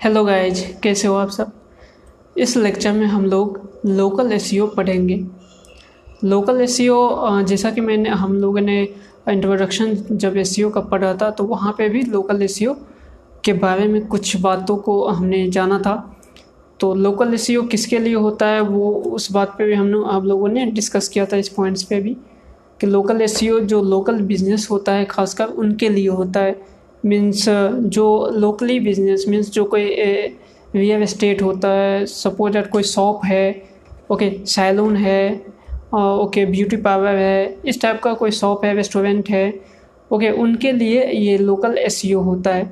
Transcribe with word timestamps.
Hello 0.00 0.22
guys 0.24 0.62
कैसे 0.82 1.08
हो 1.08 1.14
आप 1.14 1.30
सब? 1.30 1.50
इस 2.36 2.56
लेक्चर 2.56 2.92
में 2.92 3.06
हम 3.06 3.24
लोग 3.24 3.80
लोकल 3.86 4.32
एस 4.32 4.50
पढ़ेंगे। 4.76 5.16
लोकल 6.24 6.60
एस 6.60 6.76
जैसा 7.48 7.70
कि 7.70 7.80
मैंने, 7.80 8.08
हम 8.08 8.34
लोगों 8.34 8.60
ने 8.60 8.82
इंट्रोडक्शन 9.28 9.94
जब 10.12 10.36
एस 10.36 10.54
का 10.74 10.80
पढ़ा 10.80 11.12
था 11.14 11.30
तो 11.30 11.44
वहाँ 11.44 11.74
पे 11.78 11.88
भी 11.88 12.02
लोकल 12.02 12.42
एस 12.42 12.58
के 13.44 13.52
बारे 13.52 13.88
में 13.88 14.06
कुछ 14.06 14.36
बातों 14.36 14.76
को 14.78 15.06
हमने 15.08 15.46
जाना 15.50 15.78
था। 15.78 15.94
तो 16.80 16.94
लोकल 16.94 17.34
एस 17.34 17.46
किसके 17.70 17.98
लिए 17.98 18.14
होता 18.14 18.46
है, 18.46 18.60
वो 18.60 18.92
उस 19.06 19.30
बात 19.32 19.54
पे 19.58 19.66
भी 19.66 19.74
हम 19.74 20.04
आप 20.06 20.24
लोगों 20.24 20.48
ने 20.48 20.66
डिस्कस 20.72 21.08
किया 21.08 21.26
था 21.26 21.36
इस 21.36 21.48
पॉइंट्स 21.48 21.82
पे 21.82 22.00
भी 22.00 22.16
कि 22.80 22.86
लोकल 22.86 23.22
एस 23.22 23.40
जो 23.42 23.82
लोकल 23.82 24.22
बिज़नेस 24.22 24.68
होता 24.70 24.92
है, 24.92 25.04
खासकर 25.04 25.46
उनके 25.46 25.88
लिए 25.88 26.08
होता 26.08 26.40
है। 26.40 26.69
मीन्स 27.04 27.44
जो 27.48 28.06
लोकली 28.34 28.78
बिज़नेस 28.80 29.24
मीन्स 29.28 29.50
जो 29.50 29.64
कोई 29.64 29.84
रियल 30.74 31.02
इस्टेट 31.02 31.42
होता 31.42 31.68
है 31.68 32.04
सपोज़ 32.06 32.52
दैट 32.52 32.70
कोई 32.70 32.82
शॉप 32.82 33.24
है 33.24 33.62
ओके 34.10 34.30
सैलून 34.46 34.96
है 34.96 35.22
ओके 35.94 36.44
ब्यूटी 36.46 36.76
पार्लर 36.76 37.16
है, 37.16 37.56
इस 37.64 37.80
टाइप 37.82 38.00
का 38.02 38.12
कोई 38.14 38.30
शॉप 38.30 38.64
है 38.64 38.74
रेस्टोरेंट 38.74 39.28
है 39.28 39.52
ओके 40.12 40.30
उनके 40.42 40.72
लिए 40.72 41.06
ये 41.06 41.36
लोकल 41.38 41.78
एस 41.78 42.02
होता 42.16 42.54
है, 42.54 42.70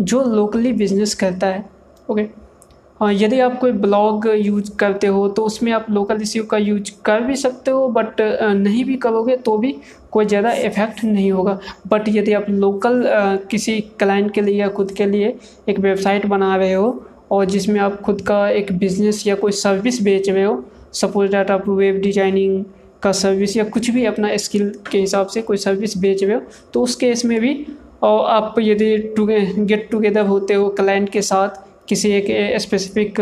जो 0.00 0.22
लोकली 0.24 0.72
बिज़नेस 0.72 1.14
करता 1.14 1.46
है 1.46 1.64
ओके 2.10 2.22
यदि 3.00 3.38
आप 3.40 3.58
कोई 3.60 3.72
ब्लॉग 3.72 4.26
यूज़ 4.36 4.70
करते 4.78 5.06
हो 5.06 5.26
तो 5.28 5.42
उसमें 5.44 5.70
आप 5.72 5.86
लोकल 5.90 6.22
इश्यू 6.22 6.44
का 6.44 6.58
यूज़ 6.58 6.90
कर 7.04 7.20
भी 7.20 7.34
सकते 7.36 7.70
हो 7.70 7.88
बट 7.88 8.20
नहीं 8.42 8.84
भी 8.84 8.94
करोगे 8.96 9.36
तो 9.38 9.56
भी 9.58 9.74
कोई 10.12 10.26
ज़्यादा 10.26 10.52
इफ़ेक्ट 10.52 11.02
नहीं 11.04 11.30
होगा। 11.32 11.58
बट 11.86 12.08
यदि 12.08 12.32
आप 12.32 12.46
लोकल 12.50 13.02
किसी 13.50 13.80
क्लाइंट 14.00 14.32
के 14.34 14.40
लिए 14.40 14.54
या 14.54 14.68
खुद 14.68 14.92
के 14.92 15.06
लिए 15.06 15.36
एक 15.68 15.78
वेबसाइट 15.78 16.26
बना 16.26 16.54
रहे 16.56 16.72
हो, 16.72 17.04
और 17.30 17.44
जिसमें 17.46 17.80
आप 17.80 18.00
खुद 18.00 18.20
का 18.20 18.48
एक 18.50 18.72
बिज़नेस 18.78 19.26
या 19.26 19.34
कोई 19.34 19.52
सर्विस 19.54 20.02
बेच 20.02 20.28
रहे 20.30 20.44
हो 20.44 20.64
सपोज़ 20.94 21.30
डैट 21.32 21.50
आप 21.50 21.68
वेब 21.68 22.00
डिज़ाइनिंग 22.02 22.64
का 23.02 23.12
सर्विस 23.14 23.56
या 23.56 23.64
कुछ 23.66 23.90
भी 23.90 24.04
अपना 24.04 24.36
स्किल 24.38 24.72
के 24.90 24.98
हिसाब 24.98 25.26
से 25.26 25.42
कोई 25.42 25.56
सर्विस 25.58 25.98
बेच 25.98 26.24
रहे 26.24 26.34
हो 26.34 26.40
तो 26.74 26.82
उस 26.82 26.94
केस 26.96 27.24
में 27.24 27.40
भी 27.40 27.54
और 28.02 28.26
आप 28.30 28.54
यदि 28.58 28.96
टुगे 29.16 29.40
गेट 29.58 29.88
टुगेदर 29.90 30.26
होते 30.26 30.54
हो 30.54 30.68
क्लाइंट 30.70 31.08
के 31.08 31.22
साथ 31.22 31.64
किसी 31.88 32.10
एक 32.12 32.58
स्पेसिफिक 32.60 33.20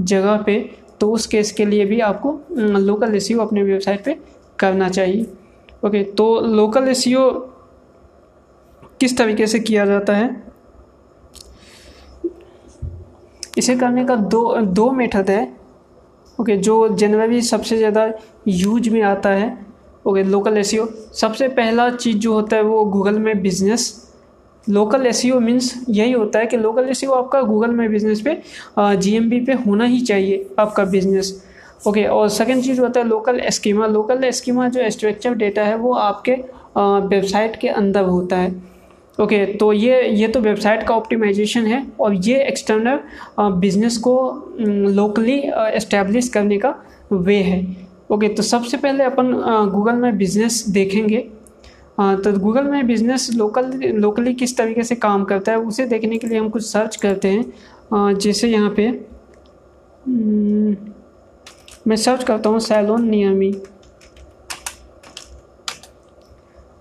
जगह 0.00 0.36
पे 0.46 0.58
तो 1.00 1.10
उस 1.12 1.26
केस 1.26 1.52
के 1.52 1.64
लिए 1.64 1.84
भी 1.84 2.00
आपको 2.02 2.32
लोकल 2.50 3.14
एस 3.16 3.30
अपने 3.40 3.62
वेबसाइट 3.62 4.04
पे 4.04 4.18
करना 4.58 4.88
चाहिए। 4.88 5.26
ओके 5.84 6.02
तो 6.12 6.40
लोकल 6.40 6.88
एस 6.88 7.04
किस 9.00 9.16
तरीके 9.18 9.46
से 9.46 9.58
किया 9.60 9.86
जाता 9.86 10.16
है? 10.16 10.30
इसे 13.58 13.76
करने 13.76 14.04
का 14.04 14.16
दो 14.16 14.56
दो 14.58 14.90
मेथड 14.90 15.30
है। 15.30 15.42
ओके 16.38 16.56
जो 16.58 16.88
जनरली 16.96 17.40
सबसे 17.42 17.76
ज़्यादा 17.76 18.12
यूज़ 18.48 18.88
में 18.90 19.02
आता 19.02 19.30
है। 19.30 19.50
ओके 20.06 20.22
लोकल 20.22 20.58
एस 20.58 20.74
सबसे 21.14 21.48
पहला 21.50 21.88
चीज़ 21.90 22.16
जो 22.18 22.32
होता 22.34 22.56
है 22.56 22.62
वो 22.62 22.84
गूगल 22.84 23.18
में 23.18 23.42
business 23.42 23.90
local 24.68 25.06
S 25.06 25.20
C 25.20 25.30
means 25.32 25.74
यही 25.88 26.12
होता 26.12 26.38
है 26.38 26.46
कि 26.46 26.56
लोकल 26.56 26.88
एस 26.88 27.04
आपका 27.06 27.40
गूगल 27.42 27.70
में 27.70 27.88
बिज़नेस 27.90 28.20
पे 28.20 28.36
जीएमबी 28.78 29.40
पे 29.40 29.52
होना 29.66 29.84
ही 29.84 30.00
चाहिए 30.00 30.46
आपका 30.58 30.84
बिज़नेस 30.86 31.34
ओके 31.88 32.04
और 32.06 32.28
सेकेंड 32.30 32.62
चीज़ 32.62 32.80
होता 32.80 33.00
है 33.00 33.06
लोकल 33.08 33.40
एस्कीमा 33.40 33.86
लोकल 33.86 34.24
एस्कीमा 34.24 34.68
जो 34.68 34.90
स्ट्रक्चर 34.90 35.34
डेटा 35.34 35.62
है 35.64 35.76
वो 35.76 35.92
आपके 35.94 36.32
वेबसाइट 36.76 37.56
के 37.60 37.68
अंदर 37.68 38.04
होता 38.04 38.36
है। 38.36 38.50
ओके 39.18 39.36
okay, 39.36 39.58
तो 39.58 39.72
ये 39.72 40.02
ये 40.08 40.28
तो 40.28 40.40
वेबसाइट 40.40 40.86
का 40.88 40.94
ऑप्टिमाइजेशन 40.94 41.66
है 41.66 41.86
और 42.00 42.14
ये 42.26 42.38
एक्सटर्नल 42.42 42.98
बिज़नेस 43.60 43.96
को 44.06 44.14
लोकली 44.60 45.36
इस्टेब्लिश 45.76 46.28
करने 46.28 46.58
का 46.58 46.74
वे 47.12 47.36
है। 47.36 47.60
ओके 48.10 48.26
okay, 48.26 48.36
तो 48.36 48.42
सबसे 48.42 48.76
पहले 48.76 49.04
अपन 49.04 49.32
गूगल 49.72 49.96
में 49.96 50.16
बिज़नेस 50.18 50.64
देखेंगे। 50.68 51.28
तो 51.98 52.32
गूगल 52.38 52.64
में 52.64 52.86
बिज़नेस 52.86 53.28
लोकल 53.34 53.70
लोकली 53.94 54.32
किस 54.34 54.56
तरीके 54.56 54.82
से 54.84 54.94
काम 54.96 55.24
करता 55.24 55.52
है 55.52 55.58
उसे 55.60 55.86
देखने 55.86 56.18
के 56.18 56.26
लिए 56.26 56.38
हम 56.38 56.48
कुछ 56.50 56.64
सर्च 56.66 56.96
करते 56.96 57.28
हैं। 57.28 58.14
जैसे 58.14 58.48
यहाँ 58.48 58.70
पे 58.76 58.86
हम्म, 58.86 60.76
मैं 61.86 61.96
सर्च 61.96 62.24
करता 62.24 62.50
हूँ 62.50 62.60
सैलोन 62.60 63.08
नियमी 63.08 63.54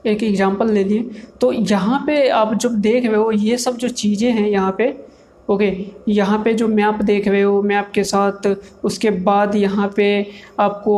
एक 0.05 0.23
एग्जांपल 0.23 0.71
ले 0.71 0.83
लिए। 0.83 1.25
तो 1.41 1.51
यहाँ 1.51 2.03
पे 2.07 2.27
आप 2.29 2.53
जब 2.53 2.75
देख 2.81 3.05
रहे 3.05 3.15
हो 3.15 3.31
ये 3.31 3.57
सब 3.57 3.77
जो 3.77 3.89
चीज़ें 3.89 4.31
हैं 4.31 4.47
यहाँ 4.49 4.75
पे 4.77 4.89
ओके 5.49 5.69
यहाँ 6.07 6.37
पे 6.43 6.53
जो 6.53 6.67
मैप 6.67 7.01
देख 7.03 7.27
रहे 7.27 7.41
हो 7.41 7.61
मैप 7.61 7.91
के 7.95 8.03
साथ 8.03 8.47
उसके 8.83 9.09
बाद 9.21 9.55
यहाँ 9.55 9.91
पे 9.95 10.05
आपको 10.59 10.95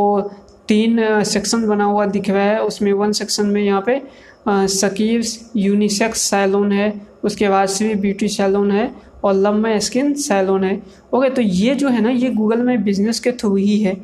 तीन 0.68 1.24
सेक्शन 1.26 1.68
बना 1.68 1.84
हुआ 1.84 2.06
दिख 2.08 2.30
रहा 2.30 2.44
है। 2.44 2.62
उसमें 2.64 2.92
वन 2.94 3.12
सेक्शन 3.14 3.46
में 3.46 3.62
यहाँ 3.62 3.84
पे 3.88 4.02
सकीव 4.48 5.24
यूनिसेक्स 5.58 6.22
सैलून 6.22 6.72
है। 6.72 6.94
उसके 7.24 7.50
बाद 7.50 7.68
श्री 7.70 7.94
ब्यूटी 7.96 8.28
सैलून 8.30 8.72
है 8.72 8.90
और 9.24 9.34
लंबा 9.34 9.78
स्किन 9.80 10.14
सैलून 10.22 10.64
है। 10.64 10.82
ओके 11.14 11.30
तो 11.30 11.42
ये 11.42 11.76
जो 11.76 11.90
है 11.90 12.02
ना, 12.02 12.10
ये 12.10 12.30
गूगल 12.32 12.62
में 12.62 12.84
बिज़नेस 12.84 13.20
के 13.20 13.32
थ्रू 13.32 13.56
ही 13.56 13.78
है। 13.82 13.96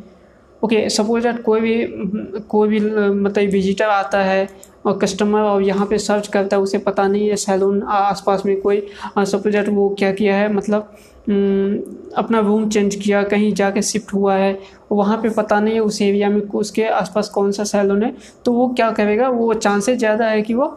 ओके 0.62 0.88
सपोज़ 0.90 1.24
दैट 1.24 1.42
कोई 1.44 1.62
भी 1.62 2.42
कोई 2.50 2.68
भी 2.69 2.80
मतलब 2.80 3.50
विजिटर 3.52 3.86
आता 3.86 4.24
है 4.24 4.48
और 4.86 4.98
कस्टमर 5.00 5.42
और 5.42 5.62
यहाँ 5.64 5.86
पे 5.88 5.98
सर्च 5.98 6.28
करता 6.28 6.58
है, 6.58 6.62
उसे 6.64 6.78
पता 6.78 7.08
नहीं 7.08 7.30
है 7.30 7.36
सैलून 7.36 7.81
आसपास 7.84 8.46
में 8.46 8.59
कोई। 8.62 8.81
सपोज़ 9.18 9.53
दैट 9.53 9.69
वो 9.69 9.88
क्या 10.00 10.12
किया 10.12 10.36
है 10.38 10.52
मतलब 10.53 10.94
अपना 11.29 12.40
रूम 12.40 12.67
चेंज 12.69 12.95
किया, 12.95 13.22
कहीं 13.23 13.53
जाके 13.53 13.81
शिफ्ट 13.81 14.13
हुआ 14.13 14.35
है, 14.35 14.57
वहाँ 14.91 15.17
पे 15.17 15.29
पता 15.31 15.59
नहीं 15.59 15.73
है 15.73 15.79
उस 15.81 16.01
एरिया 16.01 16.29
में 16.29 16.41
उसके 16.41 16.85
आसपास 16.85 17.29
कौन 17.29 17.51
सा 17.51 17.63
सैलून 17.66 18.03
है 18.03 18.13
तो 18.45 18.53
वो 18.53 18.67
क्या 18.69 18.90
करेगा, 18.91 19.29
वो 19.29 19.53
चांसेस 19.56 19.97
ज़्यादा 19.97 20.28
है 20.28 20.41
कि 20.41 20.53
वो 20.53 20.68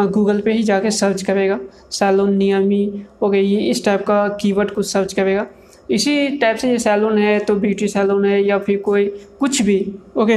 गूगल 0.00 0.40
पे 0.40 0.52
ही 0.52 0.62
जाके 0.62 0.90
सर्च 0.92 1.22
करेगा 1.22 1.58
सैलून 1.92 2.34
नियमी 2.36 3.04
ओके 3.22 3.40
ये 3.40 3.60
इस 3.70 3.84
टाइप 3.84 4.04
का 4.06 4.26
कीवर्ड 4.40 4.70
कुछ 4.70 4.86
सर्च 4.86 5.12
करेगा। 5.12 5.46
इसी 5.90 6.28
टाइप 6.38 6.56
से 6.56 6.70
ये 6.70 6.78
सैलून 6.78 7.18
है 7.18 7.38
तो 7.40 7.54
ब्यूटी 7.56 7.88
सैलून 7.88 8.24
है, 8.24 8.42
या 8.42 8.58
फिर 8.58 8.78
कोई 8.80 9.06
कुछ 9.40 9.62
भी 9.62 9.80
ओके 10.16 10.34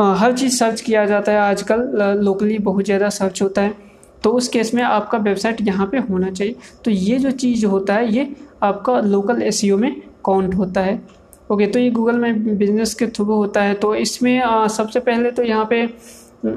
हर 0.00 0.32
चीज़ 0.32 0.56
सर्च 0.56 0.80
किया 0.80 1.04
जाता 1.06 1.32
है 1.32 1.38
आजकल 1.40 1.80
लोकली 2.20 2.58
बहुत 2.60 2.84
ज़्यादा 2.84 3.08
सर्च 3.10 3.42
होता 3.42 3.62
है। 3.62 3.87
तो 4.24 4.30
उस 4.30 4.48
केस 4.48 4.72
में 4.74 4.82
आपका 4.82 5.18
वेबसाइट 5.18 5.60
यहाँ 5.60 5.86
पे 5.86 5.98
होना 6.00 6.30
चाहिए। 6.30 6.54
तो 6.84 6.90
ये 6.90 7.18
जो 7.18 7.30
चीज़ 7.32 7.66
होता 7.66 7.94
है 7.94 8.12
ये 8.12 8.28
आपका 8.62 9.00
लोकल 9.00 9.42
एस 9.42 9.64
में 9.64 9.94
काउंट 10.24 10.54
होता 10.54 10.80
है। 10.80 11.00
ओके 11.50 11.66
तो 11.66 11.78
ये 11.78 11.90
गूगल 11.90 12.16
में 12.16 12.58
बिज़नेस 12.58 12.94
के 12.94 13.06
थ्रू 13.08 13.24
होता 13.26 13.62
है। 13.62 13.74
तो 13.74 13.94
इसमें 13.96 14.38
आ, 14.40 14.66
सबसे 14.68 15.00
पहले 15.00 15.30
तो 15.30 15.42
यहाँ 15.42 15.66
पे 15.70 15.84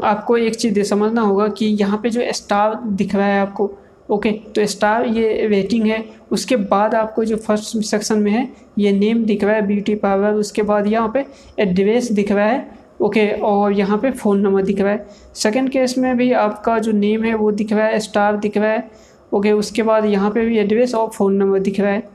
आपको 0.04 0.38
एक 0.38 0.56
चीज़ 0.56 0.82
समझना 0.84 1.22
होगा 1.22 1.48
कि 1.50 1.66
यहाँ 1.66 2.00
पे 2.04 2.10
जो 2.10 2.32
स्टार 2.34 2.76
दिख 2.86 3.16
रहा 3.16 3.28
है 3.28 3.40
आपको 3.42 3.72
ओके 4.10 4.32
तो 4.56 4.66
स्टार 4.66 5.06
ये 5.08 5.48
रेटिंग 5.48 5.86
है। 5.88 6.04
उसके 6.32 6.56
बाद 6.56 6.96
आपको 6.96 7.24
जो 7.26 7.36
फ़र्स्ट 7.38 7.78
सेक्शन 7.86 8.20
में 8.20 8.32
है 8.32 8.48
ये 8.80 8.92
नेम 8.92 9.24
दिख 9.26 9.44
रहा 9.44 9.56
है 9.56 9.66
ब्यूटी 9.68 9.96
पार्लर 9.96 10.34
उसके 10.36 10.64
बाद 10.64 10.88
यहाँ 10.88 11.12
पे 11.14 11.26
एड्रेस 11.60 12.12
दिख 12.12 12.32
रहा 12.32 12.46
है। 12.48 12.81
ओके 13.02 13.28
और 13.42 13.74
यहाँ 13.74 13.98
पे 13.98 14.12
फ़ोन 14.12 14.40
नंबर 14.40 14.64
दिख 14.64 14.80
रहा 14.82 14.92
है। 14.92 15.06
सेकंड 15.36 15.70
केस 15.70 15.98
में 15.98 16.16
भी 16.18 16.32
आपका 16.34 16.78
जो 16.80 16.92
नेम 16.92 17.24
है 17.24 17.34
वो 17.36 17.52
दिख 17.52 17.74
रहा 17.74 17.86
है 17.86 18.00
स्टार 18.00 18.38
दिख 18.38 18.58
रहा 18.58 18.72
है। 18.72 18.90
ओके 19.32 19.52
उसके 19.54 19.84
बाद 19.84 20.06
यहाँ 20.06 20.32
पे 20.32 20.46
भी 20.46 20.58
एड्रेस 20.60 20.96
और 20.96 21.10
फ़ोन 21.10 21.36
नंबर 21.36 21.60
दिख 21.60 21.80
रहा 21.80 21.92
है। 21.92 22.10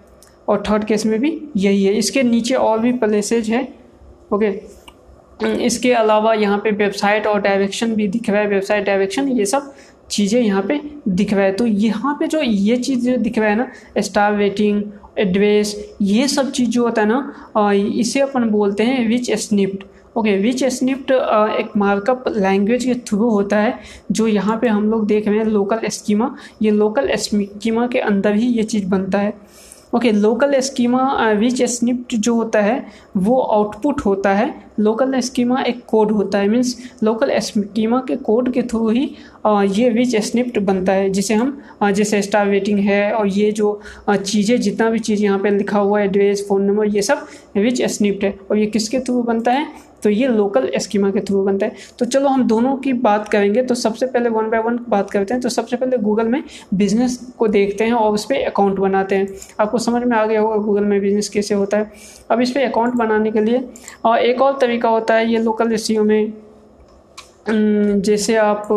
और 0.49 0.63
थर्ड 0.69 0.85
केस 0.85 1.07
में 1.07 1.19
भी 1.21 1.31
यही 1.57 1.85
है। 1.85 1.93
इसके 1.95 2.23
नीचे 2.23 2.55
और 2.55 2.79
भी 2.79 2.93
प्लेसेज 2.95 3.51
है। 3.51 3.67
ओके 4.33 4.51
इसके 5.65 5.93
अलावा 5.95 6.33
यहाँ 6.35 6.59
पे 6.59 6.71
वेबसाइट 6.73 7.27
और 7.27 7.41
डायरेक्शन 7.41 7.95
भी 7.95 8.07
दिख 8.09 8.31
रहा 8.31 8.41
है। 8.41 8.49
वेबसाइट 8.49 8.85
डायरेक्शन 8.85 9.29
ये 9.29 9.47
सब 9.47 9.73
चीज़ें 10.11 10.41
यहाँ 10.41 10.63
पे 10.63 10.81
दिख 11.09 11.33
रहा 11.33 11.45
है। 11.45 11.53
तो 11.53 11.67
यहाँ 11.67 12.15
पे 12.21 12.27
जो 12.27 12.41
ये 12.41 12.77
चीज़ 12.77 13.05
जो 13.07 13.17
दिख 13.17 13.39
रहा 13.39 13.49
है 13.49 13.57
ना 13.57 13.71
स्टार 13.99 14.37
रेटिंग 14.37 14.83
एड्रेस 15.19 15.75
ये 16.03 16.29
सब 16.29 16.51
चीज़ 16.51 16.71
जो 16.71 16.85
होता 16.85 17.03
है 17.03 17.09
ना 17.09 17.73
इसे 18.01 18.21
अपन 18.21 18.49
बोलते 18.51 18.85
हैं 18.85 19.07
rich 19.09 19.31
snippet 19.35 19.85
okay 20.17 20.37
rich 20.39 20.65
snippet 20.65 21.11
एक 21.11 21.77
मार्कअप 21.77 22.25
लैंग्वेज 22.29 22.85
के 22.85 22.95
थ्रू 23.07 23.29
होता 23.31 23.57
है, 23.59 23.79
जो 24.13 24.27
यहाँ 24.27 24.59
पे 24.59 24.69
हम 24.69 24.91
लोग 24.91 25.07
देख 25.07 25.29
रहे 25.29 25.39
हैं 25.39 25.45
लोकल 25.47 25.89
स्कीमा 25.89 26.35
ये 26.63 26.71
लोकल 26.71 27.15
स्कीमा 27.17 27.87
के 27.87 27.99
अंदर 28.01 28.35
ही 28.35 28.47
ये 28.49 28.63
चीज़ 28.65 28.87
बनता 28.89 29.19
है। 29.19 29.33
Okay 29.95 30.13
local 30.13 30.59
schema 30.61 31.31
which 31.33 31.63
snippet 31.65 32.15
जो 32.17 32.35
होता 32.35 32.61
है, 32.61 32.87
वो 33.17 33.41
आउटपुट 33.41 34.01
होता 34.01 34.33
है। 34.33 34.55
लोकल 34.79 35.19
स्कीमा 35.21 35.61
एक 35.63 35.85
कोड 35.87 36.13
होता 36.13 36.39
है 36.39 36.49
मीन्स 36.49 36.77
लोकल 37.05 37.39
स्कीमा 37.41 38.01
के 38.09 38.17
कोड 38.19 38.53
के 38.53 38.63
थ्रू 38.65 38.89
ही 38.89 39.05
ये 39.47 39.89
विच 39.91 40.17
स्निप्ट 40.25 40.59
बनता 40.61 40.93
है, 40.93 41.09
जिसे 41.11 41.35
हम 41.35 41.61
जैसे 41.93 42.23
स्टार 42.23 42.49
वेटिंग 42.49 42.79
है 42.81 43.13
और 43.13 43.27
ये 43.29 43.51
जो 43.53 43.81
चीज़ें, 44.09 44.61
जितना 44.61 44.91
भी 44.91 44.99
चीज़ 45.01 45.23
यहाँ 45.23 45.39
पे 45.39 45.51
लिखा 45.51 45.79
हुआ 45.79 46.01
है 46.01 46.07
एड्रेस 46.07 46.47
फ़ोन 46.49 46.63
नंबर 46.63 46.87
ये 46.89 47.03
सब 47.03 47.27
विच 47.57 47.83
स्निप्ट 47.87 48.25
है। 48.25 48.39
और 48.51 48.59
ये 48.59 48.67
किसके 48.67 49.01
थ्रू 49.01 49.23
बनता 49.23 49.53
है? 49.53 49.67
तो 50.03 50.11
ये 50.11 50.27
लोकल 50.29 50.69
स्कीमा 50.79 51.11
के 51.11 51.21
थ्रू 51.21 51.43
बनता 51.43 51.67
है। 51.67 51.75
तो 51.99 52.05
चलो 52.07 52.29
हम 52.29 52.43
दोनों 52.49 52.77
की 52.77 52.93
बात 52.95 53.29
करेंगे 53.29 53.63
तो 53.63 53.75
सबसे 53.75 54.07
पहले 54.07 54.29
वन 54.29 54.51
बाय 54.51 54.61
वन 54.63 54.79
बात 54.89 55.11
करते 55.11 55.35
हैं 55.35 55.41
तो 55.43 55.49
सबसे 55.49 55.77
पहले 55.77 55.99
गूगल 55.99 56.29
में 56.29 56.43
बिज़नेस 56.75 57.17
को 57.39 57.49
देखते 57.49 57.85
हैं 57.85 57.93
और 57.93 58.15
उस 58.15 58.25
पर 58.25 58.43
अकाउंट 58.47 58.79
बनाते 58.79 59.17
हैं। 59.17 59.29
आपको 59.61 59.79
समझ 59.79 60.03
में 60.03 60.17
आ 60.17 60.25
गया 60.27 60.41
होगा 60.41 60.57
गूगल 60.57 60.85
में 60.85 61.01
बिज़नेस 61.01 61.29
कैसे 61.29 61.55
होता 61.55 61.79
है। 61.79 61.91
अब 62.31 62.41
इस 62.41 62.51
पर 62.51 62.61
अकाउंट 62.63 62.95
बनाने 62.95 63.31
के 63.31 63.41
लिए 63.41 63.65
और 64.05 64.19
एक 64.19 64.43
और 64.43 64.59
तरीका 64.67 64.89
होता 64.89 65.15
है 65.15 65.33
ये 65.33 65.39
लोकल 65.41 65.73
एस 65.73 65.91
में। 65.91 66.33
जैसे 67.49 68.37
आप 68.37 68.73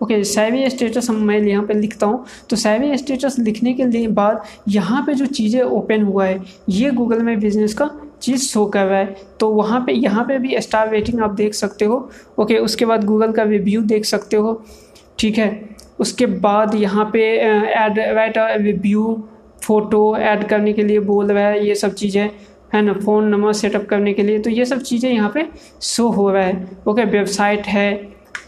ओके 0.00 0.22
सैवी 0.24 0.68
स्टेटस 0.70 1.08
हम 1.10 1.16
मैं 1.26 1.38
यहाँ 1.38 1.64
पे 1.66 1.74
लिखता 1.74 2.06
हूँ। 2.06 2.24
तो 2.50 2.56
सैवी 2.56 2.96
स्टेटस 2.98 3.38
लिखने 3.38 3.72
के 3.74 3.84
लिए 3.84 4.08
बाद 4.10 4.42
यहाँ 4.68 5.02
पे 5.06 5.14
जो 5.14 5.26
चीज़ें 5.26 5.60
ओपन 5.62 6.02
हुआ 6.02 6.26
है, 6.26 6.40
ये 6.68 6.90
गूगल 6.90 7.22
में 7.22 7.38
बिज़नेस 7.40 7.74
का 7.74 7.90
चीज़ 8.22 8.42
शो 8.42 8.64
कर 8.66 8.84
रहा 8.84 8.98
है। 8.98 9.14
तो 9.40 9.48
वहाँ 9.50 9.80
पे, 9.86 9.92
यहाँ 9.92 10.24
पे 10.24 10.38
भी 10.38 10.60
स्टार 10.60 10.90
रेटिंग 10.90 11.20
आप 11.22 11.30
देख 11.32 11.54
सकते 11.54 11.84
हो। 11.84 12.08
ओके 12.38 12.58
उसके 12.58 12.84
बाद 12.84 13.04
गूगल 13.04 13.32
का 13.32 13.42
रिव्यू 13.42 13.82
देख 13.84 14.04
सकते 14.04 14.36
हो। 14.36 14.62
ठीक 15.18 15.38
है? 15.38 15.48
उसके 16.00 16.26
बाद 16.26 16.74
यहाँ 16.74 17.04
पे 17.12 17.22
add 17.36 17.98
right 17.98 18.38
review 18.38 19.22
photo 19.70 20.16
add 20.18 20.46
करने 20.48 20.72
के 20.72 20.82
लिए 20.84 21.00
बोल 21.00 21.26
रहा 21.26 21.46
है, 21.46 21.66
ये 21.66 21.74
सब 21.76 21.92
चीज़ें, 21.94 22.30
है 22.74 22.80
ना 22.82 22.92
फ़ोन 22.94 23.28
नंबर 23.28 23.52
सेटअप 23.54 23.86
करने 23.88 24.12
के 24.12 24.22
लिए 24.22 24.38
तो 24.38 24.50
ये 24.50 24.64
सब 24.66 24.80
चीज़ें 24.82 25.10
यहाँ 25.10 25.30
पे 25.34 25.46
शो 25.82 26.08
हो 26.10 26.30
रहा 26.30 26.44
है। 26.44 26.78
ओके 26.88 27.04
वेबसाइट 27.06 27.66
है 27.68 27.92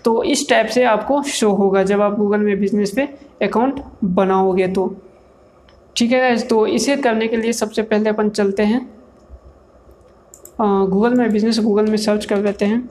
तो 0.05 0.23
इस 0.25 0.49
टाइप 0.49 0.67
से 0.69 0.85
आपको 0.87 1.23
शो 1.25 1.51
होगा, 1.53 1.83
जब 1.85 2.01
आप 2.01 2.17
गूगल 2.19 2.41
में 2.41 2.59
बिज़नेस 2.61 2.91
पे 2.91 3.09
अकाउंट 3.43 3.81
बनाओगे 4.05 4.67
तो। 4.69 4.95
ठीक 5.97 6.13
है 6.13 6.37
तो 6.49 6.67
इसे 6.69 6.97
करने 6.99 7.29
के 7.29 7.37
लिए 7.37 7.53
सबसे 7.53 7.83
पहले 7.85 8.11
अपन 8.11 8.29
चलते 8.31 8.63
हैं। 8.65 8.81
गूगल 10.61 11.15
में 11.15 11.31
बिज़नेस 11.33 11.59
गूगल 11.61 11.87
में 11.87 11.97
सर्च 11.99 12.25
कर 12.25 12.43
लेते 12.43 12.65
हैं। 12.65 12.89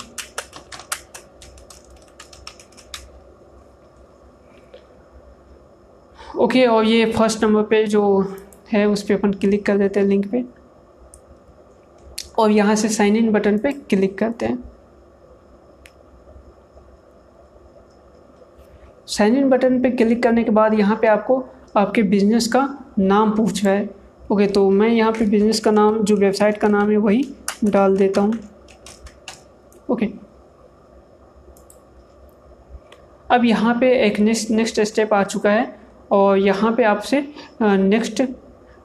ओके 6.36 6.66
और 6.66 6.86
ये 6.86 7.06
फ़र्स्ट 7.12 7.44
नंबर 7.44 7.64
पे 7.64 7.84
जो 7.86 8.02
है, 8.74 8.86
उस 8.86 9.04
पर 9.04 9.14
अपन 9.14 9.32
क्लिक 9.34 9.66
कर 9.66 9.78
देते 9.78 10.00
हैं 10.00 10.08
लिंक 10.08 10.28
पे। 10.32 10.44
और 12.40 12.52
यहाँ 12.52 12.76
से 12.76 12.90
साइन 12.90 13.16
इन 13.16 13.32
बटन 13.32 13.58
पे 13.58 13.72
क्लिक 13.72 14.18
करते 14.18 14.46
हैं। 14.46 14.64
साइन 19.08 19.36
इन 19.38 19.50
बटन 19.50 19.82
पे 19.82 19.90
क्लिक 19.92 20.22
करने 20.24 20.44
के 20.44 20.52
बाद 20.52 20.74
यहाँ 20.74 20.96
पे 21.02 21.08
आपको 21.08 21.44
आपके 21.78 22.04
बिज़नेस 22.04 22.48
का 22.48 22.68
नाम 23.00 23.32
पूछ 23.32 23.64
रहा 23.66 23.74
है। 23.74 23.90
ओके 24.32 24.48
तो 24.48 24.70
मैं 24.70 24.88
यहाँ 24.90 25.12
पे 25.12 25.26
बिज़नेस 25.26 25.60
का 25.60 25.72
नाम, 25.72 25.98
जो 25.98 26.16
वेबसाइट 26.16 26.58
का 26.58 26.68
नाम 26.68 26.90
है, 26.92 26.98
वही 26.98 27.24
डाल 27.64 27.98
देता 27.98 28.22
हूँ। 28.22 28.34
ओके 29.90 30.10
अब 33.30 33.46
यहाँ 33.46 33.78
पे 33.80 33.92
एक 34.06 34.20
नेक्स्ट 34.20 34.50
नेक्स्ट 34.52 34.80
स्टेप 34.82 35.14
आ 35.14 35.24
चुका 35.24 35.50
है। 35.50 35.81
और 36.12 36.38
यहाँ 36.38 36.72
पे 36.76 36.84
आपसे 36.84 37.22
next 37.62 38.22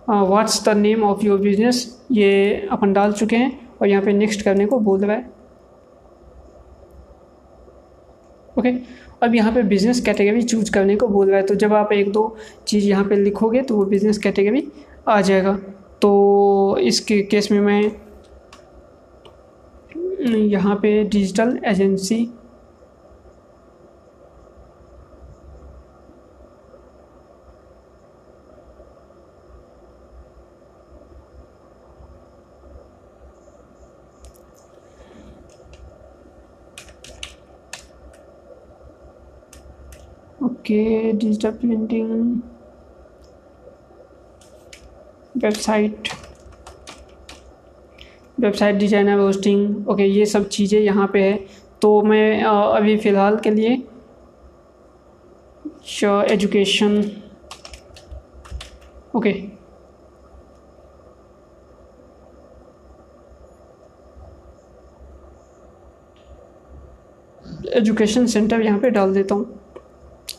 what's 0.09 0.63
the 0.65 0.77
name 0.77 1.03
of 1.05 1.25
your 1.27 1.39
business 1.41 1.87
ये 2.13 2.69
अपन 2.73 2.93
डाल 2.93 3.13
चुके 3.13 3.37
हैं 3.37 3.69
और 3.81 3.89
यहाँ 3.89 4.03
पे 4.03 4.13
नेक्स्ट 4.13 4.43
करने 4.43 4.67
को 4.67 4.79
बोल 4.81 5.05
रहा 5.05 5.17
है। 5.17 5.35
ओके 8.59 8.71
अब 9.23 9.35
यहाँ 9.35 9.53
पे 9.53 9.63
बिज़नेस 9.65 10.01
कैटेगरी 10.01 10.43
चूज़ 10.43 10.71
करने 10.73 10.97
को 10.97 11.09
बोल 11.09 11.29
रहा 11.29 11.37
है। 11.37 11.47
तो 11.47 11.55
जब 11.55 11.73
आप 11.75 11.93
एक 11.93 12.13
दो 12.13 12.37
चीज़ 12.69 12.87
यहाँ 12.87 13.05
पे 13.05 13.17
लिखोगे 13.17 13.63
तो 13.63 13.77
वो 13.77 13.85
बिज़नेस 13.87 14.19
कैटेगरी 14.19 14.67
आ 15.09 15.21
जाएगा। 15.21 15.59
तो 16.03 16.79
इसके 16.81 17.21
केस 17.23 17.51
में 17.53 17.61
मैं, 17.61 17.83
यहाँ 20.23 20.75
पे 20.77 21.03
digital 21.05 21.59
agency 21.65 22.29
okay 40.67 41.13
digital 41.13 41.51
printing 41.57 42.41
website 45.43 46.09
website 48.39 48.77
designer 48.77 49.19
hosting 49.19 49.89
okay 49.89 50.05
ये 50.05 50.25
सब 50.27 50.49
चीज़ें 50.49 50.79
यहाँ 50.81 51.07
पे 51.13 51.23
है। 51.23 51.37
तो 51.83 52.01
मैं 52.03 52.43
अभी 52.43 52.97
फ़िलहाल 52.97 53.37
के 53.45 53.51
लिए 53.51 53.75
एजुकेशन 56.33 56.99
ओके 59.15 59.31
एजुकेशन 67.77 68.27
सेंटर 68.27 68.61
यहाँ 68.63 68.79
पे 68.81 68.91
डाल 68.91 69.15
देता 69.15 69.35
हूँ। 69.35 69.66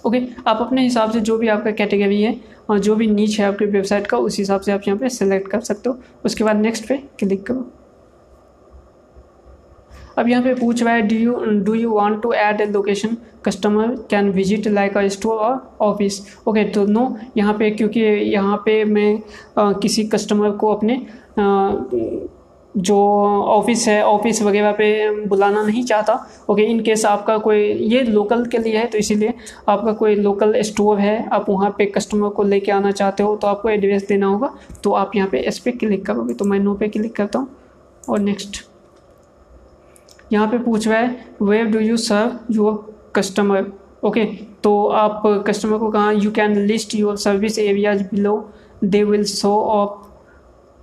ओके 0.07 0.21
आप 0.47 0.57
अपने 0.61 0.83
हिसाब 0.83 1.11
से 1.11 1.19
जो 1.21 1.37
भी 1.37 1.47
आपका 1.47 1.71
कैटेगरी 1.71 2.21
है 2.21 2.35
और 2.69 2.79
जो 2.79 2.95
भी 2.95 3.07
नीच 3.07 3.39
है 3.39 3.45
आपकी 3.45 3.65
वेबसाइट 3.65 4.07
का 4.07 4.17
उस 4.17 4.37
हिसाब 4.39 4.61
से 4.61 4.71
आप 4.71 4.81
यहाँ 4.87 4.99
पे 4.99 5.09
सेलेक्ट 5.09 5.51
कर 5.51 5.61
सकते 5.61 5.89
हो। 5.89 5.97
उसके 6.25 6.43
बाद 6.43 6.55
नेक्स्ट 6.57 6.87
पे 6.87 6.97
क्लिक 7.19 7.45
करो। 7.47 7.71
अब 10.17 10.27
यहाँ 10.29 10.43
पे 10.43 10.53
पूछ 10.53 10.83
रहा 10.83 10.93
है 10.93 11.01
do 11.07 11.15
you 11.15 11.33
do 11.63 11.73
you 11.73 11.91
want 11.93 12.21
to 12.21 12.31
add 12.33 12.61
a 12.61 12.65
location 12.65 13.17
customer 13.45 13.95
can 14.09 14.29
visit 14.31 14.67
like 14.67 14.97
a 14.97 15.07
store 15.07 15.39
और 15.39 15.77
ऑफ़िस 15.81 16.21
ओके 16.47 16.63
तो 16.71 16.85
नो 16.85 17.03
यहाँ 17.37 17.53
पे 17.53 17.69
क्योंकि 17.71 17.99
यहाँ 17.99 18.57
पे 18.65 18.83
मैं 18.85 19.19
आ, 19.57 19.71
किसी 19.73 20.03
कस्टमर 20.07 20.51
को 20.57 20.73
अपने 20.73 20.95
आ, 21.39 21.71
जो 22.77 22.97
ऑफ़िस 23.47 23.87
है, 23.87 24.01
ऑफ़िस 24.03 24.41
वगैरह 24.41 24.71
पे 24.71 25.25
बुलाना 25.27 25.61
नहीं 25.63 25.83
चाहता। 25.83 26.13
ओके, 26.49 26.63
इन 26.63 26.79
केस 26.83 27.05
आपका 27.05 27.37
कोई, 27.39 27.63
ये 27.63 28.01
लोकल 28.03 28.45
के 28.45 28.57
लिए 28.57 28.77
है 28.77 28.85
तो 28.85 28.97
इसीलिए 28.97 29.33
आपका 29.69 29.93
कोई 29.93 30.15
लोकल 30.15 30.61
स्टोर 30.63 30.99
है, 30.99 31.27
आप 31.29 31.49
वहाँ 31.49 31.69
पे 31.77 31.85
कस्टमर 31.87 32.29
को 32.29 32.43
लेके 32.43 32.71
आना 32.71 32.91
चाहते 32.91 33.23
हो 33.23 33.35
तो 33.35 33.47
आपको 33.47 33.69
एड्रेस 33.69 34.07
देना 34.07 34.27
होगा 34.27 34.53
तो 34.83 34.91
आप 34.93 35.15
यहाँ 35.15 35.29
पे 35.29 35.39
एस 35.39 35.59
पे 35.59 35.71
क्लिक 35.73 36.05
करोगे। 36.05 36.33
तो 36.33 36.45
मैं 36.45 36.59
नो 36.59 36.73
पे 36.75 36.87
क्लिक 36.87 37.15
करता 37.15 37.39
हूँ। 37.39 37.49
और 38.09 38.19
नेक्स्ट 38.19 38.63
यहाँ 40.33 40.47
पे 40.47 40.57
पूछ 40.59 40.87
रहा 40.87 40.99
है 40.99 41.35
where 41.41 41.65
do 41.65 41.79
you 41.79 41.97
serve 41.97 42.53
your 42.53 42.95
customer 43.15 43.71
okay 44.03 44.25
तो 44.63 44.85
आप 44.95 45.21
कस्टमर 45.47 45.77
को 45.77 45.89
कहाँ 45.91 46.13
you 46.13 46.31
can 46.31 46.57
list 46.67 46.95
your 46.95 47.17
service 47.17 47.59
areas 47.59 48.03
below 48.05 48.37
they 48.83 49.03
will 49.03 49.23
show 49.25 49.57
up 49.73 50.03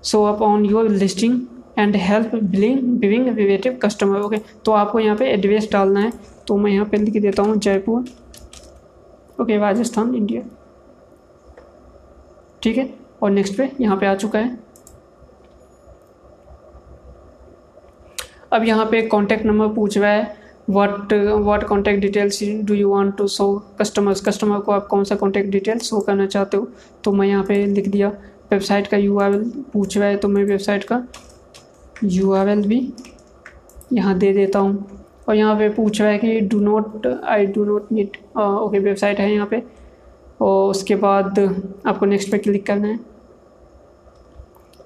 show 0.04 0.24
up 0.24 0.42
on 0.42 0.64
your 0.66 0.88
listing 0.90 1.40
and 1.76 1.96
help 1.96 2.34
billing 2.34 2.80
being 2.98 3.28
relative 3.28 3.78
customer 3.82 4.20
okay 4.20 4.38
तो 4.64 4.72
आपको 4.72 5.00
यहाँ 5.00 5.16
पे 5.16 5.30
address 5.30 5.68
डालना 5.72 6.00
है। 6.00 6.12
तो 6.48 6.56
मैं 6.56 6.70
यहाँ 6.70 6.86
पे 6.86 6.96
लिख 6.96 7.22
देता 7.22 7.42
हूँ, 7.42 7.56
जयपुर। 7.58 8.04
ओके 9.40 9.56
राजस्थान 9.58 10.14
इंडिया 10.14 10.42
ठीक 12.62 12.76
है? 12.78 12.88
और 13.22 13.30
नेक्स्ट 13.30 13.56
पे 13.56 13.70
यहाँ 13.80 13.96
पे 13.96 14.06
आ 14.06 14.14
चुका 14.14 14.38
है। 14.38 14.58
अब 18.52 18.64
यहाँ 18.64 18.84
पे 18.86 19.00
कॉन्टैक्ट 19.06 19.44
नंबर 19.46 19.68
पूछ 19.74 19.98
रहा 19.98 20.10
है। 20.10 20.36
What 20.70 21.12
what 21.12 21.64
contact 21.64 22.00
details 22.00 22.42
do 22.64 22.74
you 22.74 22.90
want 22.90 23.16
to 23.16 23.26
show 23.28 23.46
customers 23.80 24.20
customer 24.24 24.60
को 24.60 24.72
आप 24.72 24.86
कौन 24.86 25.04
सा 25.04 25.14
कॉन्टैक्ट 25.16 25.50
डिटेल 25.50 25.78
शो 25.80 26.00
करना 26.00 26.26
चाहते 26.26 26.56
हो? 26.56 26.68
तो 27.04 27.12
मैं 27.12 27.26
यहाँ 27.28 27.44
पे 27.44 27.64
लिख 27.66 27.88
दिया। 27.88 28.08
वेबसाइट 28.52 28.86
का 28.86 28.96
यू 28.96 29.18
पूछ 29.72 29.96
रहा 29.98 30.08
है 30.08 30.16
तो 30.16 30.28
मैं 30.28 30.44
वेबसाइट 30.44 30.84
का 30.84 31.02
यू 32.04 32.32
आर 32.32 32.48
एल 32.48 32.66
भी 32.68 32.78
यहाँ 33.92 34.16
दे 34.18 34.32
देता 34.32 34.58
हूँ। 34.58 35.02
और 35.28 35.34
यहाँ 35.34 35.56
पे 35.58 35.68
पूछ 35.70 36.00
रहा 36.00 36.10
है 36.10 36.18
कि 36.18 36.40
do 36.42 36.60
not 36.60 37.06
I 37.06 37.46
do 37.46 37.64
not 37.64 37.92
need 37.92 38.16
okay 38.38 38.78
website 38.78 39.20
है 39.20 39.32
यहाँ 39.32 39.46
पे। 39.46 39.62
और 40.40 40.70
उसके 40.70 40.96
बाद 40.96 41.38
आपको 41.86 42.06
नेक्स्ट 42.06 42.30
पे 42.30 42.38
क्लिक 42.38 42.66
करना 42.66 42.88
है। 42.88 42.98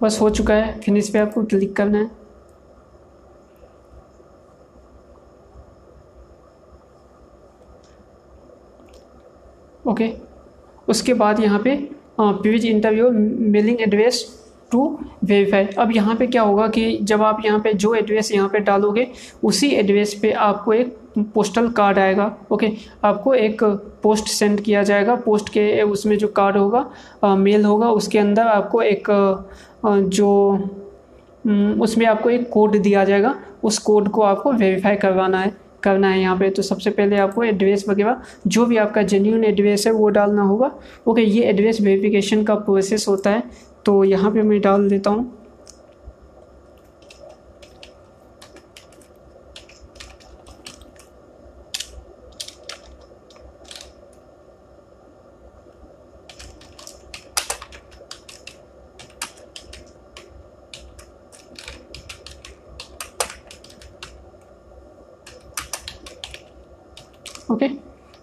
बस 0.02 0.18
हो 0.20 0.30
चुका 0.30 0.54
है। 0.54 0.80
फिनिश 0.80 1.08
पे 1.10 1.18
आपको 1.18 1.44
क्लिक 1.44 1.74
करना 1.76 1.98
है। 1.98 2.10
ओके 9.86 10.12
उसके 10.88 11.14
बाद 11.14 11.40
यहाँ 11.40 11.58
पे 11.60 11.76
page 12.20 12.64
interview 12.66 13.10
mailing 13.10 13.80
address 13.80 14.24
to 14.72 14.86
verify 15.24 15.66
अब 15.78 15.92
यहाँ 15.96 16.14
पे 16.16 16.26
क्या 16.26 16.42
होगा 16.42 16.66
कि 16.68 16.98
जब 17.02 17.22
आप 17.22 17.42
यहाँ 17.44 17.60
पे 17.60 17.72
जो 17.74 17.94
एड्रेस 17.94 18.32
यहाँ 18.32 18.48
पे 18.48 18.58
डालोगे 18.60 19.06
उसी 19.44 19.68
एड्रेस 19.72 20.14
पे 20.22 20.32
आपको 20.32 20.72
एक 20.72 20.96
पोस्टल 21.34 21.68
कार्ड 21.72 21.98
आएगा 21.98 22.34
ओके 22.52 22.70
आपको 23.04 23.34
एक 23.34 23.62
पोस्ट 24.02 24.26
सेंड 24.28 24.60
किया 24.60 24.82
जाएगा। 24.82 25.14
पोस्ट 25.16 25.48
के 25.48 25.82
उसमें 25.82 26.16
जो 26.18 26.28
कार्ड 26.28 26.56
होगा 26.56 26.84
आ, 27.24 27.34
मेल 27.36 27.64
होगा 27.64 27.90
उसके 27.90 28.18
अंदर 28.18 28.46
आपको 28.48 28.82
एक 28.82 29.10
आ, 29.10 29.96
जो 29.98 30.28
उसमें 31.82 32.06
आपको 32.06 32.30
एक 32.30 32.48
कोड 32.50 32.76
दिया 32.78 33.04
जाएगा। 33.04 33.34
उस 33.64 33.78
कोड 33.78 34.08
को 34.08 34.22
आपको 34.22 34.52
वेरीफाई 34.52 34.96
करवाना 34.96 35.40
है 35.40 35.52
करना 35.82 36.08
है 36.08 36.20
यहाँ 36.20 36.36
पे। 36.36 36.50
तो 36.50 36.62
सबसे 36.62 36.90
पहले 36.90 37.16
आपको 37.18 37.42
एड्रेस 37.44 37.84
वगैरह 37.88 38.22
जो 38.46 38.66
भी 38.66 38.76
आपका 38.76 39.02
जेन्यून 39.04 39.44
एड्रेस 39.44 39.86
है 39.86 39.92
वो 39.92 40.08
डालना 40.10 40.42
होगा। 40.42 40.70
ओके 41.06 41.22
ये 41.22 41.44
एड्रेस 41.44 41.80
वेरिफिकेशन 41.80 42.42
का 42.44 42.54
प्रोसेस 42.56 43.08
होता 43.08 43.30
है। 43.30 43.42
तो 43.88 44.02
यहाँ 44.04 44.30
पे 44.30 44.42
मैं 44.42 44.60
डाल 44.60 44.88
देता 44.88 45.10
हूँ। 45.10 45.22
ओके, 67.50 67.68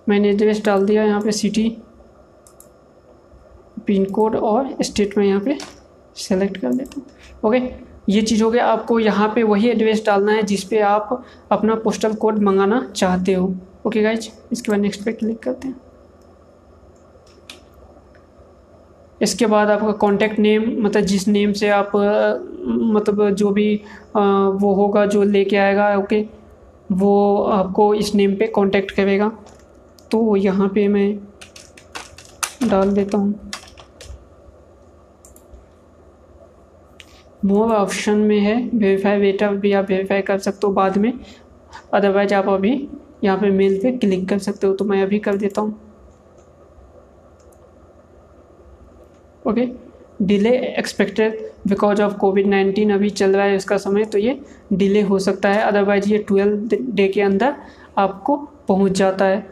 मैंने 0.10 0.30
एड्रेस 0.30 0.64
डाल 0.66 0.86
दिया 0.86 1.04
यहाँ 1.04 1.22
पे 1.22 1.32
सिटी। 1.32 1.70
पिन 3.88 4.06
कोड 4.12 4.36
और 4.36 4.76
स्टेट 4.82 5.18
में 5.18 5.26
यहाँ 5.26 5.42
पे 5.42 5.58
सेलेक्ट 6.18 6.58
कर 6.58 6.74
देता 6.74 7.00
हूँ। 7.00 7.06
ओके, 7.44 7.62
ये 8.10 8.22
चीज़ 8.22 8.44
हो 8.44 8.50
गया। 8.52 8.66
आपको 8.66 9.00
यहाँ 9.00 9.32
पे 9.36 9.44
वही 9.44 9.70
एड्रेस 9.70 10.04
डालना 10.06 10.32
है 10.32 10.44
जिस 10.44 10.64
पे 10.64 10.80
आप 10.82 11.24
अपना 11.52 11.76
पोस्टल 11.76 12.14
कोड 12.16 12.40
मंगाना 12.44 12.82
चाहते 12.96 13.34
हो। 13.34 13.54
ओके 13.88 14.02
गाइज़ 14.04 14.30
इसके 14.52 14.72
बाद 14.72 14.80
नेक्स्ट 14.82 15.04
पे 15.06 15.12
क्लिक 15.14 15.40
करते 15.40 15.68
हैं। 15.68 15.82
इसके 19.22 19.46
बाद 19.46 19.70
आपका 19.70 19.92
कॉन्टैक्ट 20.00 20.40
नेम 20.40 20.64
मतलब 20.84 21.04
जिस 21.04 21.28
नेम 21.28 21.52
से 21.54 21.70
आप 21.70 21.92
मतलब 21.96 23.30
जो 23.32 23.52
भी 23.52 23.76
वो 24.06 24.74
होगा, 24.76 25.06
जो 25.06 25.24
लेके 25.24 25.58
आएगा, 25.58 25.96
ओके, 25.98 26.22
वो 26.92 27.44
आपको 27.44 27.94
इस 27.96 28.14
नेम 28.16 28.36
पे 28.36 28.48
कांटेक्ट 28.56 28.92
करेगा। 28.92 29.32
तो 30.12 30.36
यहाँ 30.36 30.68
पे 30.70 30.88
मैं 30.88 31.18
डाल 32.64 32.92
देता 32.92 33.18
हूँ। 33.18 33.45
मोर 37.46 37.72
ऑप्शन 37.72 38.18
में 38.20 38.40
है। 38.40 38.56
वेरीफाई 38.74 39.20
वेटा 39.20 39.52
भी 39.54 39.72
आप 39.74 39.90
वेरीफाई 39.90 40.22
कर 40.22 40.38
सकते 40.40 40.68
हो 40.68 40.74
बाद 40.74 40.98
में। 40.98 41.12
अदरवाइज़ 41.94 42.34
आप 42.34 42.50
अभी 42.50 42.72
यहाँ 43.24 43.38
पे 43.38 43.50
मेल 43.52 43.80
पे 43.82 43.92
क्लिक 43.92 44.28
कर 44.30 44.40
सकते 44.40 44.68
हो। 44.68 44.74
तो 44.74 44.86
मैं 44.86 45.02
अभी 45.04 45.20
कर 45.20 45.36
देता 45.38 45.62
हूँ। 45.62 45.80
Okay 49.46 49.68
delay 50.22 50.50
expected 50.70 51.40
because 51.68 52.02
of 52.02 52.14
COVID 52.18 52.48
nineteen 52.48 52.94
अभी 52.94 53.10
चल 53.12 53.36
रहा 53.36 53.46
है 53.46 53.56
इसका 53.56 53.78
समय। 53.78 54.06
तो 54.06 54.18
ये 54.18 54.40
डिले 54.74 55.02
हो 55.02 55.20
सकता 55.20 55.50
है। 55.50 55.62
अदरवाइज़ 55.62 56.10
ये 56.10 56.18
ट्वेल्व 56.18 56.78
डे 56.92 57.08
के 57.08 57.22
अंदर 57.22 57.56
आपको 57.98 58.36
पहुँच 58.68 58.92
जाता 58.92 59.26
है। 59.26 59.48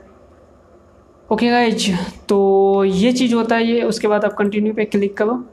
ओके 1.30 1.50
गाइज़ 1.50 1.92
तो 2.30 2.84
ये 2.86 3.12
चीज़ 3.12 3.34
होता 3.36 3.56
है 3.56 3.66
ये। 3.66 3.82
उसके 3.84 4.08
बाद 4.08 4.26
आप 4.26 4.34
कंटिन्यू 4.34 4.74
पे 4.74 4.86
क्लिक 4.86 5.18
करो। 5.18 5.44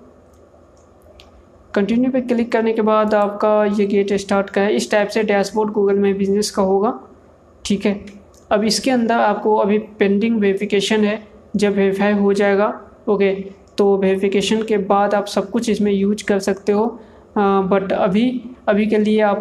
कंटिन्यू 1.74 2.10
पे 2.10 2.20
क्लिक 2.20 2.50
करने 2.52 2.72
के 2.72 2.82
बाद 2.82 3.14
आपका 3.14 3.64
ये 3.78 3.86
गेट 3.86 4.12
स्टार्ट 4.14 4.50
का 4.50 4.60
है। 4.60 4.74
इस 4.76 4.90
टाइप 4.90 5.08
से 5.08 5.22
डैशबोर्ड 5.24 5.72
गूगल 5.72 5.98
में 5.98 6.16
बिज़नेस 6.18 6.50
का 6.50 6.62
होगा। 6.62 6.98
ठीक 7.64 7.86
है? 7.86 7.98
अब 8.52 8.64
इसके 8.64 8.90
अंदर 8.90 9.14
आपको 9.16 9.56
अभी 9.56 9.78
पेंडिंग 9.98 10.38
वेरिफिकेशन 10.40 11.04
है। 11.04 11.22
जब 11.56 11.74
वेरीफाई 11.74 12.12
हो 12.12 12.32
जाएगा 12.32 12.66
ओके 13.08 13.32
तो 13.78 13.96
वेरिफिकेशन 13.96 14.62
के 14.62 14.76
बाद 14.88 15.14
आप 15.14 15.26
सब 15.26 15.50
कुछ 15.50 15.68
इसमें 15.70 15.92
यूज़ 15.92 16.24
कर 16.24 16.38
सकते 16.38 16.72
हो। 16.72 16.84
आ, 17.38 17.60
बट 17.62 17.92
अभी 17.92 18.24
अभी 18.68 18.86
के 18.86 18.98
लिए 18.98 19.20
आप 19.22 19.40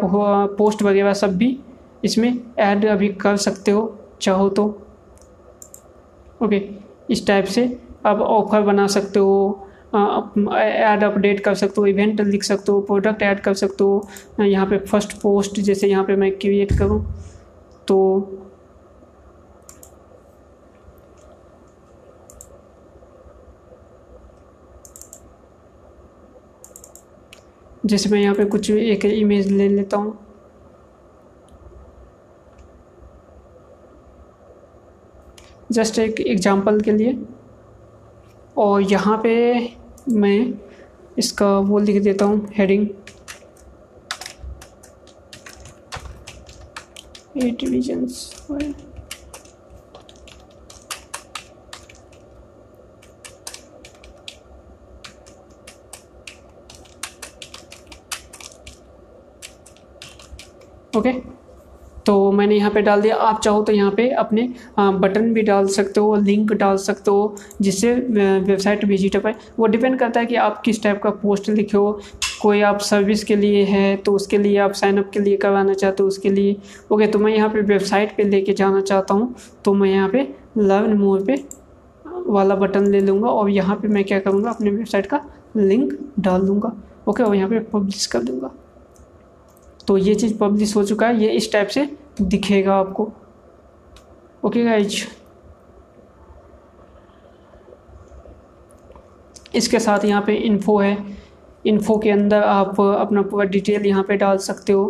पोस्ट 0.58 0.82
वगैरह 0.82 1.12
सब 1.14 1.36
भी 1.36 1.58
इसमें 2.04 2.38
ऐड 2.58 2.84
अभी 2.86 3.08
कर 3.20 3.36
सकते 3.38 3.70
हो 3.70 3.82
चाहो 4.22 4.48
तो। 4.48 4.64
ओके 6.42 6.62
इस 7.10 7.26
टाइप 7.26 7.44
से 7.46 7.64
आप 8.06 8.20
ऑफ़र 8.20 8.60
बना 8.62 8.86
सकते 8.86 9.20
हो। 9.20 9.66
ऐड 9.94 11.04
अपडेट 11.04 11.40
कर 11.44 11.54
सकते 11.54 11.80
हो 11.80 11.86
इवेंट 11.86 12.20
लिख 12.20 12.42
सकते 12.42 12.72
हो 12.72 12.80
प्रोडक्ट 12.82 13.22
ऐड 13.22 13.40
कर 13.40 13.54
सकते 13.54 13.84
हो 13.84 14.44
यहाँ 14.44 14.66
पे 14.66 14.78
फ़र्स्ट 14.80 15.20
पोस्ट 15.22 15.60
जैसे 15.60 15.88
यहाँ 15.88 16.04
पे 16.04 16.16
मैं 16.16 16.30
क्रिएट 16.38 16.78
करूँ 16.78 17.04
तो 17.88 17.98
जैसे 27.86 28.08
मैं 28.10 28.20
यहाँ 28.20 28.34
पे 28.34 28.44
कुछ 28.44 28.70
एक 28.70 29.04
इमेज 29.04 29.50
ले 29.50 29.68
लेता 29.68 29.96
हूँ। 29.96 30.18
जस्ट 35.72 35.98
एक 35.98 36.20
एग्जांपल 36.20 36.80
के 36.80 36.92
लिए, 36.92 37.16
और 38.58 38.82
यहाँ 38.82 39.16
पे 39.22 39.32
मैं 40.12 40.52
इसका 41.18 41.58
वो 41.60 41.78
लिख 41.78 42.02
देता 42.02 42.24
हूँ 42.24 42.48
हेडिंग 42.52 42.86
एट 47.36 47.60
डिविजन्स 47.60 48.28
ओके 60.96 61.29
तो 62.10 62.30
मैंने 62.32 62.54
यहाँ 62.56 62.70
पे 62.70 62.80
डाल 62.82 63.00
दिया। 63.00 63.16
आप 63.16 63.40
चाहो 63.40 63.62
तो 63.62 63.72
यहाँ 63.72 63.90
पे 63.96 64.08
अपने 64.18 64.42
बटन 64.78 65.32
भी 65.34 65.42
डाल 65.42 65.66
सकते 65.68 66.00
हो, 66.00 66.14
लिंक 66.16 66.52
डाल 66.52 66.76
सकते 66.78 67.10
हो, 67.10 67.36
जिससे 67.60 67.92
वेबसाइट 67.94 68.84
विज़िट 68.84 69.16
हो। 69.16 69.20
पाए 69.20 69.34
वो 69.58 69.66
डिपेंड 69.66 69.98
करता 69.98 70.20
है 70.20 70.26
कि 70.26 70.34
आप 70.36 70.60
किस 70.64 70.82
टाइप 70.82 71.00
का 71.02 71.10
पोस्ट 71.12 71.48
लिखे 71.50 71.76
हो। 71.76 72.00
कोई 72.40 72.60
आप 72.62 72.78
सर्विस 72.80 73.22
के 73.24 73.36
लिए 73.36 73.62
है 73.64 73.96
तो 73.96 74.12
उसके 74.12 74.38
लिए 74.38 74.56
आप 74.58 74.72
साइनअप 74.72 75.10
के 75.12 75.20
लिए 75.20 75.36
करवाना 75.36 75.74
चाहते 75.74 76.02
हो 76.02 76.08
उसके 76.08 76.30
लिए। 76.30 76.56
ओके 76.90 77.06
तो 77.06 77.18
मैं 77.18 77.32
यहाँ 77.32 77.48
पे 77.48 77.60
वेबसाइट 77.62 78.16
पे 78.16 78.24
लेके 78.24 78.52
जाना 78.52 78.80
चाहता 78.82 79.14
हूँ। 79.14 79.34
तो 79.64 79.74
मैं 79.74 79.90
यहाँ 79.90 80.08
पे 80.08 80.28
लर्न 80.58 80.96
मोर 80.98 81.24
पे 81.24 81.42
वाला 82.26 82.54
बटन 82.56 82.86
ले 82.86 83.00
लूँगा 83.00 83.28
और 83.28 83.50
यहाँ 83.50 83.76
पे 83.76 83.88
मैं 83.88 84.04
क्या 84.04 84.18
करूँगा, 84.20 84.50
अपने 84.50 84.70
वेबसाइट 84.70 85.06
का 85.06 85.20
लिंक 85.56 85.92
डाल 86.18 86.46
दूँगा। 86.46 86.72
ओके, 87.08 87.22
और 87.22 87.34
यहाँ 87.34 87.48
पे 87.50 87.58
पब्लिश 87.70 88.06
कर 88.06 88.22
दूँगा। 88.22 88.50
तो 89.90 89.96
ये 89.98 90.14
चीज़ 90.14 90.36
पब्लिश 90.38 90.74
हो 90.76 90.82
चुका 90.84 91.06
है 91.06 91.22
ये 91.22 91.28
इस 91.36 91.50
टाइप 91.52 91.68
से 91.68 91.88
दिखेगा 92.22 92.74
आपको। 92.74 93.04
ओके 94.44 94.62
गाइज़ 94.64 95.04
इसके 99.54 99.78
साथ 99.78 100.04
यहाँ 100.04 100.22
पे 100.26 100.34
इन्फो 100.34 100.78
है। 100.78 100.96
इन्फो 101.66 101.98
के 101.98 102.10
अंदर 102.10 102.42
आप 102.42 102.80
अपना 102.80 103.22
पूरा 103.22 103.44
डिटेल 103.46 103.86
यहाँ 103.86 104.02
पे 104.08 104.16
डाल 104.16 104.38
सकते 104.38 104.72
हो। 104.72 104.86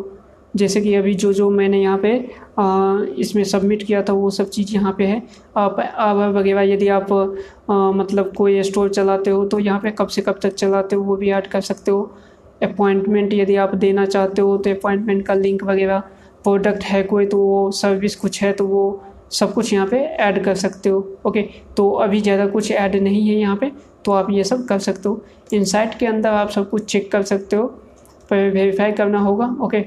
जैसे 0.54 0.80
कि 0.80 0.94
अभी 0.94 1.14
जो 1.14 1.32
जो 1.32 1.50
मैंने 1.50 1.82
यहाँ 1.82 1.98
पे 1.98 2.16
आ, 2.58 2.98
इसमें 3.18 3.44
सबमिट 3.44 3.82
किया 3.82 4.02
था 4.02 4.12
वो 4.12 4.30
सब 4.30 4.48
चीज़ 4.50 4.74
यहाँ 4.74 4.94
पे 4.98 5.06
है। 5.06 5.22
आप 5.56 5.80
आवर 5.80 6.38
वगैरह 6.38 6.72
यदि 6.72 6.88
आप 6.90 7.12
आ, 7.12 7.90
मतलब 7.92 8.32
कोई 8.36 8.62
स्टोर 8.62 8.90
चलाते 8.90 9.30
हो 9.30 9.44
तो 9.46 9.58
यहाँ 9.58 9.80
पे 9.80 9.90
कब 9.90 10.08
से 10.08 10.22
कब 10.22 10.40
तक 10.42 10.54
चलाते 10.54 10.96
हो 10.96 11.02
वो 11.04 11.16
भी 11.16 11.30
ऐड 11.30 11.46
कर 11.46 11.60
सकते 11.60 11.90
हो। 11.90 12.10
अपॉइंटमेंट 12.62 13.32
यदि 13.34 13.56
आप 13.56 13.74
देना 13.76 14.04
चाहते 14.06 14.42
हो 14.42 14.56
तो 14.58 14.70
अपॉइंटमेंट 14.70 15.26
का 15.26 15.34
लिंक 15.34 15.62
वगैरह 15.64 15.98
प्रोडक्ट 16.44 16.84
है 16.84 17.02
कोई 17.02 17.26
तो 17.26 17.38
वो 17.38 17.70
सर्विस 17.72 18.16
कुछ 18.16 18.42
है 18.42 18.52
तो 18.52 18.66
वो 18.66 18.82
सब 19.32 19.52
कुछ 19.54 19.72
यहाँ 19.72 19.86
पे 19.86 19.96
ऐड 19.96 20.42
कर 20.44 20.54
सकते 20.56 20.88
हो। 20.88 20.98
ओके 21.26 21.42
तो 21.76 21.90
अभी 22.04 22.20
ज़्यादा 22.20 22.46
कुछ 22.48 22.70
ऐड 22.72 22.96
नहीं 22.96 23.26
है 23.28 23.34
यहाँ 23.34 23.56
पे 23.56 23.70
तो 24.04 24.12
आप 24.12 24.30
ये 24.30 24.44
सब 24.44 24.64
कर 24.66 24.78
सकते 24.78 25.08
हो। 25.08 25.24
इनसाइट 25.52 25.98
के 25.98 26.06
अंदर 26.06 26.28
आप 26.30 26.50
सब 26.50 26.68
कुछ 26.70 26.84
चेक 26.84 27.10
कर 27.12 27.22
सकते 27.24 27.56
हो। 27.56 27.66
पर 28.30 28.50
वेरीफाई 28.50 28.92
करना 28.92 29.18
होगा 29.20 29.54
ओके 29.62 29.84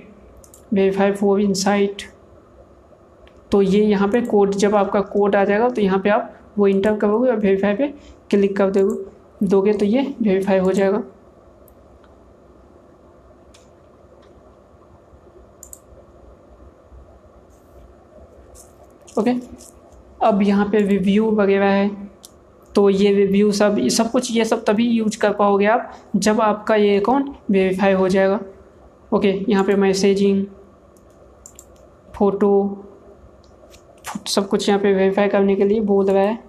वेरीफाई 0.73 1.11
फॉर 1.13 1.41
इनसाइट 1.41 2.03
तो 3.51 3.61
ये 3.61 3.83
यहाँ 3.83 4.07
पे 4.07 4.21
कोड 4.23 4.55
जब 4.55 4.75
आपका 4.75 5.01
कोड 5.01 5.35
आ 5.35 5.43
जाएगा 5.45 5.69
तो 5.69 5.81
यहाँ 5.81 5.99
पे 5.99 6.09
आप 6.09 6.33
वो 6.57 6.67
इंटर 6.67 6.95
करोगे 6.97 7.29
और 7.29 7.39
वेरीफाई 7.39 7.73
पे 7.75 7.87
क्लिक 8.29 8.55
कर 8.57 8.69
दोगे। 8.71 9.47
दोगे 9.47 9.73
तो 9.73 9.85
ये 9.85 10.01
वेरीफाई 10.21 10.57
हो 10.59 10.71
जाएगा। 10.71 11.03
ओके 19.19 19.31
अब 20.25 20.41
यहाँ 20.41 20.65
पे 20.71 20.79
रिव्यू 20.79 21.29
वगैरह 21.31 21.69
है 21.69 21.89
तो 22.75 22.89
ये 22.89 23.13
रिव्यू 23.13 23.51
सब 23.51 23.79
सब 23.89 24.11
कुछ 24.11 24.31
ये 24.31 24.45
सब 24.45 24.63
तभी 24.65 24.87
यूज़ 24.87 25.17
कर 25.19 25.33
पाओगे 25.33 25.65
आप, 25.65 25.91
जब 26.15 26.41
आपका 26.41 26.75
ये 26.75 26.97
अकाउंट 26.99 27.35
वेरीफाई 27.51 27.93
हो 27.93 28.07
जाएगा। 28.09 28.39
ओके 29.13 29.33
यहाँ 29.49 29.63
पे 29.63 29.75
मैसेजिंग 29.75 30.45
फ़ोटो 32.15 32.53
सब 34.27 34.47
कुछ 34.47 34.67
यहाँ 34.69 34.81
पे 34.81 34.93
वेरीफाई 34.93 35.27
करने 35.27 35.55
के 35.55 35.65
लिए 35.65 35.79
बोल 35.81 36.05
रहा 36.05 36.23
है। 36.23 36.39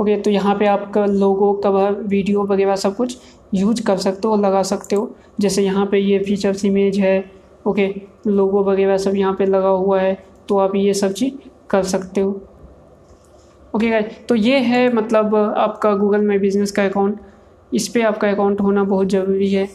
ओके 0.00 0.16
तो 0.16 0.30
यहाँ 0.30 0.54
पे 0.58 0.66
आपका 0.66 1.04
लोगो 1.06 1.52
कवर 1.64 1.92
वीडियो 2.04 2.42
वगैरह 2.44 2.76
सब 2.76 2.96
कुछ 2.96 3.16
यूज़ 3.54 3.82
कर 3.82 3.96
सकते 3.98 4.28
हो, 4.28 4.36
लगा 4.36 4.62
सकते 4.62 4.96
हो। 4.96 5.14
जैसे 5.40 5.62
यहाँ 5.62 5.86
पे 5.86 5.98
ये 5.98 6.18
फीचर्स 6.18 6.64
इमेज 6.64 6.98
है 6.98 7.18
ओके 7.66 7.94
लोगो 8.26 8.62
वगैरह 8.64 8.96
सब 8.98 9.16
यहाँ 9.16 9.34
पे 9.34 9.46
लगा 9.46 9.68
हुआ 9.68 10.00
है 10.00 10.14
तो 10.48 10.58
आप 10.58 10.74
ये 10.76 10.94
सब 10.94 11.12
चीज़ 11.12 11.48
कर 11.70 11.82
सकते 11.84 12.20
हो। 12.20 12.30
ओके 13.74 13.88
गाइस 13.90 14.26
तो 14.28 14.34
ये 14.34 14.58
है 14.60 14.92
मतलब 14.94 15.34
आपका 15.34 15.94
गूगल 15.94 16.20
में 16.20 16.38
बिज़नेस 16.40 16.72
का 16.72 16.84
अकाउंट 16.84 17.20
इस 17.72 17.88
पर 17.88 18.04
आपका 18.06 18.30
अकाउंट 18.30 18.60
होना 18.60 18.84
बहुत 18.84 19.08
ज़रूरी 19.08 19.50
है। 19.52 19.68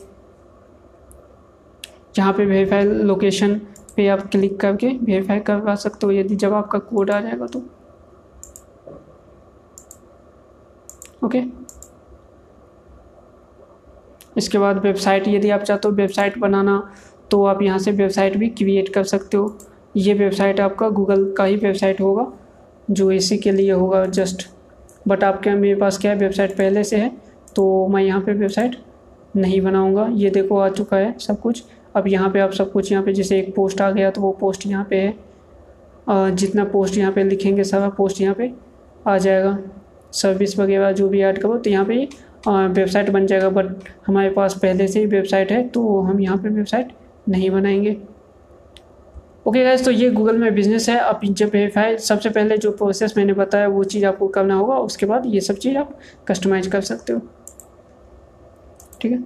जहाँ 2.16 2.34
पे 2.34 2.46
वेरीफाई 2.46 2.84
लोकेशन 2.84 3.56
पे 3.96 4.08
आप 4.08 4.26
क्लिक 4.32 4.60
करके 4.60 4.88
वेरीफाई 4.90 5.40
करवा 5.42 5.76
सकते 5.78 6.06
हो। 6.06 6.12
यदि 6.12 6.36
जब 6.36 6.54
आपका 6.54 6.80
कोड 6.80 7.12
आ 7.12 7.20
जाएगा 7.22 7.46
तो। 7.48 7.64
ओके 11.24 11.44
इसके 14.38 14.58
बाद 14.58 14.78
वेबसाइट 14.84 15.28
यदि 15.28 15.50
आप 15.50 15.62
चाहते 15.62 15.88
हो 15.88 15.94
वेबसाइट 15.96 16.38
बनाना 16.40 16.82
तो 17.32 17.44
आप 17.46 17.62
यहाँ 17.62 17.80
से 17.80 17.92
वेबसाइट 17.92 18.38
भी 18.38 18.50
क्रिएट 18.52 18.90
कर 18.94 19.04
सकते 19.06 19.38
हो। 19.38 19.58
ये 19.96 20.14
वेबसाइट 20.14 20.60
आपका 20.60 20.90
गूगल 20.90 21.32
का 21.38 21.44
ही 21.44 21.56
वेबसाइट 21.58 22.02
होगा, 22.02 22.32
जो 22.92 23.12
इसी 23.12 23.38
के 23.38 23.52
लिए 23.52 23.72
होगा 23.72 24.06
जस्ट 24.08 24.48
बट 25.08 25.24
आपके, 25.24 25.52
मेरे 25.52 25.76
पास 25.76 25.98
क्या 25.98 26.12
है, 26.12 26.18
वेबसाइट 26.18 26.52
पहले 26.58 26.84
से 26.84 26.98
है 26.98 27.12
तो 27.56 27.88
मैं 27.88 28.04
यहाँ 28.04 28.22
पे 28.22 28.34
वेबसाइट 28.34 28.76
नहीं 29.36 29.60
बनाऊँगा। 29.62 30.08
ये 30.14 30.30
देखो, 30.30 30.58
आ 30.58 30.70
चुका 30.70 30.98
है 30.98 31.14
सब 31.20 31.40
कुछ। 31.42 31.64
अब 31.96 32.08
यहाँ 32.08 32.30
पे 32.32 32.40
आप 32.40 32.52
सब 32.54 32.72
कुछ, 32.72 32.92
यहाँ 32.92 33.04
पे 33.04 33.14
जैसे 33.14 33.40
एक 33.40 33.54
पोस्ट 33.56 33.82
आ 33.82 33.90
गया 33.92 34.12
तो 34.12 34.22
वो 34.22 34.32
पोस्ट 34.40 34.66
यहाँ 34.68 34.86
पे 34.90 34.96
है। 34.98 36.36
जितना 36.36 36.64
पोस्ट 36.66 36.98
यहाँ 36.98 37.12
पे 37.12 37.24
लिखेंगे, 37.24 37.64
सारा 37.64 37.90
पोस्ट 37.92 38.22
यहाँ 38.22 38.36
पे 38.36 38.52
आ 39.08 39.18
जाएगा। 39.18 39.58
सर्विस 40.14 40.58
वगैरह 40.60 40.92
जो 40.92 41.08
भी 41.10 41.22
ऐड 41.22 41.42
करो 41.42 41.58
तो 41.58 41.70
यहाँ 41.70 41.86
पे 41.86 42.08
वेबसाइट 42.48 43.10
बन 43.10 43.26
जाएगा। 43.28 43.50
बट 43.52 43.90
हमारे 44.08 44.30
पास 44.30 44.54
पहले 44.54 44.88
से 44.88 45.00
ही 45.00 45.06
वेबसाइट 45.08 45.52
है 45.52 45.68
तो 45.70 46.00
हम 46.02 46.20
यहाँ 46.22 46.38
पे 46.38 46.50
वेबसाइट 46.50 46.92
नहीं 47.30 47.50
बनाएँगे। 47.52 47.98
ओके 49.46 49.64
गाइज़ 49.64 49.84
तो 49.86 49.92
ये 49.92 50.10
गूगल 50.12 50.38
में 50.38 50.54
बिज़नेस 50.56 50.88
है। 50.90 50.98
आप 51.00 51.22
जब 51.26 51.50
वेरीफाई 51.50 51.98
सबसे 52.00 52.30
पहले 52.30 52.58
जो 52.58 52.72
प्रोसेस 52.72 53.14
मैंने 53.18 53.34
बताया, 53.34 53.68
वो 53.68 53.84
चीज़ 53.84 54.06
आपको 54.06 54.28
करना 54.28 54.56
होगा। 54.56 54.76
उसके 54.80 55.06
बाद 55.06 55.24
ये 55.26 55.42
सब 55.42 55.56
चीज़ 55.56 55.78
आप 55.78 55.98
कस्टमाइज 56.28 56.68
कर 56.68 56.82
सकते 56.82 57.14
हो। 57.14 57.22
ठीक 59.02 59.12
है? 59.12 59.24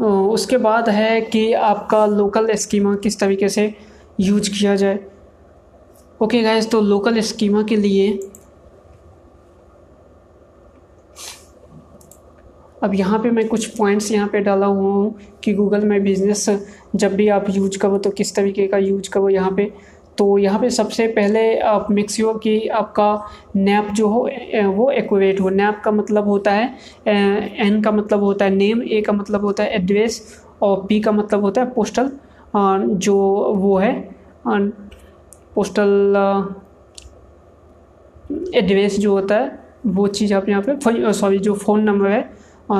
उसके 0.00 0.56
बाद 0.56 0.88
है 0.88 1.20
कि 1.20 1.52
आपका 1.52 2.04
लोकल 2.06 2.54
स्कीमा 2.54 2.94
किस 2.96 3.18
तरीके 3.20 3.48
से 3.48 3.74
यूज़ 4.20 4.50
किया 4.50 4.74
जाए। 4.76 4.98
ओके 6.20 6.42
गाइज़ 6.42 6.68
तो 6.68 6.80
लोकल 6.80 7.20
स्कीमा 7.20 7.62
के 7.62 7.76
लिए 7.76 8.12
अब 12.82 12.94
यहाँ 12.94 13.18
पे 13.22 13.30
मैं 13.30 13.46
कुछ 13.48 13.66
पॉइंट्स 13.76 14.10
यहाँ 14.12 14.28
पे 14.28 14.40
डाला 14.40 14.66
हुआ 14.66 14.92
हूँ 14.92 15.14
कि 15.44 15.52
गूगल 15.54 15.84
में 15.86 16.02
बिज़नेस 16.04 16.48
जब 16.96 17.14
भी 17.16 17.28
आप 17.30 17.46
यूज़ 17.50 17.78
करो 17.78 17.98
तो 17.98 18.10
किस 18.10 18.34
तरीके 18.36 18.66
का 18.66 18.78
यूज़ 18.78 19.10
करो 19.10 19.28
यहाँ 19.28 19.50
पे। 19.56 19.70
तो 20.18 20.36
यहाँ 20.38 20.58
पे 20.60 20.68
सबसे 20.70 21.06
पहले 21.08 21.58
आप 21.58 21.86
मिक्स 21.90 22.14
श्योर 22.14 22.38
कि 22.42 22.66
आपका 22.70 23.06
नैप 23.56 23.88
जो 23.94 24.08
हो 24.08 24.20
वो 24.72 24.90
एक्यूरेट 24.90 25.40
हो। 25.40 25.48
नैप 25.50 25.80
का 25.84 25.90
मतलब 25.90 26.28
होता 26.28 26.50
है 26.52 26.66
एन 27.06 27.80
का 27.82 27.90
मतलब 27.92 28.22
होता 28.22 28.44
है 28.44 28.50
नेम 28.50 28.82
ए 28.82 29.00
का 29.06 29.12
मतलब 29.12 29.44
होता 29.44 29.62
है 29.62 29.74
एड्रेस 29.76 30.20
और 30.62 30.84
पी 30.88 31.00
का 31.00 31.12
मतलब 31.12 31.42
होता 31.42 31.60
है 31.60 31.70
पोस्टल 31.74 32.10
जो 32.98 33.16
वो 33.56 33.76
है 33.78 33.92
पोस्टल 35.54 36.14
एड्रेस 38.54 38.98
जो 38.98 39.12
होता 39.12 39.34
है, 39.34 39.58
वो 39.86 40.06
चीज़ 40.08 40.34
आप 40.34 40.48
यहाँ 40.48 40.62
पे 40.68 41.12
सॉरी 41.12 41.38
जो 41.38 41.54
फ़ोन 41.56 41.82
नंबर 41.82 42.10
है 42.10 42.22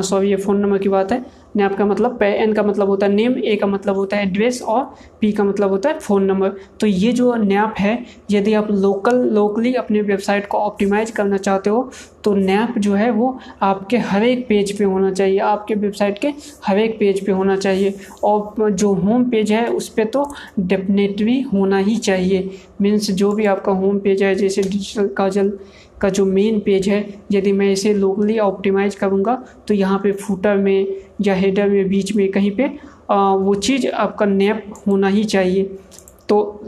सॉरी 0.01 0.31
ये 0.31 0.37
फ़ोन 0.37 0.61
नंबर 0.61 0.79
की 0.79 0.89
बात 0.89 1.13
है। 1.13 1.25
नैप 1.57 1.75
का 1.77 1.85
मतलब 1.87 2.17
पे 2.19 2.27
एन 2.35 2.53
का 2.53 2.63
मतलब 2.63 2.89
होता 2.89 3.07
है 3.07 3.13
नेम 3.13 3.37
ए 3.39 3.57
का 3.57 3.67
मतलब 3.67 3.97
होता 3.97 4.17
है 4.17 4.23
एड्रेस 4.23 4.61
और 4.65 4.85
पी 5.21 5.33
का 5.33 5.45
मतलब 5.45 5.71
होता 5.71 5.89
है 5.89 5.99
फ़ोन 5.99 6.25
नंबर 6.25 6.53
तो 6.81 6.87
ये 6.87 7.13
जो 7.13 7.35
नैप 7.35 7.75
है, 7.79 8.05
यदि 8.31 8.55
आप 8.55 8.71
लोकल 8.71 9.17
लोकली 9.31 9.75
अपने 9.75 10.01
वेबसाइट 10.03 10.47
को 10.47 10.59
ऑप्टिमाइज 10.59 11.11
करना 11.11 11.37
चाहते 11.39 11.71
हो 11.71 11.91
तो 12.25 12.35
नैप 12.35 12.79
जो 12.79 12.95
है 12.95 13.11
वो 13.11 13.39
आपके 13.63 13.99
हर 13.99 14.23
एक 14.25 14.47
पेज 14.49 14.77
पे 14.79 14.85
होना 14.85 15.11
चाहिए। 15.13 15.39
आपके 15.41 15.75
वेबसाइट 15.75 16.19
के 16.19 16.33
हर 16.65 16.79
एक 16.79 16.99
पेज 16.99 17.25
पे 17.27 17.33
होना 17.33 17.57
चाहिए। 17.57 17.95
और 18.25 18.71
जो 18.73 18.93
होम 18.95 19.25
पेज 19.31 19.53
है, 19.53 19.67
उस 19.69 19.89
पर 19.89 20.05
तो 20.07 20.25
डेफिनेटली 20.59 21.41
होना 21.43 21.79
ही 21.79 21.97
चाहिए। 21.99 22.51
मीन्स 22.83 23.11
जो 23.13 23.33
भी 23.33 23.45
आपका 23.47 23.73
होम 23.73 23.99
पेज 23.99 24.23
है, 24.23 24.35
जैसे 24.35 24.63
डिजिटल 24.63 25.09
काजल 25.09 25.53
का 26.03 26.09
जो 26.11 26.25
मेन 26.27 26.59
पेज 26.61 26.89
है 26.89 27.05
यदि 27.33 27.53
मैं 27.53 27.71
इसे 27.73 27.95
लोकली 27.95 28.39
ऑप्टिमाइज 28.41 28.95
करूँगा 28.95 29.35
तो 29.69 29.75
यहाँ 29.75 29.99
पे 29.99 30.13
फूटर 30.15 30.57
में 30.57 30.87
या 31.21 31.35
हेडर 31.35 31.69
में 31.69 31.89
बीच 31.89 32.15
में 32.17 32.31
कहीं 32.33 32.51
पे 32.57 32.71
आ, 33.11 33.35
वो 33.35 33.55
चीज़ 33.57 33.87
आपका 33.89 34.27
नैप 34.27 34.73
होना 34.87 35.09
ही 35.09 35.25
चाहिए। 35.27 35.63
तो 36.29 36.61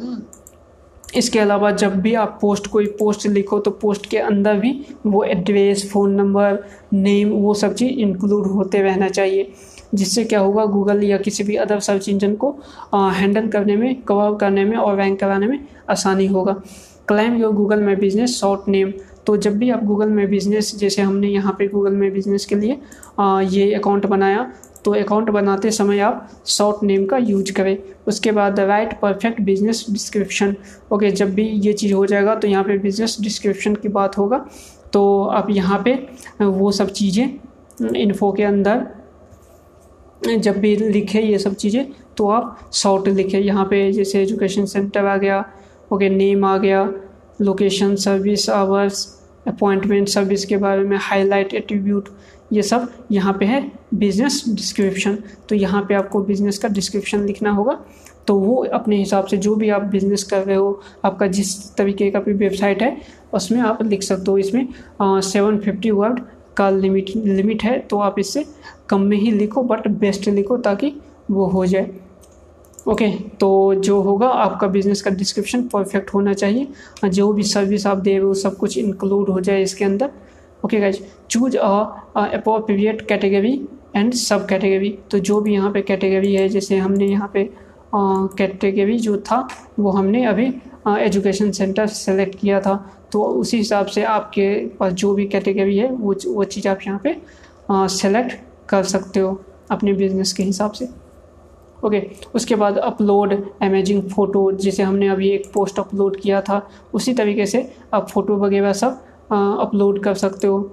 इसके 1.17 1.39
अलावा 1.39 1.71
जब 1.73 1.95
भी 2.01 2.15
आप 2.15 2.39
पोस्ट 2.41 2.67
कोई 2.67 2.87
पोस्ट 2.99 3.27
लिखो 3.27 3.59
तो 3.59 3.71
पोस्ट 3.73 4.07
के 4.11 4.19
अंदर 4.19 4.59
भी 4.59 4.73
वो 5.07 5.23
एड्रेस 5.25 5.89
फ़ोन 5.91 6.15
नंबर 6.15 6.59
नेम 6.93 7.31
वो 7.33 7.55
सब 7.55 7.75
चीज़ 7.75 7.99
इंक्लूड 8.01 8.47
होते 8.47 8.83
रहना 8.83 9.09
चाहिए। 9.09 9.53
जिससे 9.95 10.25
क्या 10.25 10.39
होगा 10.41 10.65
गूगल 10.67 11.03
या 11.05 11.17
किसी 11.19 11.45
भी 11.45 11.57
अदर 11.57 11.81
सर्च 11.81 12.09
इंजन 12.09 12.35
को 12.37 12.51
हैंडल 12.95 13.49
करने 13.49 13.77
में 13.77 13.95
कवर 14.03 14.35
करने 14.39 14.65
में 14.65 14.77
और 14.77 14.97
रैंक 14.97 15.19
कराने 15.21 15.47
में 15.47 15.59
आसानी 15.91 16.27
होगा। 16.27 16.53
Claim 17.09 17.37
your 17.37 17.53
Google 17.53 17.81
my 17.81 17.99
business 17.99 18.39
short 18.41 18.69
name 18.69 18.93
तो 19.27 19.37
जब 19.37 19.57
भी 19.59 19.71
आप 19.71 19.85
गूगल 19.85 20.09
में 20.09 20.29
बिज़नेस 20.31 20.75
जैसे 20.79 21.03
हमने 21.03 21.29
यहाँ 21.29 21.55
पे 21.59 21.69
गूगल 21.69 21.93
में 21.93 22.13
बिज़नेस 22.13 22.47
के 22.47 22.55
लिए 22.55 22.81
आ, 23.19 23.41
ये 23.41 23.73
अकाउंट 23.75 24.07
बनाया 24.07 24.51
तो 24.85 24.95
अकाउंट 24.95 25.31
बनाते 25.31 25.71
समय 25.71 26.01
आप 26.01 26.29
शॉर्ट 26.47 26.83
नेम 26.85 27.05
का 27.07 27.17
यूज़ 27.19 27.53
करें। 27.53 27.77
उसके 28.09 28.33
बाद 28.33 28.55
the 28.55 28.61
right 28.61 28.99
perfect 29.01 29.41
business 29.41 29.85
description 29.91 30.55
okay 30.93 31.11
जब 31.13 31.35
भी 31.35 31.43
ये 31.43 31.73
चीज़ 31.73 31.95
हो 31.95 32.05
जाएगा 32.07 32.35
तो 32.35 32.49
यहाँ 32.49 32.65
पे 32.65 32.79
बिज़नेस 32.79 33.17
डिस्क्रिप्शन 33.21 33.75
की 33.75 33.89
बात 33.91 34.19
होगा। 34.19 34.45
तो 34.93 35.25
आप 35.25 35.51
यहाँ 35.51 35.83
पे 35.85 35.95
वो 36.41 36.71
सब 36.73 36.91
चीज़ें 36.91 37.95
इन्फो 37.97 38.33
के 38.33 38.43
अंदर 38.45 38.87
जब 40.29 40.59
भी 40.61 40.77
लिखे 40.77 41.21
ये 41.21 41.39
सब 41.39 41.55
चीज़ें 41.55 41.87
तो 42.17 42.29
आप 42.31 42.71
शॉर्ट 42.73 43.09
लिखें। 43.09 43.39
यहाँ 43.39 43.65
पे 43.65 43.91
जैसे 43.93 44.23
एजुकेशन 44.23 44.65
सेंटर 44.67 45.07
आ 45.07 45.17
गया 45.17 45.45
ओके 45.93 46.09
नेम 46.09 46.45
आ 46.45 46.57
गया 46.59 46.85
location 47.41 47.95
service 47.97 48.49
hours 48.51 49.07
appointment 49.47 50.09
service 50.09 50.45
के 50.45 50.57
बारे 50.57 50.83
में 50.83 50.97
हाईलाइट, 51.01 51.55
एट्रीब्यूट, 51.55 52.09
ये 52.53 52.63
सब 52.63 52.89
यहाँ 53.13 53.33
पे 53.33 53.45
है 53.45 53.61
बिज़नेस 53.95 54.43
डिस्क्रिप्शन 54.49 55.19
तो 55.49 55.55
यहाँ 55.55 55.83
पे 55.89 55.95
आपको 55.95 56.21
बिज़नेस 56.23 56.59
का 56.59 56.69
डिस्क्रिप्शन 56.71 57.25
लिखना 57.27 57.51
होगा। 57.51 57.79
तो 58.27 58.35
वो 58.37 58.55
अपने 58.67 58.97
हिसाब 58.97 59.27
से 59.27 59.37
जो 59.37 59.55
भी 59.55 59.69
आप 59.71 59.83
बिज़नेस 59.85 60.23
कर 60.25 60.43
रहे 60.43 60.57
हो, 60.57 60.81
आपका 61.05 61.27
जिस 61.29 61.75
तरीके 61.77 62.11
का 62.11 62.21
भी 62.21 62.33
वेबसाइट 62.35 62.83
है, 62.83 62.97
उसमें 63.35 63.61
आप 63.63 63.83
लिख 63.83 64.03
सकते 64.03 64.31
हो। 64.31 64.39
इसमें 64.39 64.69
सेवन 65.23 65.59
फिफ्टी 65.59 65.91
वर्ड 65.91 66.21
का 66.57 66.69
लिमिट 66.71 67.11
लिमिट 67.17 67.63
है 67.63 67.79
तो 67.81 67.99
आप 67.99 68.19
इससे 68.19 68.45
कम 68.89 69.01
में 69.03 69.17
ही 69.17 69.31
लिखो 69.31 69.63
बट 69.65 69.89
बेस्ट 69.91 70.29
लिखो 70.29 70.57
ताकि 70.59 70.93
वो 71.31 71.47
हो 71.47 71.67
जाए। 71.67 71.91
ओके 72.87 73.09
तो 73.41 73.75
जो 73.75 74.01
होगा 74.03 74.27
आपका 74.29 74.67
बिज़नेस 74.69 75.03
का 75.03 75.11
डिस्क्रिप्शन 75.13 75.63
परफेक्ट 75.69 76.13
होना 76.15 76.33
चाहिए। 76.35 77.09
जो 77.09 77.33
भी 77.33 77.43
सर्विस 77.43 77.87
आप 77.87 77.99
दे 77.99 78.11
रहे 78.11 78.21
हो, 78.21 78.35
सब 78.35 78.57
कुछ 78.57 78.77
इंक्लूड 78.79 79.29
हो 79.29 79.41
जाए 79.41 79.63
इसके 79.63 79.85
अंदर। 79.85 80.11
Okay 80.65 80.81
guys 80.81 80.99
choose 81.31 81.57
a 81.57 81.69
appropriate 82.17 83.01
category 83.09 83.53
and 83.97 84.13
sub 84.15 84.47
category 84.49 84.91
तो 85.11 85.19
जो 85.21 85.41
भी 85.41 85.53
यहाँ 85.55 85.71
पे 85.73 85.83
कैटेगरी 85.83 86.35
है, 86.35 86.49
जैसे 86.49 86.77
हमने 86.79 87.07
यहाँ 87.07 87.31
पे 87.35 87.49
कैटेगरी 87.95 88.99
जो 88.99 89.17
था, 89.19 89.49
वो 89.79 89.91
हमने 89.91 90.25
अभी 90.27 90.47
एजुकेशन 90.89 91.51
सेंटर 91.53 91.87
सेलेक्ट 91.89 92.39
किया 92.39 92.61
था। 92.61 92.75
तो 93.13 93.23
उसी 93.23 93.57
हिसाब 93.57 93.87
से 93.87 94.03
आपके 94.05 94.49
पास 94.79 94.93
जो 94.93 95.15
भी 95.15 95.27
कैटेगरी 95.27 95.77
है, 95.77 95.91
वो 95.91 96.15
वो 96.27 96.45
चीज़ 96.47 96.69
आप 96.69 96.79
यहाँ 96.87 97.01
पे 97.05 97.17
सेलेक्ट 97.71 98.37
कर 98.69 98.83
सकते 98.85 99.21
हो 99.21 99.41
अपने 99.71 99.93
बिज़नेस 99.95 100.33
के 100.33 100.43
हिसाब 100.43 100.73
से। 100.73 100.89
ओके 101.79 102.01
उसके 102.35 102.55
बाद 102.55 102.79
अपलोड 102.81 103.33
अमेजिंग 103.63 104.03
फ़ोटो 104.11 104.51
जैसे 104.55 104.83
हमने 104.83 105.09
अभी 105.09 105.29
एक 105.31 105.51
पोस्ट 105.55 105.79
अपलोड 105.79 106.17
किया 106.21 106.41
था, 106.43 106.61
उसी 106.95 107.15
तरीके 107.15 107.47
से 107.47 107.69
आप 107.95 108.09
फ़ोटो 108.11 108.37
वगैरह 108.37 108.73
सब 108.73 109.03
अपलोड 109.33 110.03
कर 110.05 110.15
सकते 110.15 110.47
हो। 110.47 110.71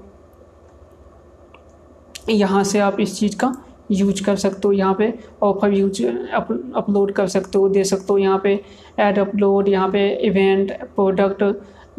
यहाँ 2.30 2.64
से 2.64 2.80
आप 2.80 3.00
इस 3.00 3.20
चीज़ 3.20 3.36
का 3.38 3.54
यूज़ 3.92 4.24
कर 4.24 4.36
सकते 4.36 4.68
हो, 4.68 4.72
यहाँ 4.74 4.94
पे 4.94 5.14
ऑफ़र 5.44 5.74
यूज़ 5.74 6.04
अपलोड 6.06 7.12
कर 7.14 7.28
सकते 7.28 7.58
हो, 7.58 7.70
दे 7.70 7.84
सकते 7.84 8.14
हो। 8.14 8.18
यहाँ 8.18 8.40
पे 8.44 8.60
ऐड 9.00 9.20
अपलोड 9.20 9.70
यहाँ 9.70 9.90
पे 9.90 10.08
इवेंट 10.28 10.72
प्रोडक्ट 10.96 11.44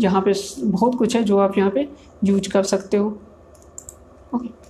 यहाँ 0.01 0.23
पे 0.23 0.33
बहुत 0.63 0.95
कुछ 0.95 1.17
है 1.17 1.23
जो 1.25 1.39
आप 1.39 1.59
यहाँ 1.59 1.71
पे 1.71 1.89
यूज़ 2.25 2.49
कर 2.51 2.63
सकते 2.65 2.97
हो। 2.97 3.09
ओके 4.35 4.62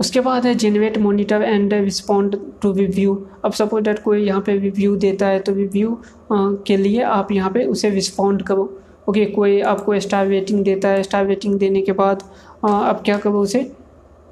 उसके 0.00 0.20
बाद 0.20 0.46
है 0.46 0.54
generate 0.54 0.98
monitor 0.98 1.42
and 1.42 1.74
respond 1.74 2.36
to 2.62 2.72
review 2.72 3.14
अब 3.44 3.52
सपोज़ 3.52 3.84
डेट 3.84 3.98
कोई 3.98 4.24
यहाँ 4.26 4.40
पे 4.40 4.56
रिव्यू 4.58 4.96
देता 4.96 5.26
है 5.26 5.38
तो 5.38 5.54
रिव्यू 5.54 5.98
के 6.32 6.76
लिए 6.76 7.02
आप 7.02 7.32
यहाँ 7.32 7.50
पे 7.50 7.64
उसे 7.64 7.90
रिस्पॉन्ड 7.90 8.42
करो। 8.42 8.62
ओके 9.08 9.20
okay, 9.20 9.34
कोई 9.34 9.60
आपको 9.62 9.98
स्टार 10.00 10.26
रेटिंग 10.26 10.64
देता 10.64 10.88
है 10.88 11.02
स्टार 11.02 11.26
रेटिंग 11.26 11.54
देने 11.58 11.82
के 11.82 11.92
बाद 11.92 12.22
आप 12.64 13.02
क्या 13.04 13.18
करो 13.18 13.40
उसे? 13.40 13.70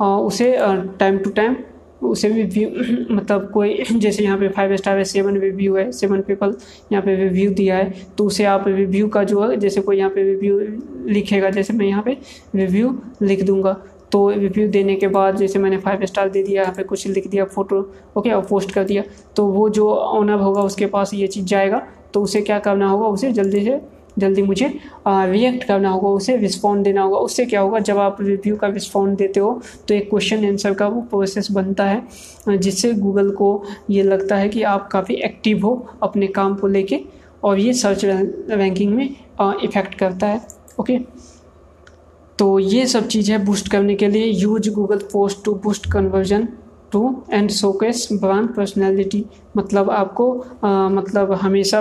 आ, 0.02 0.16
उसे 0.16 0.56
टाइम 0.98 1.18
टू 1.18 1.30
टाइम 1.30 1.56
उसे 2.02 2.28
रिव्यू 2.28 2.68
मतलब 3.10 3.50
कोई 3.50 3.82
जैसे 3.92 4.24
यहाँ 4.24 4.38
पे 4.38 4.48
फाइव 4.48 4.76
स्टार 4.76 4.98
है 4.98 5.04
सेवन 5.04 5.36
रिव्यू 5.36 5.76
है 5.76 5.90
सेवन 5.92 6.20
पीपल 6.22 6.54
यहाँ 6.92 7.02
पे 7.04 7.14
रिव्यू 7.16 7.50
दिया 7.54 7.76
है 7.76 7.92
तो 8.18 8.24
उसे 8.24 8.44
आप 8.44 8.64
रिव्यू 8.68 9.08
का 9.08 9.24
जो 9.24 9.48
है 9.48 9.56
जैसे 9.56 9.80
कोई 9.80 9.98
यहाँ 9.98 10.10
पे 10.10 10.22
रिव्यू 10.22 10.58
लिखेगा 11.08 11.50
जैसे 11.50 11.72
मैं 11.72 11.86
यहाँ 11.86 12.02
पे 12.02 12.16
रिव्यू 12.54 12.98
लिख 13.22 13.44
दूँगा। 13.44 13.76
तो 14.12 14.28
रिव्यू 14.30 14.68
देने 14.70 14.94
के 14.96 15.08
बाद 15.08 15.36
जैसे 15.36 15.58
मैंने 15.58 15.76
फाइव 15.78 16.04
स्टार 16.06 16.28
दे 16.28 16.42
दिया 16.42 16.62
यहाँ 16.62 16.74
पे 16.74 16.82
कुछ 16.84 17.06
लिख 17.06 17.26
दिया 17.28 17.44
फ़ोटो 17.46 17.80
ओके 18.16 18.30
और 18.30 18.44
पोस्ट 18.46 18.72
कर 18.72 18.84
दिया। 18.84 19.02
तो 19.36 19.46
वो 19.46 19.68
जो 19.70 19.88
ऑनर 19.90 20.40
होगा, 20.40 20.62
उसके 20.62 20.86
पास 20.86 21.14
ये 21.14 21.26
चीज़ 21.26 21.44
जाएगा। 21.46 21.86
तो 22.14 22.22
उसे 22.22 22.40
क्या 22.42 22.58
करना 22.60 22.88
होगा? 22.88 23.06
उसे 23.08 23.32
जल्दी 23.32 23.64
से, 23.64 23.80
जल्दी 24.18 24.42
मुझे 24.42 24.66
रिएक्ट 25.06 25.64
करना 25.64 25.90
होगा, 25.90 26.08
उसे 26.10 26.36
रिस्पॉन्ड 26.36 26.84
देना 26.84 27.02
होगा। 27.02 27.18
उससे 27.18 27.46
क्या 27.46 27.60
होगा? 27.60 27.78
जब 27.80 27.98
आप 27.98 28.16
रिव्यू 28.20 28.56
का 28.56 28.66
रिस्पॉन्ड 28.68 29.16
देते 29.18 29.40
हो 29.40 29.60
तो 29.88 29.94
एक 29.94 30.08
क्वेश्चन 30.10 30.46
आंसर 30.46 30.74
का 30.74 30.88
वो 30.88 31.00
प्रोसेस 31.10 31.50
बनता 31.52 31.84
है, 31.84 32.02
जिससे 32.48 32.92
गूगल 32.94 33.30
को 33.32 33.62
ये 33.90 34.02
लगता 34.02 34.36
है 34.36 34.48
कि 34.48 34.62
आप 34.64 34.88
काफ़ी 34.92 35.14
एक्टिव 35.16 35.66
हो 35.66 35.86
अपने 36.02 36.26
काम 36.28 36.54
को 36.56 36.66
लेके, 36.68 37.00
और 37.44 37.58
ये 37.58 37.72
सर्च 37.74 38.04
रैंकिंग 38.04 38.94
में 38.94 39.08
इफ़ेक्ट 39.64 39.94
करता 39.94 40.26
है 40.26 40.40
ओके 40.80 40.98
तो 42.38 42.58
ये 42.58 42.86
सब 42.86 43.06
चीज़ 43.08 43.30
है 43.32 43.44
बूस्ट 43.44 43.70
करने 43.70 43.94
के 43.94 44.08
लिए 44.08 44.24
use 44.24 44.70
Google 44.70 44.98
post 45.12 45.44
to 45.44 45.52
boost 45.64 45.90
conversion 45.92 46.48
to 46.92 47.00
and 47.32 47.50
showcase 47.50 48.08
brand 48.12 48.48
personality 48.54 49.24
मतलब 49.56 49.90
आपको 49.90 50.30
आ, 50.64 50.88
मतलब 50.88 51.32
हमेशा 51.32 51.80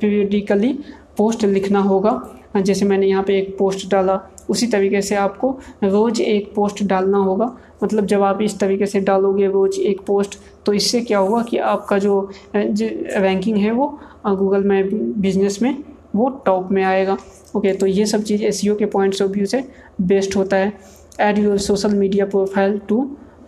पीरियडिकली 0.00 0.72
पोस्ट 1.18 1.44
लिखना 1.44 1.78
होगा। 1.80 2.20
जैसे 2.56 2.84
मैंने 2.86 3.06
यहाँ 3.06 3.22
पे 3.24 3.38
एक 3.38 3.56
पोस्ट 3.58 3.88
डाला 3.90 4.20
उसी 4.50 4.66
तरीके 4.66 5.00
से 5.02 5.14
आपको 5.16 5.50
रोज़ 5.84 6.20
एक 6.22 6.52
पोस्ट 6.54 6.82
डालना 6.84 7.18
होगा। 7.18 7.46
मतलब 7.84 8.06
जब 8.06 8.22
आप 8.22 8.42
इस 8.42 8.58
तरीके 8.58 8.86
से 8.86 9.00
डालोगे 9.00 9.46
रोज़ 9.46 9.80
एक 9.80 10.00
पोस्ट 10.06 10.38
तो 10.66 10.72
इससे 10.72 11.00
क्या 11.00 11.18
होगा 11.18 11.42
कि 11.42 11.56
आपका 11.72 11.98
जो 11.98 12.30
रैंकिंग 12.54 13.56
है 13.56 13.70
वो 13.72 13.86
गूगल 14.26 14.64
में 14.64 14.88
बिज़नेस 15.20 15.62
में 15.62 15.74
वो 16.14 16.28
टॉप 16.46 16.70
में 16.72 16.82
आएगा। 16.84 17.16
ओके 17.56 17.72
तो 17.72 17.86
ये 17.86 18.06
सब 18.06 18.22
चीज़ 18.22 18.42
एस 18.44 18.60
के 18.78 18.86
पॉइंट्स 18.88 19.22
ऑफ़ 19.22 19.30
व्यू 19.30 19.46
से 19.46 19.64
बेस्ट 20.02 20.36
होता 20.36 20.56
है। 20.56 20.72
Add 21.20 21.38
your 21.38 21.58
social 21.60 21.94
media 21.94 22.26
profile 22.26 22.78
to 22.88 23.00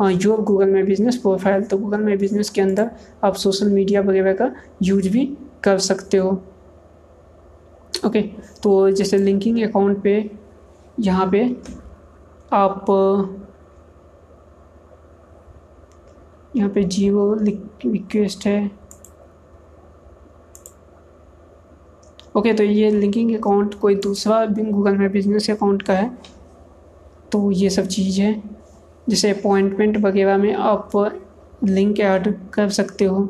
your 0.02 0.40
Google 0.42 0.68
my 0.68 0.84
business 0.86 1.16
profile 1.16 1.62
तो 1.64 1.78
गूगल 1.78 2.00
में 2.00 2.16
बिज़नेस 2.18 2.50
के 2.50 2.60
अंदर 2.60 2.90
आप 3.24 3.34
सोशल 3.36 3.68
मीडिया 3.70 4.00
वगैरह 4.00 4.32
का 4.32 4.50
यूज़ 4.82 5.08
भी 5.08 5.24
कर 5.64 5.78
सकते 5.80 6.16
हो। 6.16 6.30
ओके 8.06 8.22
तो 8.62 8.90
जैसे 8.90 9.18
लिंकिंग 9.18 9.62
अकाउंट 9.62 10.02
पे, 10.02 10.30
यहाँ 11.00 11.28
पे 11.32 11.44
आप, 12.52 12.86
यहाँ 16.56 16.70
पे 16.70 16.84
जियो 16.84 17.32
रिक्वेस्ट 17.34 18.46
है। 18.46 18.70
ओके 22.34 22.52
तो 22.52 22.64
ये 22.64 22.90
लिंकिंग 22.90 23.34
अकाउंट 23.34 23.74
कोई 23.80 23.94
दूसरा 23.96 24.44
गूगल 24.48 24.96
में 24.96 25.10
बिज़नेस 25.12 25.50
अकाउंट 25.50 25.82
का 25.82 25.94
है 25.94 26.10
तो 27.32 27.50
ये 27.52 27.70
सब 27.70 27.86
चीज़ 27.88 28.20
है। 28.20 28.32
जैसे 29.08 29.30
अपॉइंटमेंट 29.30 29.96
वगैरह 30.04 30.36
में 30.38 30.54
आप 30.54 30.90
लिंक 31.64 32.00
ऐड 32.00 32.34
कर 32.52 32.68
सकते 32.70 33.04
हो। 33.04 33.28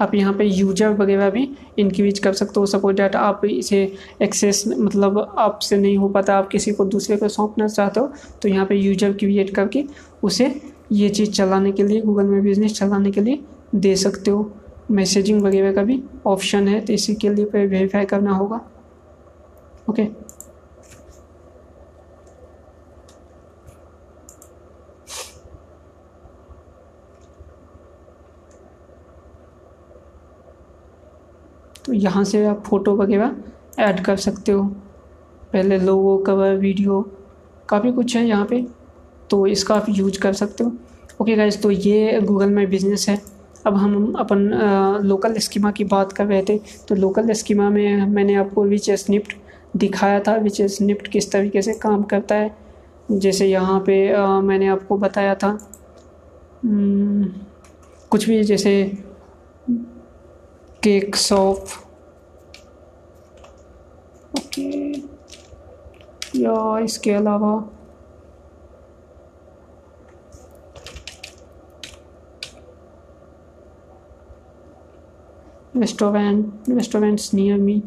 आप 0.00 0.14
यहाँ 0.14 0.32
पे 0.34 0.44
यूज़र 0.44 0.94
वगैरह 0.96 1.30
भी 1.30 1.48
इंक्रीज 1.78 2.18
कर 2.18 2.32
सकते 2.32 2.60
हो। 2.60 2.66
सपोज़ 2.66 2.96
डेट 2.96 3.16
आप 3.16 3.44
इसे 3.44 3.82
एक्सेस 4.22 4.64
मतलब 4.68 5.18
आपसे 5.38 5.76
नहीं 5.76 5.96
हो 5.98 6.08
पाता, 6.08 6.34
आप 6.34 6.48
किसी 6.48 6.72
को 6.72 6.84
दूसरे 6.86 7.16
को 7.16 7.28
सौंपना 7.28 7.68
चाहते 7.68 8.00
हो 8.00 8.12
तो 8.42 8.48
यहाँ 8.48 8.66
पे 8.66 8.74
यूज़र 8.76 9.12
क्रिएट 9.14 9.54
करके 9.54 9.84
उसे 10.22 10.54
ये 10.92 11.08
चीज़ 11.08 11.30
चलाने 11.32 11.72
के 11.72 11.82
लिए 11.82 12.00
गूगल 12.02 12.24
में 12.24 12.42
बिज़नेस 12.42 12.78
चलाने 12.78 13.10
के 13.10 13.20
लिए 13.20 13.42
दे 13.72 13.94
सकते 13.96 14.30
हो। 14.30 14.50
मैसेजिंग 14.90 15.42
वगैरह 15.42 15.72
का 15.72 15.82
भी 15.82 16.02
ऑप्शन 16.26 16.68
है 16.68 16.80
तो 16.80 16.92
इसी 16.92 17.14
के 17.14 17.28
लिए 17.28 17.44
पे 17.44 17.66
वेरीफाई 17.66 18.04
करना 18.06 18.32
होगा। 18.32 18.60
ओके 19.88 20.04
तो 31.84 31.92
यहाँ 31.92 32.24
से 32.24 32.44
आप 32.46 32.62
फ़ोटो 32.66 32.94
वगैरह 32.96 33.36
ऐड 33.80 34.04
कर 34.04 34.16
सकते 34.18 34.52
हो। 34.52 34.64
पहले 35.52 35.78
लोगो 35.78 36.16
कवर 36.18 36.54
वीडियो 36.56 37.00
काफ़ी 37.68 37.92
कुछ 37.92 38.16
है 38.16 38.26
यहाँ 38.26 38.46
पे 38.46 38.64
तो 39.30 39.46
इसका 39.46 39.74
आप 39.74 39.86
यूज़ 39.88 40.20
कर 40.20 40.32
सकते 40.32 40.64
हो। 40.64 40.72
ओके 41.20 41.36
गाइज़ 41.36 41.60
तो 41.62 41.70
ये 41.70 42.20
गूगल 42.20 42.50
में 42.50 42.68
बिज़नेस 42.70 43.08
है। 43.08 43.20
अब 43.66 43.76
हम 43.76 44.12
अपन 44.18 44.38
लोकल 45.04 45.38
स्कीमा 45.38 45.70
की 45.70 45.84
बात 45.84 46.12
कर 46.12 46.26
रहे 46.26 46.42
थे। 46.48 46.58
तो 46.88 46.94
लोकल 46.94 47.32
स्कीमा 47.32 47.68
में 47.70 48.06
मैंने 48.06 48.34
आपको 48.34 48.64
विच 48.64 48.88
एस 48.88 49.04
स्निप्ट 49.06 49.36
दिखाया 49.76 50.20
था 50.20 50.36
विच 50.36 50.60
एस 50.60 50.76
स्निप्ट 50.76 51.08
किस 51.08 51.30
तरीके 51.32 51.62
से 51.62 51.74
काम 51.82 52.02
करता 52.02 52.34
है। 52.34 52.56
जैसे 53.12 53.46
यहाँ 53.46 53.80
पे 53.86 54.12
आ, 54.12 54.40
मैंने 54.40 54.66
आपको 54.68 54.96
बताया 54.96 55.34
था। 55.34 55.48
हम्म, 56.64 57.28
कुछ 58.10 58.28
भी 58.28 58.42
जैसे 58.44 58.72
केक 60.82 61.16
शॉप 61.16 61.66
ओके 64.38 64.90
या 66.36 66.78
इसके 66.78 67.10
अलावा 67.10 67.52
restaurant, 75.80 76.46
restaurants 76.68 77.32
near 77.34 77.58
me 77.58 77.82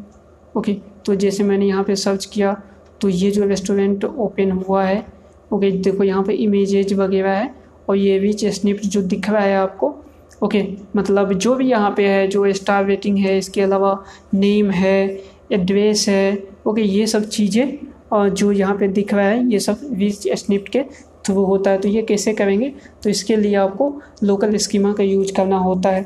okay 0.56 0.72
तो 1.06 1.14
जैसे 1.14 1.44
मैंने 1.44 1.66
यहाँ 1.66 1.84
पे 1.84 1.96
सर्च 1.96 2.24
किया 2.26 2.52
तो 3.00 3.08
ये 3.08 3.30
जो 3.30 3.44
रेस्टोरेंट 3.46 4.04
ओपन 4.04 4.50
हुआ 4.58 4.84
है 4.84 5.04
ओके 5.52 5.70
देखो 5.72 6.04
यहाँ 6.04 6.22
पे 6.24 6.32
इमेजेज 6.34 6.92
वगैरह 6.94 7.30
है, 7.30 7.54
और 7.88 7.96
ये 7.96 8.18
भी 8.18 8.32
स्निप 8.32 8.80
जो 8.84 9.02
दिख 9.02 9.28
रहा 9.30 9.42
है 9.42 9.56
आपको 9.56 9.94
ओके 10.42 10.62
मतलब 10.96 11.32
जो 11.34 11.54
भी 11.54 11.68
यहाँ 11.70 11.90
पे 11.96 12.06
है, 12.08 12.26
जो 12.28 12.52
स्टार 12.52 12.84
रेटिंग 12.86 13.18
है, 13.18 13.36
इसके 13.38 13.60
अलावा 13.60 13.98
नेम 14.34 14.70
है 14.70 15.20
एड्रेस 15.52 16.08
है 16.08 16.42
ओके 16.66 16.82
ये 16.82 17.06
सब 17.06 17.28
चीज़ें 17.28 17.78
और 18.12 18.28
जो 18.30 18.50
यहाँ 18.52 18.76
पे 18.76 18.88
दिख 18.88 19.14
रहा 19.14 19.26
है, 19.26 19.52
ये 19.52 19.58
सब 19.60 19.80
वीज 19.92 20.28
स्निप्ट 20.34 20.68
के 20.68 20.82
थ्रू 21.26 21.44
होता 21.44 21.70
है। 21.70 21.78
तो 21.78 21.88
ये 21.88 22.02
कैसे 22.02 22.32
करेंगे? 22.32 22.72
तो 23.02 23.10
इसके 23.10 23.36
लिए 23.36 23.54
आपको 23.56 23.92
लोकल 24.22 24.56
स्कीमा 24.58 24.92
का 24.92 25.02
यूज़ 25.04 25.32
करना 25.32 25.58
होता 25.58 25.90
है। 25.90 26.02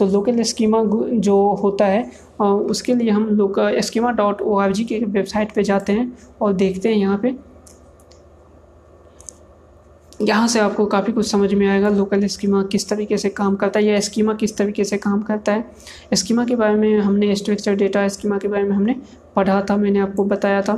तो 0.00 0.06
लोकल 0.08 0.42
स्कीमा 0.44 0.82
जो 1.20 1.36
होता 1.62 1.86
है 1.86 2.02
उसके 2.40 2.94
लिए 2.94 3.10
हम 3.10 3.28
लोग 3.36 3.60
schema 3.82 4.10
dot 4.12 4.42
O 4.42 4.56
R 4.58 4.72
G 4.72 4.84
के 4.84 4.98
वेबसाइट 4.98 5.52
पे 5.54 5.62
जाते 5.62 5.92
हैं 5.92 6.12
और 6.40 6.52
देखते 6.54 6.88
हैं 6.88 6.96
यहाँ 6.96 7.18
पे। 7.18 7.34
यहाँ 10.20 10.48
से 10.48 10.58
आपको 10.60 10.84
काफ़ी 10.86 11.12
कुछ 11.12 11.26
समझ 11.26 11.52
में 11.54 11.66
आएगा 11.66 11.88
लोकल 11.88 12.26
स्कीमा 12.26 12.62
किस 12.72 12.88
तरीके 12.88 13.18
से 13.18 13.28
काम 13.30 13.54
करता 13.56 13.80
है, 13.80 13.84
या 13.86 14.00
स्कीमा 14.00 14.34
किस 14.34 14.56
तरीके 14.56 14.84
से 14.84 14.96
काम 14.98 15.22
करता 15.22 15.52
है। 15.52 15.64
स्कीमा 16.14 16.44
के 16.44 16.56
बारे 16.56 16.74
में 16.74 16.98
हमने 17.00 17.34
स्ट्रक्चर 17.36 17.74
डेटा 17.76 18.06
स्कीमा 18.08 18.38
के 18.38 18.48
बारे 18.48 18.62
में 18.64 18.74
हमने 18.76 18.96
पढ़ा 19.36 19.60
था, 19.70 19.76
मैंने 19.76 20.00
आपको 20.00 20.24
बताया 20.24 20.60
था। 20.62 20.74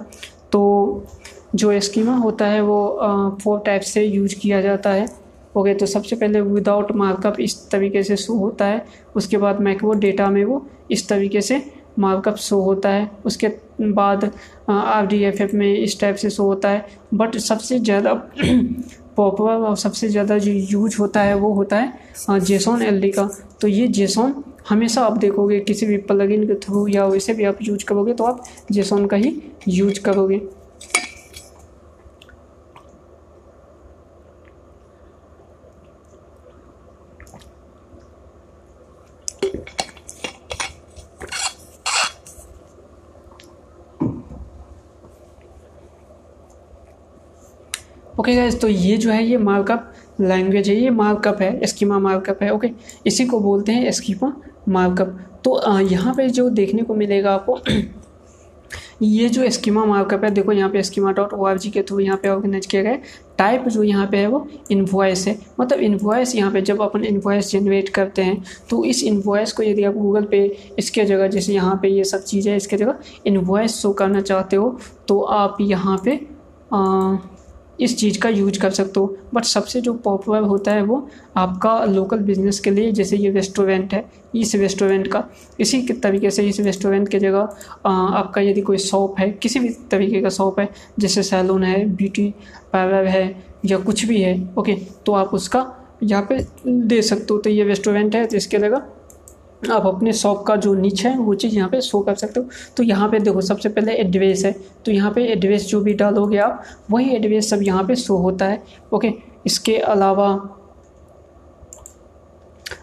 तो 0.53 1.07
जो 1.55 1.81
स्कीमा 1.81 2.17
होता 2.17 2.47
है 2.47 2.61
वो 2.63 3.37
फोर 3.43 3.59
टाइप 3.67 3.83
से 3.85 4.05
यूज़ 4.05 4.35
किया 4.41 4.61
जाता 4.61 4.91
है। 4.91 5.07
ओके 5.55 5.75
तो 5.75 5.87
सबसे 5.87 6.17
पहले 6.17 6.41
विदाउट 6.41 6.93
मार्कअप 6.97 7.41
इस 7.41 7.57
तरीके 7.71 8.03
से 8.03 8.17
शो 8.17 8.35
होता 8.35 8.67
है। 8.67 8.85
उसके 9.17 9.37
बाद 9.39 9.61
मैक्रो 9.61 9.93
डेटा 9.95 10.29
में 10.31 10.45
वो 10.45 10.67
इस 10.91 11.09
तरीके 11.09 11.41
से 11.41 11.63
मार्कअप 11.99 12.37
शो 12.39 12.61
होता 12.61 12.89
है। 12.89 13.11
उसके 13.25 13.49
बाद 13.83 14.31
आर 14.71 15.07
डी 15.07 15.23
एफ़ 15.25 15.43
एफ़ 15.43 15.55
में 15.57 15.75
इस 15.75 15.99
टाइप 16.01 16.17
से 16.17 16.31
शो 16.31 16.45
होता 16.45 16.69
है। 16.69 16.85
बट 17.15 17.37
सबसे 17.39 17.79
ज़्यादा 17.81 18.15
पॉपुलर 19.17 19.53
और 19.69 19.77
सबसे 19.77 20.09
ज़्यादा 20.09 20.39
जो 20.39 20.53
यूज़ 20.53 20.97
होता 21.01 21.23
है, 21.23 21.35
वो 21.35 21.53
होता 21.55 21.77
है 21.77 22.41
जेसॉन 22.41 22.83
एल 22.83 23.01
डी 23.01 23.11
का। 23.11 23.29
तो 23.61 23.69
ये 23.69 23.87
जेसॉन 23.89 24.35
हमेशा 24.69 25.03
आप 25.03 25.17
देखोगे, 25.19 25.59
किसी 25.61 25.87
भी 25.87 25.97
प्लगइन 25.99 26.47
के 26.47 26.55
थ्रू 26.57 26.87
या 26.89 27.07
वैसे 27.07 27.35
भी 27.35 27.45
आप 27.45 27.59
यूज़ 27.63 27.85
करोगे 27.85 28.13
तो 28.15 28.25
आप 28.25 28.43
जेसॉन 28.73 29.07
का 29.07 29.17
ही 29.17 29.37
यूज़ 29.69 30.01
करोगे। 30.01 30.41
ओके 48.33 48.37
गाइस 48.37 48.61
तो 48.61 48.69
ये 48.69 48.97
जो 48.97 49.11
है, 49.11 49.25
ये 49.25 49.37
मार्कअप 49.39 49.93
लैंग्वेज 50.21 50.69
है, 50.69 50.75
ये 50.75 50.91
मार्कअप 50.91 51.41
है, 51.43 51.59
एस्कीमा 51.61 51.99
मार्कअप 51.99 52.43
है 52.43 52.51
ओके 52.51 52.69
इसी 53.07 53.25
को 53.27 53.41
बोलते 53.41 53.73
हैं 53.73 53.87
एस्कीमा 53.87 54.33
मार्कअप 54.69 55.19
तो 55.45 55.81
यहाँ 55.81 56.15
पे 56.15 56.29
जो 56.29 56.49
देखने 56.51 56.83
को 56.83 56.95
मिलेगा 56.95 57.35
आपको, 57.35 57.59
ये 59.03 59.29
जो 59.29 59.49
स्कीमा 59.51 59.85
मार्कअप 59.85 60.25
है, 60.25 60.31
देखो 60.31 60.53
यहाँ 60.53 60.71
पे 60.71 60.83
schema 60.83 61.13
dot 61.13 61.33
O 61.35 61.45
R 61.47 61.59
G 61.59 61.71
के 61.71 61.83
थ्रू 61.83 61.99
यहाँ 62.01 62.19
पे 62.23 62.29
ऑर्गेनाइज 62.29 62.67
किया 62.67 62.83
गया 62.83 62.99
टाइप 63.39 63.69
जो 63.69 63.83
यहाँ 63.83 64.07
पे 64.07 64.17
है, 64.17 64.27
वो 64.27 64.47
इन्वॉइस 64.71 65.27
है। 65.29 65.39
मतलब 65.61 65.79
इन्वॉइस 65.81 66.35
यहाँ 66.37 66.53
पे 66.53 66.61
जब 66.63 66.83
अपन 66.83 67.05
इन्वॉइस 67.05 67.51
जनरेट 67.53 67.89
करते 67.91 68.23
हैं 68.23 68.43
तो 68.71 68.85
इस 68.85 69.03
इन्वॉइस 69.05 69.53
को 69.53 69.63
यदि 69.63 69.85
आप 69.85 69.95
गूगल 69.95 70.25
पे, 70.25 70.45
इसके 70.79 71.05
जगह, 71.05 71.27
जैसे 71.29 71.53
यहाँ 71.53 71.79
पे 71.83 71.89
ये 71.89 72.05
सब 72.05 72.25
चीज़ें 72.25 72.55
इसके 72.57 72.77
जगह 72.77 72.99
इन्वॉइस 73.27 73.81
शो 73.83 73.93
करना 73.93 74.21
चाहते 74.23 74.57
हो 74.57 74.79
तो 75.09 75.21
आप 75.21 75.57
यहाँ 75.61 76.01
पे 76.05 76.21
इस 77.81 77.97
चीज़ 77.99 78.19
का 78.21 78.29
यूज़ 78.29 78.59
कर 78.61 78.71
सकते 78.71 79.01
हो। 79.01 79.17
बट 79.35 79.45
सबसे 79.45 79.81
जो 79.81 79.93
पॉपुलर 79.95 80.43
होता 80.43 80.73
है 80.73 80.83
वो 80.83 81.09
आपका 81.37 81.85
लोकल 81.85 82.19
बिज़नेस 82.21 82.61
के 82.61 82.71
लिए, 82.71 82.93
जैसे 82.93 83.17
ये 83.17 83.31
रेस्टोरेंट 83.31 83.95
है, 83.95 84.05
इस 84.35 84.55
रेस्टोरेंट 84.55 85.07
का। 85.09 85.25
इसी 85.61 85.81
के 85.83 85.95
तरीके 85.95 86.31
से 86.31 86.43
इस 86.45 86.61
रेस्टोरेंट 86.61 87.09
की 87.09 87.19
जगह 87.19 87.89
आपका 87.89 88.41
यदि 88.41 88.61
कोई 88.61 88.79
शॉप 88.79 89.19
है, 89.19 89.31
किसी 89.33 89.61
भी 89.61 89.69
तरीके 89.91 90.21
का 90.21 90.29
शॉप 90.31 90.61
है, 90.61 90.69
जैसे 90.99 91.23
सैलून 91.23 91.65
है, 91.65 91.85
ब्यूटी 91.87 92.29
पार्लर 92.73 93.07
है 93.07 93.25
या 93.65 93.79
कुछ 93.79 94.05
भी 94.05 94.21
है, 94.23 94.35
ओके 94.59 94.77
तो 95.07 95.13
आप 95.15 95.35
उसका 95.35 95.67
यहाँ 96.03 96.27
पे 96.29 96.47
दे 96.67 97.01
सकते 97.03 97.27
हो। 97.31 97.39
तो 97.39 97.51
ये 97.51 97.65
रेस्टोरेंट 97.65 98.15
है 98.15 98.25
तो 98.27 98.37
इसके 98.37 98.59
जगह 98.59 98.83
आप 99.63 99.87
अपने 99.87 100.13
शॉप 100.13 100.43
का 100.47 100.55
जो 100.57 100.73
नीच 100.75 101.05
है, 101.07 101.17
वो 101.19 101.35
चीज़ 101.35 101.55
यहाँ 101.57 101.69
पे 101.71 101.81
शो 101.81 102.01
कर 102.01 102.15
सकते 102.15 102.41
हो। 102.41 102.47
तो 102.77 102.83
यहाँ 102.83 103.09
पे 103.09 103.19
देखो, 103.19 103.41
सबसे 103.41 103.69
पहले 103.69 103.93
एड्रेस 103.95 104.45
है। 104.45 104.55
तो 104.85 104.93
यहाँ 104.93 105.13
पे 105.13 105.25
एड्रेस 105.33 105.67
जो 105.67 105.81
भी 105.81 105.95
डालोगे 105.95 106.39
आप, 106.39 106.63
वही 106.91 107.15
एड्रेस 107.17 107.51
सब 107.51 107.63
यहाँ 107.63 107.85
पे 107.85 107.95
शो 107.97 108.17
होता 108.17 108.47
है। 108.47 108.63
ओके 108.93 109.13
इसके 109.47 109.77
अलावा 109.77 110.29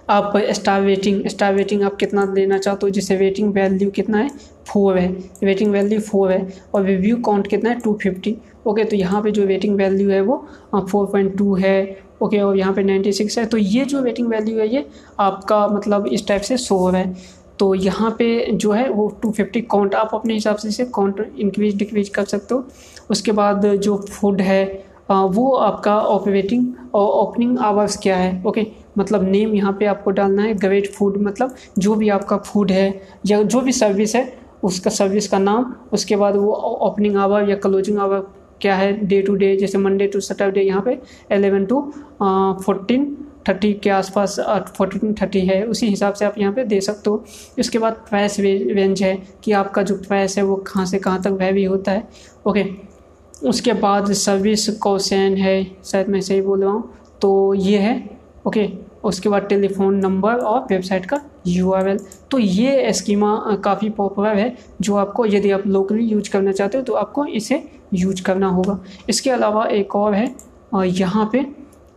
आप 0.10 0.34
स्टार 0.52 0.82
वेटिंग 0.82 1.28
स्टार 1.28 1.54
वेटिंग 1.56 1.84
आप 1.84 1.96
कितना 1.96 2.26
देना 2.26 2.58
चाहते 2.58 2.86
हो 2.86 2.90
जिससे 2.90 3.16
वेटिंग 3.18 3.54
वैल्यू 3.54 3.90
कितना 3.92 4.18
है? 4.18 4.30
फोर 4.68 4.98
है। 4.98 5.08
वेटिंग 5.44 5.72
वैल्यू 5.72 6.00
फोर 6.02 6.32
है। 6.32 6.48
और 6.74 6.84
रिव्यू 6.86 7.16
काउंट 7.18 7.48
कितना 7.48 7.70
है? 7.70 7.80
टू 7.80 7.94
फिफ्टी 8.04 8.36
ओके 8.68 8.84
तो 8.84 8.96
यहाँ 8.96 9.22
पे 9.24 9.32
जो 9.32 9.46
वेटिंग 9.46 9.76
वैल्यू 9.76 10.10
है 10.10 10.22
वो 10.22 10.46
फोर 10.76 11.06
पॉइंट 11.06 11.38
टू 11.38 11.56
है। 11.56 12.09
ओके, 12.22 12.40
और 12.40 12.58
यहाँ 12.58 12.74
पे 12.74 12.84
नाइन्टी 12.84 13.12
सिक्स 13.14 13.38
है। 13.38 13.46
तो 13.46 13.58
ये 13.58 13.86
जो 13.86 14.02
वेटिंग 14.02 14.28
वैल्यू 14.28 14.60
है, 14.60 14.68
ये 14.68 14.86
आपका 15.20 15.68
मतलब 15.68 16.08
इस 16.08 16.28
टाइप 16.28 16.42
से 16.42 16.58
शो 16.60 16.78
हो। 16.78 16.90
रहा 16.90 17.02
है 17.02 17.38
तो 17.60 17.74
यहाँ 17.76 18.10
पे 18.20 18.52
जो 18.54 18.72
है, 18.72 18.90
वो 18.90 19.08
टू 19.22 19.32
फिफ्टी 19.32 19.62
काउंट 19.64 19.96
आप 19.96 20.10
अपने 20.14 20.34
हिसाब 20.34 20.56
से 20.56 20.68
इसे 20.68 20.86
काउंट 20.96 21.20
इंक्रीज 21.38 21.76
डिक्रीज 21.78 22.10
कर 22.10 22.24
सकते 22.26 22.56
हो। 22.56 22.64
उसके 23.12 23.32
बाद 23.34 23.66
जो 23.68 23.98
फ़ूड 24.10 24.42
है 24.42 24.88
वो 25.12 25.52
आपका 25.58 25.96
ऑपरेटिंग 25.98 26.66
और 26.96 27.08
ओपनिंग 27.10 27.58
आवर्स 27.60 27.98
क्या 27.98 28.16
है, 28.18 28.44
ओके? 28.46 28.66
मतलब 28.98 29.24
नेम 29.24 29.54
यहाँ 29.56 29.72
पे 29.74 29.86
आपको 29.86 30.12
डालना 30.12 30.42
है 30.42 30.54
ग्रेट 30.56 30.92
फ़ूड 30.94 31.18
मतलब 31.20 31.56
जो 31.80 31.96
भी 31.96 32.10
आपका 32.10 32.38
फ़ूड 32.40 32.72
है, 32.72 33.02
या 33.28 33.42
जो 33.44 33.62
भी 33.62 33.72
सर्विस 33.74 34.16
है, 34.16 34.22
उसका 34.64 34.90
सर्विस 34.92 35.28
का 35.28 35.40
नाम, 35.40 35.74
उसके 35.94 36.16
बाद 36.16 36.36
वो 36.36 36.52
ओपनिंग 36.82 37.18
आवर 37.18 37.50
या 37.50 37.56
क्लोजिंग 37.58 37.98
आवर 37.98 38.28
क्या 38.62 38.76
है? 38.76 38.92
डे 39.06 39.22
टू 39.22 39.36
डे 39.36 39.56
जैसे 39.58 39.78
मंडे 39.78 40.08
टू 40.08 40.20
सैटरडे 40.22 40.62
यहाँ 40.62 40.82
पे 40.82 40.98
एलेवन 41.32 41.66
टू 41.66 41.82
फोर्टीन 42.66 43.16
थर्टी 43.48 43.74
के 43.74 43.90
आसपास 43.90 44.36
फोर्टीन 44.78 45.14
थर्टी 45.22 45.40
है। 45.42 45.64
उसी 45.66 45.88
हिसाब 45.88 46.14
से 46.14 46.26
आप 46.26 46.38
यहाँ 46.38 46.54
पे 46.54 46.64
दे 46.66 46.80
सकते 46.82 47.10
हो। 47.10 47.24
इसके 47.60 47.80
बाद 47.80 47.94
प्राइस 48.10 48.40
रेंज 48.40 49.04
है 49.04 49.16
कि 49.44 49.52
आपका 49.54 49.84
जो 49.84 49.96
प्राइस 49.98 50.38
है 50.38 50.44
वो 50.44 50.56
कहाँ 50.68 50.86
से 50.86 51.00
कहाँ 51.00 51.22
तक 51.22 51.38
वह 51.40 51.52
भी 51.52 51.64
होता 51.64 51.92
है। 51.92 52.08
ओके 52.48 52.66
उसके 53.44 53.74
बाद 53.76 54.12
सर्विस 54.14 54.70
कौशन 54.80 55.36
है, 55.38 55.64
शायद 55.86 56.10
मैं 56.10 56.22
सही 56.22 56.42
बोल 56.42 56.64
रहा 56.64 56.72
हूँ। 56.72 56.94
तो 57.22 57.54
ये 57.54 57.78
है। 57.78 57.98
ओके 58.48 58.68
उसके 59.04 59.30
बाद 59.30 59.44
टेलीफोन 59.50 59.96
नंबर 59.98 60.36
और 60.36 60.66
वेबसाइट 60.72 61.06
का 61.06 61.22
यूआरएल 61.48 62.00
तो 62.32 62.40
ये 62.40 62.94
स्कीमा 62.94 63.36
काफ़ी 63.64 63.90
पॉपुलर 63.92 64.38
है, 64.38 64.56
जो 64.82 64.96
आपको 64.96 65.26
यदि 65.26 65.52
आप 65.52 65.68
लोकली 65.68 66.06
यूज़ 66.06 66.30
करना 66.32 66.52
चाहते 66.52 66.78
हो 66.78 66.84
तो 66.84 66.94
आपको 66.96 67.26
इसे 67.26 67.64
यूज़ 67.94 68.22
करना 68.24 68.48
होगा। 68.50 68.80
इसके 69.10 69.30
अलावा 69.30 69.66
एक 69.68 69.96
और 69.96 70.14
है 70.14 70.36
यहाँ 70.88 71.30
पे 71.32 71.46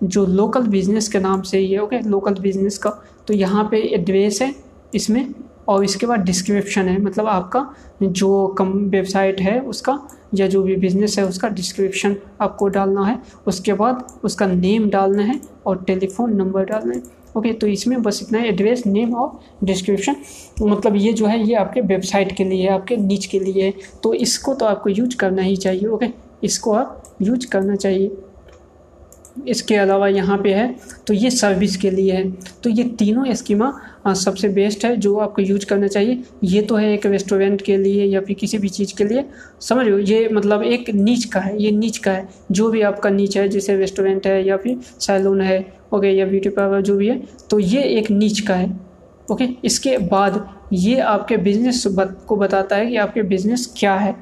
जो 0.05 0.25
लोकल 0.27 0.67
बिज़नेस 0.69 1.09
के 1.09 1.19
नाम 1.21 1.43
से 1.43 1.61
ये, 1.61 1.79
ओके, 1.79 1.99
लोकल 2.01 2.35
बिज़नेस 2.35 2.79
का 2.79 2.91
तो 3.29 3.35
यहाँ 3.35 3.69
पे 3.71 3.81
एड्रेस 3.95 4.41
है, 4.43 4.55
इसमें 4.95 5.35
और 5.69 5.85
इसके 5.85 6.07
बाद 6.07 6.21
डिस्क्रिप्शन 6.21 6.89
है 6.89 7.01
मतलब 7.03 7.27
आपका 7.29 7.67
जो 8.03 8.47
कम 8.59 8.73
वेबसाइट 8.91 9.41
है 9.41 9.59
उसका 9.63 9.99
या 10.35 10.47
जो 10.47 10.63
भी 10.63 10.77
बिज़नेस 10.77 11.19
है 11.19 11.25
उसका 11.27 11.49
डिस्क्रिप्शन 11.51 12.17
आपको 12.41 12.69
डालना 12.69 13.05
है। 13.05 13.19
उसके 13.47 13.73
बाद 13.75 14.07
उसका 14.25 14.47
नेम 14.47 14.89
डालना 14.91 15.23
है 15.23 15.41
और 15.67 15.83
टेलीफोन 15.87 16.35
नंबर 16.37 16.65
डालना 16.65 16.95
है। 16.95 17.03
ओके 17.37 17.53
तो 17.53 17.67
इसमें 17.67 18.03
बस 18.03 18.21
इतना 18.23 18.39
ही 18.39 18.49
एड्रेस 18.49 18.87
नेम 18.87 19.15
और 19.15 19.39
डिस्क्रिप्शन 19.65 20.17
मतलब 20.63 20.97
ये 20.97 21.13
जो 21.13 21.27
है, 21.27 21.39
ये 21.41 21.55
आपके 21.55 21.81
वेबसाइट 21.83 22.37
के 22.37 22.45
लिए 22.45 22.63
है, 22.63 22.69
आपके 22.71 22.97
नीच 22.97 23.27
के 23.27 23.39
लिए 23.41 23.65
है। 23.65 23.73
तो 24.03 24.15
इसको 24.17 24.55
तो 24.55 24.67
आपको 24.67 24.91
यूज़ 24.91 25.17
करना 25.17 25.43
ही 25.43 25.57
चाहिए 25.57 25.87
ओके 25.89 26.07
इसको 26.45 26.73
आप 26.73 27.03
यूज़ 27.23 27.47
करना 27.51 27.77
चाहिए। 27.77 28.11
इसके 29.49 29.75
अलावा 29.77 30.09
यहाँ 30.09 30.37
पे 30.39 30.53
है 30.55 30.75
तो 31.07 31.15
ये 31.15 31.31
सर्विस 31.31 31.77
के 31.77 31.91
लिए 31.91 32.13
है। 32.13 32.31
तो 32.63 32.71
ये 32.71 32.85
तीनों 32.99 33.33
स्कीमा 33.35 33.73
सबसे 34.07 34.49
बेस्ट 34.51 34.85
है, 34.85 34.95
जो 34.97 35.17
आपको 35.17 35.43
यूज़ 35.43 35.67
करना 35.67 35.87
चाहिए। 35.89 36.23
ये 36.45 36.63
तो 36.63 36.77
है 36.77 36.93
एक 36.93 37.07
रेस्टोरेंट 37.07 37.63
के 37.63 37.77
लिए 37.77 38.05
या 38.05 38.21
फिर 38.21 38.37
किसी 38.37 38.59
भी 38.59 38.69
चीज़ 38.69 38.95
के 38.97 39.05
लिए। 39.05 39.25
समझ 39.61 39.87
लो 39.87 39.99
ये 39.99 40.29
मतलब 40.33 40.63
एक 40.65 40.91
नीच 40.91 41.25
का 41.25 41.41
है, 41.41 41.57
ये 41.63 41.71
नीच 41.73 41.99
का 41.99 42.13
है। 42.13 42.29
जो 42.51 42.71
भी 42.71 42.83
आपका 42.83 43.11
नीच 43.11 43.37
है, 43.37 43.49
जैसे 43.49 43.77
रेस्टोरेंट 43.77 44.27
है 44.27 44.45
या 44.47 44.57
फिर 44.57 44.79
सैलून 45.01 45.41
है 45.41 45.61
ओके 45.93 46.09
या 46.09 46.27
ब्यूटी 46.27 46.49
पार्लर 46.49 46.81
जो 46.83 46.97
भी 46.97 47.09
है 47.09 47.21
तो 47.51 47.59
ये 47.59 47.83
एक 47.99 48.11
नीच 48.11 48.41
का 48.41 48.55
है 48.55 48.71
ओके 49.29 49.49
इसके 49.65 49.97
बाद 50.01 50.45
ये 50.73 50.99
आपके 51.01 51.37
बिज़नेस 51.39 51.85
को 52.29 52.37
बताता 52.37 52.77
है 52.77 52.87
कि 52.87 52.97
आपके 52.97 53.23
बिज़नेस 53.25 53.73
क्या 53.79 53.95
है 53.95 54.15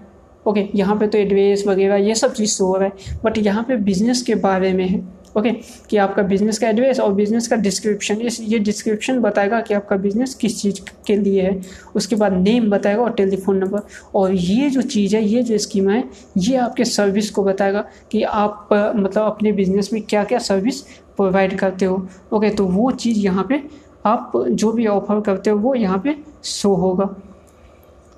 ओके 0.46 0.64
यहाँ 0.74 0.96
पे 0.96 1.06
तो 1.06 1.18
एडवेस 1.18 1.64
वगैरह, 1.66 1.96
ये 1.96 2.14
सब 2.14 2.32
चीज़ 2.32 2.56
हो 2.62 2.74
रहा 2.76 2.88
है 2.88 3.18
बट 3.24 3.38
यहाँ 3.38 3.62
पे 3.62 3.76
बिज़नेस 3.78 4.22
के 4.22 4.34
बारे 4.36 4.72
में 4.72 4.86
है। 4.86 5.00
ओके 5.36 5.50
कि 5.90 5.96
आपका 5.96 6.22
बिज़नेस 6.22 6.58
का 6.58 6.68
एड्रेस 6.68 7.00
और 7.00 7.12
बिज़नेस 7.14 7.46
का 7.48 7.56
डिस्क्रिप्शन 7.56 8.20
ये 8.20 8.58
डिस्क्रिप्शन 8.58 9.18
बताएगा 9.20 9.60
कि 9.60 9.74
आपका 9.74 9.96
बिज़नेस 9.96 10.34
किस 10.34 10.60
चीज़ 10.62 10.80
के 11.06 11.16
लिए 11.16 11.42
है। 11.42 11.60
उसके 11.96 12.16
बाद 12.16 12.32
नेम 12.32 12.70
बताएगा 12.70 13.02
और 13.02 13.12
टेलीफोन 13.12 13.58
नंबर 13.58 13.82
और 14.14 14.32
ये 14.32 14.70
जो 14.70 14.82
चीज़ 14.82 15.16
है, 15.16 15.22
ये 15.24 15.42
जो 15.42 15.58
स्कीम 15.58 15.90
है, 15.90 16.02
ये 16.38 16.56
आपके 16.58 16.84
सर्विस 16.86 17.30
को 17.30 17.44
बताएगा 17.44 17.84
कि 18.12 18.22
आप 18.22 18.68
मतलब 18.72 19.22
अपने 19.22 19.52
बिज़नेस 19.52 19.92
में 19.92 20.02
क्या 20.02 20.24
क्या 20.24 20.38
सर्विस 20.40 20.80
प्रोवाइड 21.16 21.58
करते 21.58 21.84
हो। 21.84 22.06
ओके 22.32 22.50
तो 22.50 22.66
वो 22.66 22.90
चीज़ 22.92 23.18
यहाँ 23.18 23.46
पे 23.48 23.62
आप 24.06 24.32
जो 24.36 24.72
भी 24.72 24.86
ऑफ़र 24.88 25.20
करते 25.20 25.50
हो, 25.50 25.58
वो 25.58 25.74
यहाँ 25.74 25.98
पे 26.04 26.16
शो 26.44 26.74
होगा। 26.74 27.14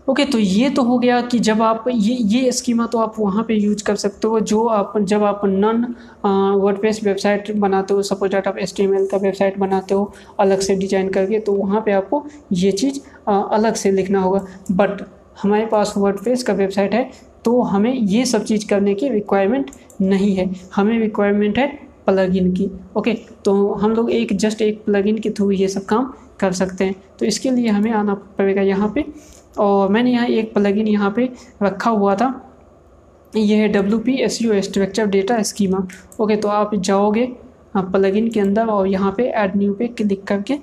ओके 0.08 0.24
तो 0.24 0.38
ये 0.38 0.68
तो 0.70 0.82
हो 0.82 0.98
गया 0.98 1.20
कि 1.22 1.38
जब 1.38 1.60
आप 1.62 1.84
ये 1.88 2.14
ये 2.14 2.52
स्कीमा 2.52 2.86
तो 2.86 2.98
आप 2.98 3.14
वहाँ 3.18 3.44
पे 3.48 3.54
यूज़ 3.54 3.82
कर 3.84 3.96
सकते 3.96 4.28
हो, 4.28 4.40
जो 4.40 4.64
आप, 4.66 4.98
जब 5.00 5.22
आप 5.24 5.40
नन 5.44 5.84
वर्डप्रेस 6.24 7.02
वेबसाइट 7.04 7.50
बनाते 7.56 7.94
हो 7.94 8.02
सपोज़ 8.02 8.32
डाट 8.32 8.48
आप 8.48 8.58
एस 8.58 8.74
का 8.80 9.16
वेबसाइट 9.16 9.58
बनाते 9.58 9.94
हो, 9.94 10.12
अलग 10.40 10.60
से 10.60 10.74
डिज़ाइन 10.76 11.08
करके 11.10 11.38
तो 11.40 11.52
वहाँ 11.54 11.80
पे 11.80 11.92
आपको 11.92 12.24
ये 12.52 12.72
चीज़ 12.72 13.00
अलग 13.28 13.74
से 13.74 13.90
लिखना 13.92 14.20
होगा। 14.20 14.44
बट 14.72 15.02
हमारे 15.42 15.66
पास 15.66 15.94
वर्डप्रेस 15.96 16.42
का 16.42 16.52
वेबसाइट 16.54 16.94
है 16.94 17.10
तो 17.44 17.60
हमें 17.62 17.92
ये 17.92 18.24
सब 18.26 18.44
चीज़ 18.44 18.66
करने 18.68 18.94
की 18.94 19.08
रिक्वायरमेंट 19.08 19.70
नहीं 20.00 20.34
है। 20.36 20.50
हमें 20.74 20.98
रिक्वायरमेंट 20.98 21.58
है 21.58 21.66
प्लगइन 22.06 22.52
की। 22.52 22.70
ओके 22.96 23.12
तो 23.44 23.72
हम 23.74 23.92
लोग 23.92 24.10
एक 24.10 24.36
जस्ट 24.36 24.62
एक 24.62 24.84
प्लगइन 24.84 25.18
के 25.18 25.30
थ्रू 25.30 25.50
ये 25.52 25.68
सब 25.68 25.84
काम 25.86 26.12
कर 26.40 26.52
सकते 26.52 26.84
हैं। 26.84 26.94
तो 27.18 27.26
इसके 27.26 27.50
लिए 27.50 27.68
हमें 27.68 27.90
आना 27.92 28.14
पड़ेगा 28.38 28.62
यहाँ 28.62 28.92
पे। 28.94 29.04
और 29.56 29.88
मैंने 29.88 30.12
यहाँ 30.12 30.26
एक 30.28 30.52
प्लगइन 30.54 30.88
यहाँ 30.88 31.10
पे 31.16 31.28
रखा 31.62 31.90
हुआ 31.90 32.14
था। 32.14 32.32
ये 33.32 33.56
है 33.56 33.68
W 33.68 33.98
P 33.98 34.14
S 34.22 34.40
U 34.42 34.60
structure 34.62 35.06
data 35.08 35.42
schema 35.42 35.86
okay 36.20 36.36
तो 36.36 36.48
आप 36.50 36.74
जाओगे 36.76 37.26
प्लगइन 37.76 38.28
के 38.30 38.40
अंदर 38.40 38.66
और 38.66 38.86
यहाँ 38.88 39.14
पे 39.16 39.24
ऐड 39.24 39.56
न्यू 39.56 39.74
पे 39.74 39.86
क्लिक 39.90 40.24
करके 40.24 40.58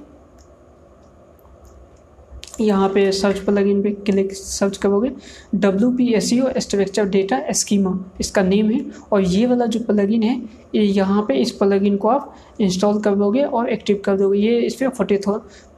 यहाँ 2.61 2.87
पे 2.89 3.11
सर्च 3.11 3.39
प्लगइन 3.39 3.81
पे 3.83 3.91
क्लिक 4.05 4.33
सर्च 4.33 4.77
करोगे 4.77 5.11
W 5.55 5.91
P 5.97 6.07
S 6.13 6.31
U 6.33 6.47
structure 6.57 7.05
data 7.09 7.39
schema 7.53 7.93
इसका 8.19 8.41
नेम 8.43 8.69
है 8.71 8.79
और 9.11 9.21
ये 9.21 9.45
वाला 9.45 9.65
जो 9.65 9.79
प्लगइन 9.79 10.23
है, 10.23 10.35
ये 10.75 10.81
यहाँ 10.81 11.21
पे 11.27 11.35
इस 11.35 11.51
प्लगइन 11.51 11.97
को 11.97 12.07
आप 12.07 12.35
इंस्टॉल 12.61 12.99
कर 13.01 13.15
दोगे 13.15 13.43
और 13.43 13.69
एक्टिव 13.69 14.01
कर 14.05 14.17
दोगे। 14.17 14.39
ये 14.39 14.59
इस 14.59 14.75
पर 14.75 14.89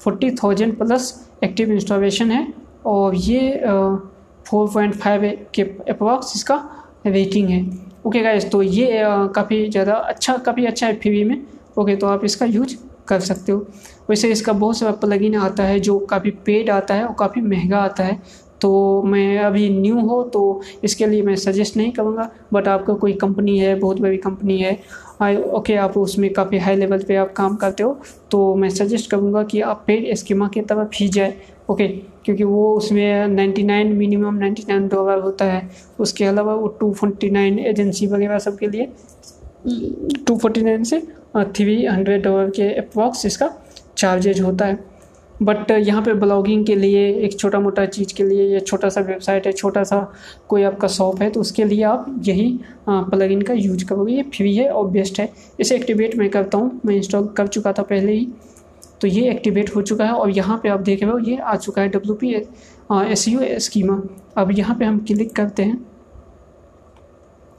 forty 0.04 0.32
thousand 0.34 0.78
plus 0.78 1.14
active 1.44 1.72
installation 1.72 2.32
है। 2.32 2.46
और 2.86 3.16
ये 3.16 3.62
फोर 4.46 4.70
पॉइंट 4.74 4.96
फाइव 4.96 5.22
के 5.56 5.62
अप्रॉक्स 5.92 6.36
इसका 6.36 6.56
रेटिंग 7.08 7.50
है। 7.50 7.66
ओके 8.06 8.22
गाइस 8.24 8.50
तो 8.52 8.62
ये 8.62 9.02
काफ़ी 9.36 9.70
ज़्यादा 9.70 9.94
अच्छा 9.94 10.38
काफ़ी 10.40 10.66
अच्छा 10.66 10.88
है 10.88 10.96
फीवी 11.00 11.24
में 11.24 11.42
ओके 11.78 11.96
तो 11.96 12.08
आप 12.08 12.26
इसका 12.26 12.46
यूज़ 12.48 12.76
कर 13.08 13.20
सकते 13.22 13.52
हो। 13.52 13.66
वैसे 14.10 14.32
इसका 14.32 14.54
बहुत 14.54 14.78
सारा 14.78 14.92
प्लगइन 14.94 15.36
आता 15.38 15.64
है 15.64 15.80
जो 15.80 15.98
काफ़ी 16.08 16.32
पेड 16.46 16.70
आता 16.70 16.94
है 16.94 17.06
और 17.06 17.16
काफ़ी 17.20 17.42
महँगा 17.42 17.80
आता 17.80 18.04
है। 18.04 18.20
तो 18.62 19.02
मैं 19.04 19.38
अभी 19.40 19.70
न्यू 19.72 20.00
हो 20.00 20.22
तो 20.24 20.42
इसके 20.84 21.06
लिए 21.06 21.22
मैं 21.22 21.36
सजेस्ट 21.36 21.78
नहीं 21.78 21.92
करूँगा 21.92 22.30
बट 22.54 22.68
आपका 22.68 22.94
कोई 22.94 23.14
कंपनी 23.14 23.58
है, 23.60 23.74
बहुत 23.76 24.00
बड़ी 24.00 24.18
कंपनी 24.18 24.58
है 24.60 24.78
आई 25.22 25.36
ओके 25.38 25.76
आप 25.76 25.98
उसमें 25.98 26.32
काफ़ी 26.34 26.58
हाई 26.58 26.76
लेवल 26.76 27.04
पे 27.04 27.16
आप 27.16 27.34
काम 27.34 27.56
करते 27.56 27.84
हो 27.84 27.98
तो 28.32 28.54
मैं 28.56 28.70
सजेस्ट 28.70 29.10
करूँगा 29.12 29.44
कि 29.44 29.62
आप 29.62 29.84
पेड 29.88 30.14
स्कीमा 30.16 30.48
की 30.48 30.62
तरफ़ 30.62 30.96
ही 30.96 31.08
जाए। 31.10 31.34
ओके 31.72 31.88
क्योंकि 32.26 32.44
वो 32.44 32.74
उसमें 32.76 33.28
99 33.28 33.94
मिनिमम 33.94 34.40
99 34.40 34.88
डॉलर 34.90 35.20
होता 35.22 35.46
है। 35.46 35.68
उसके 36.00 36.26
अलावा 36.26 36.54
वो 36.56 36.78
249 36.82 37.60
एजेंसी 37.62 38.08
वगैरह 38.08 38.40
सब 38.40 38.58
के 38.58 38.68
लिए 38.68 38.88
249 40.26 40.84
से 40.84 41.02
थ्री 41.56 41.86
हंड्रेड 41.86 42.24
डॉलर 42.24 42.50
के 42.50 42.74
अप्रॉक्स 42.76 43.26
इसका 43.26 43.50
चार्जेज 43.98 44.42
होता 44.42 44.66
है। 44.66 44.80
बट 45.40 45.72
यहाँ 45.72 46.02
पे 46.04 46.14
ब्लॉगिंग 46.14 46.66
के 46.66 46.76
लिए, 46.76 47.08
एक 47.16 47.38
छोटा 47.40 47.60
मोटा 47.60 47.86
चीज़ 47.86 48.14
के 48.16 48.24
लिए, 48.24 48.44
या 48.48 48.60
छोटा 48.60 48.90
सा 48.90 49.02
वेबसाइट 49.02 49.46
है 49.48 49.52
छोटा 49.54 49.84
सा 49.84 50.00
कोई 50.50 50.64
आपका 50.64 50.88
शॉप 50.88 51.22
है 51.22 51.30
तो 51.30 51.40
उसके 51.42 51.64
लिए 51.64 51.84
आप 51.84 52.06
यही 52.24 52.60
प्लगइन 52.90 53.42
का 53.42 53.54
यूज़ 53.54 53.86
करोगे। 53.86 54.14
ये 54.14 54.24
फ्री 54.36 54.56
है 54.56 54.70
और 54.70 54.88
बेस्ट 54.90 55.20
है। 55.20 55.30
इसे 55.60 55.76
एक्टिवेट 55.76 56.16
मैं 56.18 56.30
करता 56.30 56.58
हूँ। 56.58 56.80
मैं 56.86 56.96
इंस्टॉल 56.96 57.28
कर 57.38 57.48
चुका 57.48 57.74
था 57.74 57.84
पहले 57.84 58.14
ही। 58.14 58.28
तो 59.02 59.08
ये 59.08 59.30
एक्टिवेट 59.32 59.76
हो 59.76 59.82
चुका 59.82 60.06
है 60.06 60.14
और 60.14 60.30
यहाँ 60.30 60.60
पे 60.64 60.70
आप 60.70 60.80
देख 60.82 61.04
रहे 61.04 61.12
हो, 61.12 61.20
ये 61.20 61.38
आ 61.38 61.56
चुका 61.58 61.82
है 61.82 61.90
W 61.90 62.16
P 62.16 62.34
S 63.12 63.28
U 63.28 63.40
schema 63.60 64.02
अब 64.38 64.52
यहाँ 64.52 64.76
पे 64.78 64.86
हम 64.86 65.00
क्लिक 65.06 65.36
करते 65.36 65.64
हैं 65.64 65.86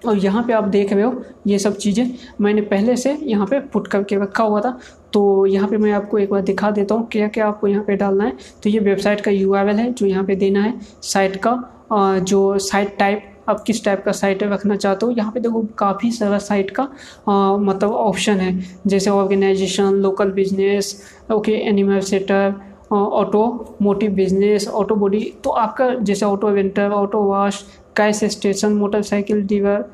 और 0.03 0.17
यहाँ 0.19 0.43
पे 0.45 0.53
आप 0.53 0.65
देख 0.65 0.93
रहे 0.93 1.03
हो, 1.03 1.23
ये 1.47 1.59
सब 1.59 1.77
चीज़ें 1.77 2.07
मैंने 2.41 2.61
पहले 2.63 2.97
से 2.97 3.13
यहाँ 3.23 3.47
पे 3.47 3.61
पुट 3.73 3.87
करके 3.89 4.17
रखा 4.17 4.45
हुआ 4.45 4.61
था। 4.61 4.79
तो 5.13 5.47
यहाँ 5.47 5.69
पे 5.69 5.77
मैं 5.77 5.93
आपको 5.93 6.19
एक 6.19 6.31
बार 6.31 6.41
दिखा 6.43 6.71
देता 6.71 6.95
हूँ 6.95 7.07
क्या 7.13 7.29
क्या 7.29 7.47
आपको 7.47 7.67
यहाँ 7.69 7.85
पे 7.85 7.97
डालना 7.97 8.25
है। 8.25 8.37
तो 8.63 8.71
ये 8.71 8.79
वेबसाइट 8.81 9.21
का 9.21 9.31
यूआरएल 9.31 9.77
है 9.77 9.93
जो 9.93 10.07
यहाँ 10.07 10.25
पे 10.25 10.37
देना 10.37 10.63
है। 10.63 10.75
साइट 11.03 11.37
का 11.47 12.19
जो 12.21 12.59
साइट 12.61 12.97
टाइप 12.99 13.29
आप 13.49 13.63
किस 13.67 13.85
टाइप 13.85 14.03
का 14.05 14.13
साइट 14.13 14.43
रखना 14.43 14.77
चाहते 14.77 15.07
हो 15.07 15.13
यहाँ 15.13 15.33
पे 15.33 15.41
देखो 15.41 15.63
काफ़ी 15.79 16.11
सारा 16.13 16.39
साइट 16.39 16.71
का 16.71 16.83
आ, 17.29 17.57
मतलब 17.59 17.93
ऑप्शन 17.93 18.41
है। 18.41 18.53
जैसे 18.87 19.11
organization 19.11 19.95
local 20.03 20.31
business 20.33 20.95
okay 21.33 21.53
animal 21.69 22.01
shelter 22.03 22.55
automotive 23.83 24.13
business 24.15 24.69
auto 24.69 24.95
body 24.95 25.21
तो 25.45 25.51
आपका 25.51 25.89
जैसे 26.01 26.27
auto 26.27 26.49
rental 26.51 26.91
auto 26.93 27.23
wash 27.25 27.63
gas 27.97 28.25
station 28.33 28.73
motorcycle 28.73 29.43
dealer 29.47 29.85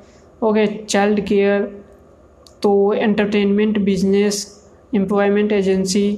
okay 0.42 0.66
child 0.84 1.20
care 1.26 1.62
तो 2.62 2.72
entertainment 2.94 3.78
business 3.84 4.46
employment 4.94 5.52
agency 5.52 6.08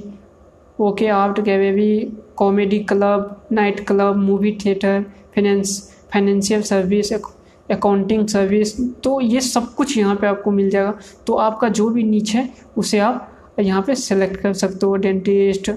okay 0.79 1.07
art 1.07 1.39
gallery 1.39 1.93
comedy 2.37 2.79
club 2.83 3.35
night 3.51 3.85
club 3.87 4.15
movie 4.17 4.57
theatre 4.65 5.01
finance 5.35 5.79
financial 6.13 6.61
service 6.63 7.13
accounting 7.13 8.27
service 8.27 8.75
तो 9.03 9.19
ये 9.21 9.41
सब 9.41 9.73
कुछ 9.75 9.97
यहाँ 9.97 10.15
पे 10.15 10.27
आपको 10.27 10.51
मिल 10.51 10.69
जाएगा। 10.69 10.93
तो 11.27 11.35
आपका 11.35 11.69
जो 11.69 11.89
भी 11.89 12.03
नीच 12.03 12.33
है, 12.35 12.49
उसे 12.77 12.99
आप 12.99 13.55
यहाँ 13.59 13.81
पे 13.81 13.95
सेलेक्ट 13.97 14.37
कर 14.37 14.53
सकते 14.55 14.85
हो 14.85 14.95
डेंटिस्ट 14.97 15.69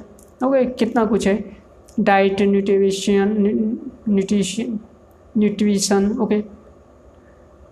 ओके 0.44 0.64
कितना 0.74 1.04
कुछ 1.04 1.26
है। 1.26 1.38
Diet 2.00 2.40
nutrition 2.42 3.34
nutrition 4.08 4.78
nutrition 5.34 6.10
okay 6.20 6.42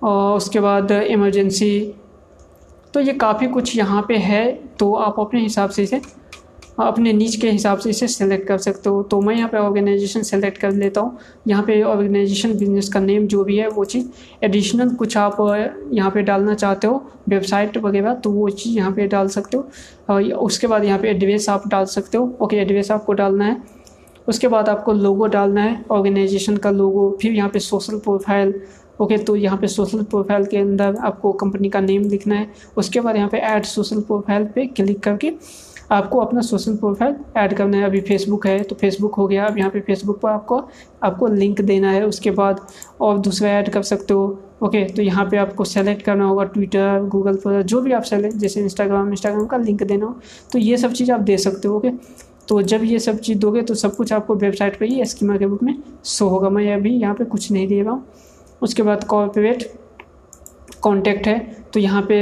और 0.03 0.37
उसके 0.37 0.61
बाद 0.61 0.91
इमरजेंसी 0.93 1.95
तो 2.95 3.01
ये 3.01 3.13
काफ़ी 3.15 3.47
कुछ 3.49 3.77
यहाँ 3.77 4.05
पे 4.09 4.17
है 4.19 4.51
तो 4.79 4.93
आप 4.95 5.21
अपने 5.21 5.41
हिसाब 5.41 5.71
से 5.71 5.83
इसे 5.83 6.01
अपने 6.79 7.13
नीच 7.13 7.35
के 7.37 7.51
हिसाब 7.51 7.79
से 7.79 7.91
इसे 7.91 8.07
सेलेक्ट 8.09 8.47
कर 8.49 8.59
सकते 8.59 8.91
हो। 8.91 9.03
तो 9.03 9.21
मैं 9.21 9.35
यहाँ 9.35 9.49
पे 9.49 9.59
ऑर्गेनाइजेशन 9.59 10.23
सेलेक्ट 10.23 10.59
कर 10.59 10.73
लेता 10.73 11.01
हूँ। 11.01 11.19
यहाँ 11.49 11.65
पे 11.65 11.83
ऑर्गेनाइजेशन 11.83 12.57
बिज़नेस 12.59 12.89
का 12.89 13.01
नेम 13.01 13.27
जो 13.27 13.45
भी 13.45 13.57
है, 13.57 13.69
वो 13.69 13.85
चीज़ 13.85 14.07
एडिशनल 14.45 14.95
कुछ 14.95 15.17
आप 15.17 15.37
यहाँ 15.93 16.11
पे 16.11 16.23
डालना 16.23 16.55
चाहते 16.55 16.87
हो 16.87 17.05
वेबसाइट 17.29 17.77
वगैरह 17.79 18.15
तो 18.15 18.31
वो 18.31 18.49
चीज़ 18.51 18.77
यहाँ 18.77 18.93
पे 18.93 19.07
डाल 19.07 19.29
सकते 19.29 19.57
हो। 19.57 20.21
उसके 20.39 20.67
बाद 20.67 20.85
यहाँ 20.85 20.99
पे 20.99 21.11
एड्रेस 21.11 21.49
आप 21.49 21.69
डाल 21.69 21.85
सकते 21.87 22.19
हो। 22.19 22.37
ओके 22.41 22.57
एड्रेस 22.57 22.91
आपको 22.91 23.13
डालना 23.13 23.45
है। 23.45 23.61
उसके 24.29 24.49
बाद 24.49 24.69
आपको 24.69 24.93
लोगो 24.93 25.27
डालना 25.27 25.63
है 25.63 25.85
ऑर्गेनाइजेशन 25.91 26.57
का 26.57 26.71
लोगो 26.71 27.11
फिर 27.23 27.33
यहाँ 27.33 27.49
पे 27.51 27.59
सोशल 27.61 27.99
प्रोफ़ाइल 27.99 28.55
ओके 29.01 29.17
तो 29.19 29.35
यहाँ 29.37 29.59
पे 29.59 29.67
सोशल 29.69 30.03
प्रोफ़ाइल 30.05 30.45
के 30.47 30.57
अंदर 30.57 30.97
आपको 30.97 31.33
कंपनी 31.35 31.69
का 31.69 31.81
नेम 31.81 32.03
लिखना 32.09 32.35
है। 32.35 32.47
उसके 32.77 33.01
बाद 33.01 33.17
यहाँ 33.17 33.29
पे 33.29 33.39
ऐड 33.39 33.65
सोशल 33.65 34.01
प्रोफ़ाइल 34.01 34.45
पे 34.55 34.67
क्लिक 34.69 35.01
करके 35.01 35.33
आपको 35.93 36.21
अपना 36.21 36.41
सोशल 36.41 36.77
प्रोफ़ाइल 36.77 37.15
ऐड 37.37 37.55
करना 37.57 37.77
है। 37.77 37.85
अभी 37.85 38.01
फेसबुक 38.01 38.47
है 38.47 38.63
तो 38.63 38.75
फेसबुक 38.75 39.15
हो 39.15 39.27
गया। 39.27 39.47
अब 39.47 39.59
यहाँ 39.59 39.71
पे 39.71 39.81
फेसबुक 39.81 40.21
पर 40.21 40.29
आपको 40.31 40.61
आपको 41.03 41.27
लिंक 41.29 41.61
देना 41.63 41.91
है। 41.91 42.05
उसके 42.07 42.31
बाद 42.33 42.61
और 43.01 43.19
दूसरा 43.19 43.51
ऐड 43.51 43.69
कर 43.71 43.83
सकते 43.85 44.15
हो। 44.15 44.39
ओके 44.63 44.85
तो 44.87 45.03
यहाँ 45.03 45.25
पे 45.31 45.37
आपको 45.37 45.65
सेलेक्ट 45.67 46.03
करना 46.03 46.25
होगा 46.25 46.45
ट्विटर 46.47 47.05
गूगल 47.05 47.37
पर, 47.37 47.63
जो 47.63 47.81
भी 47.81 47.93
आप 47.93 48.03
सेलेक्ट 48.05 48.37
जैसे 48.37 48.61
इंस्टाग्राम 48.61 49.11
इंस्टाग्राम 49.11 49.47
का 49.47 49.57
लिंक 49.59 49.83
देना 49.83 50.07
हो 50.07 50.17
तो 50.53 50.59
ये 50.59 50.77
सब 50.77 50.93
चीज़ 50.93 51.13
आप 51.13 51.21
दे 51.23 51.37
सकते 51.39 51.69
हो। 51.69 51.77
ओके 51.77 51.91
तो 52.49 52.61
जब 52.63 52.85
ये 52.85 52.99
सब 52.99 53.19
चीज़ 53.19 53.39
दोगे 53.39 53.63
तो 53.63 53.75
सब 53.75 53.95
कुछ 53.97 54.13
आपको 54.13 54.35
वेबसाइट 54.37 54.79
पर 54.79 54.85
ही 54.85 55.05
स्कीमा 55.07 55.37
के 55.37 55.47
बुक 55.47 55.63
में 55.63 55.75
शो 56.05 56.29
होगा। 56.29 56.49
मैं 56.51 56.75
अभी 56.75 56.91
यहाँ 56.91 57.15
पर 57.15 57.25
कुछ 57.27 57.51
नहीं 57.53 57.67
दे 57.69 57.81
रहा 57.83 57.93
हूँ। 57.93 58.05
उसके 58.63 58.83
बाद 58.83 59.05
कॉर्पोरेट 59.05 59.71
कॉन्टैक्ट 60.83 61.27
है 61.27 61.39
तो 61.73 61.81
यहाँ 61.81 62.03
पे 62.03 62.19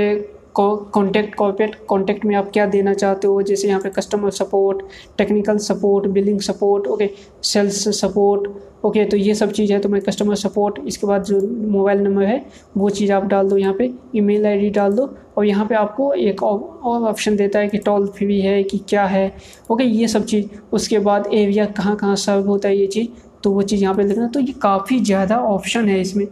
कॉन्टैक्ट 0.55 1.35
कॉर्पोरेट 1.35 1.75
कॉन्टैक्ट 1.89 2.25
में 2.25 2.35
आप 2.37 2.51
क्या 2.53 2.67
देना 2.67 2.95
चाहते 2.95 3.27
हो? 3.27 3.43
जैसे 3.43 3.69
यहाँ 3.69 3.81
पे 3.81 3.91
customer 3.91 4.31
support 4.31 4.83
technical 5.19 5.59
support 5.59 6.07
billing 6.09 6.41
support 6.41 6.87
okay 6.87 7.11
sales 7.43 7.89
support 8.01 8.49
okay 8.85 9.05
तो 9.05 9.17
ये 9.17 9.35
सब 9.35 9.51
चीज़ 9.53 9.73
है 9.73 9.79
तो 9.81 9.89
मैं 9.89 10.01
कस्टमर 10.03 10.35
सपोर्ट 10.35 10.79
इसके 10.87 11.07
बाद 11.07 11.25
जो 11.25 11.41
मोबाइल 11.71 12.01
नंबर 12.01 12.23
है, 12.23 12.45
वो 12.77 12.91
चीज़ 12.91 13.13
आप 13.13 13.25
डाल 13.27 13.49
दो 13.49 13.57
यहाँ 13.57 13.75
पे 13.75 13.91
ईमेल 14.17 14.47
आईडी 14.47 14.71
डाल 14.71 14.93
दो, 14.93 15.09
और 15.37 15.45
यहाँ 15.47 15.67
पे 15.67 15.75
आपको 15.75 16.13
एक 16.15 16.43
और 16.43 17.09
ऑप्शन 17.09 17.37
देता 17.37 17.59
है 17.59 17.69
कि 17.69 17.79
टोल 17.79 18.07
फ्री 18.09 18.41
है 18.41 18.63
कि 18.63 18.79
क्या 18.89 19.05
है 19.07 19.33
ओके 19.71 19.85
ये 19.85 20.09
सब 20.09 20.25
चीज़, 20.25 20.47
उसके 20.73 20.99
बाद 21.01 21.29
एरिया 21.33 21.67
कहाँ 21.67 21.97
कहाँ 21.97 22.17
सर्व 22.17 22.47
होता 22.47 22.69
है 22.69 22.77
ये 22.77 22.87
चीज़ 22.87 23.09
तो 23.43 23.51
वो 23.51 23.63
चीज़ 23.63 23.83
यहाँ 23.83 23.95
पर 23.95 24.05
लिखना 24.05 24.27
तो 24.29 24.41
ये 24.41 24.53
काफ़ी 24.63 24.99
ज़्यादा 25.01 25.37
ऑप्शन 25.39 25.89
है 25.89 26.01
इसमें। 26.01 26.27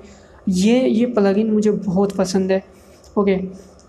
ये 0.48 0.80
ये 0.80 1.06
प्लगइन 1.08 1.50
मुझे 1.52 1.70
बहुत 1.70 2.16
पसंद 2.16 2.52
है 2.52 2.62
ओके 3.18 3.36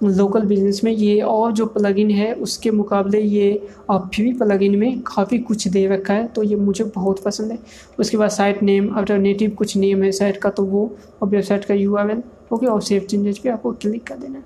लोकल 0.01 0.41
बिज़नेस 0.41 0.83
में 0.83 0.91
ये 0.91 1.19
और 1.21 1.51
जो 1.51 1.65
प्लगइन 1.67 2.11
है, 2.11 2.33
उसके 2.33 2.71
मुकाबले 2.71 3.19
ये 3.19 3.51
फ्री 3.91 4.31
प्लगइन 4.33 4.75
में 4.79 4.99
काफ़ी 5.05 5.37
कुछ 5.39 5.67
दे 5.67 5.85
रखा 5.87 6.13
है 6.13 6.27
तो 6.27 6.43
ये 6.43 6.55
मुझे 6.57 6.83
बहुत 6.85 7.23
पसंद 7.23 7.51
है। 7.51 7.57
उसके 7.99 8.17
बाद 8.17 8.29
साइट 8.29 8.61
नेम 8.63 8.87
अल्टरनेटिव 8.89 9.51
कुछ 9.51 9.75
नेम 9.77 10.03
है 10.03 10.11
साइट 10.11 10.37
का 10.37 10.49
तो 10.49 10.63
वो 10.65 10.89
और 11.21 11.29
वेबसाइट 11.29 11.65
का 11.65 11.73
यू 11.73 11.95
आर 11.95 12.11
एल 12.11 12.21
ओके, 12.51 12.65
और 12.65 12.81
सेव 12.81 13.01
चेंजेज 13.01 13.39
पे 13.39 13.49
आपको 13.49 13.71
क्लिक 13.73 14.03
कर 14.07 14.17
देना 14.17 14.37
है। 14.37 14.43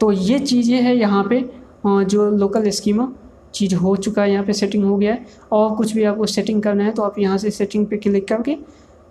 तो 0.00 0.10
ये 0.12 0.38
चीज़ें 0.40 0.76
हैं 0.76 0.94
यहाँ 0.94 1.26
पे 1.30 1.40
जो 1.84 2.30
लोकल 2.32 2.70
स्कीमा 2.70 3.12
चीज़ 3.54 3.74
हो 3.74 3.94
चुका 3.96 4.22
है, 4.22 4.30
यहाँ 4.32 4.44
पे 4.44 4.52
सेटिंग 4.52 4.84
हो 4.84 4.96
गया 4.96 5.12
है। 5.12 5.26
और 5.52 5.74
कुछ 5.76 5.92
भी 5.94 6.04
आपको 6.04 6.26
सेटिंग 6.28 6.62
करना 6.62 6.84
है 6.84 6.92
तो 6.92 7.02
आप 7.02 7.18
यहाँ 7.18 7.38
से 7.38 7.50
सेटिंग 7.50 7.86
पे 7.86 7.96
क्लिक 7.98 8.26
करके 8.28 8.56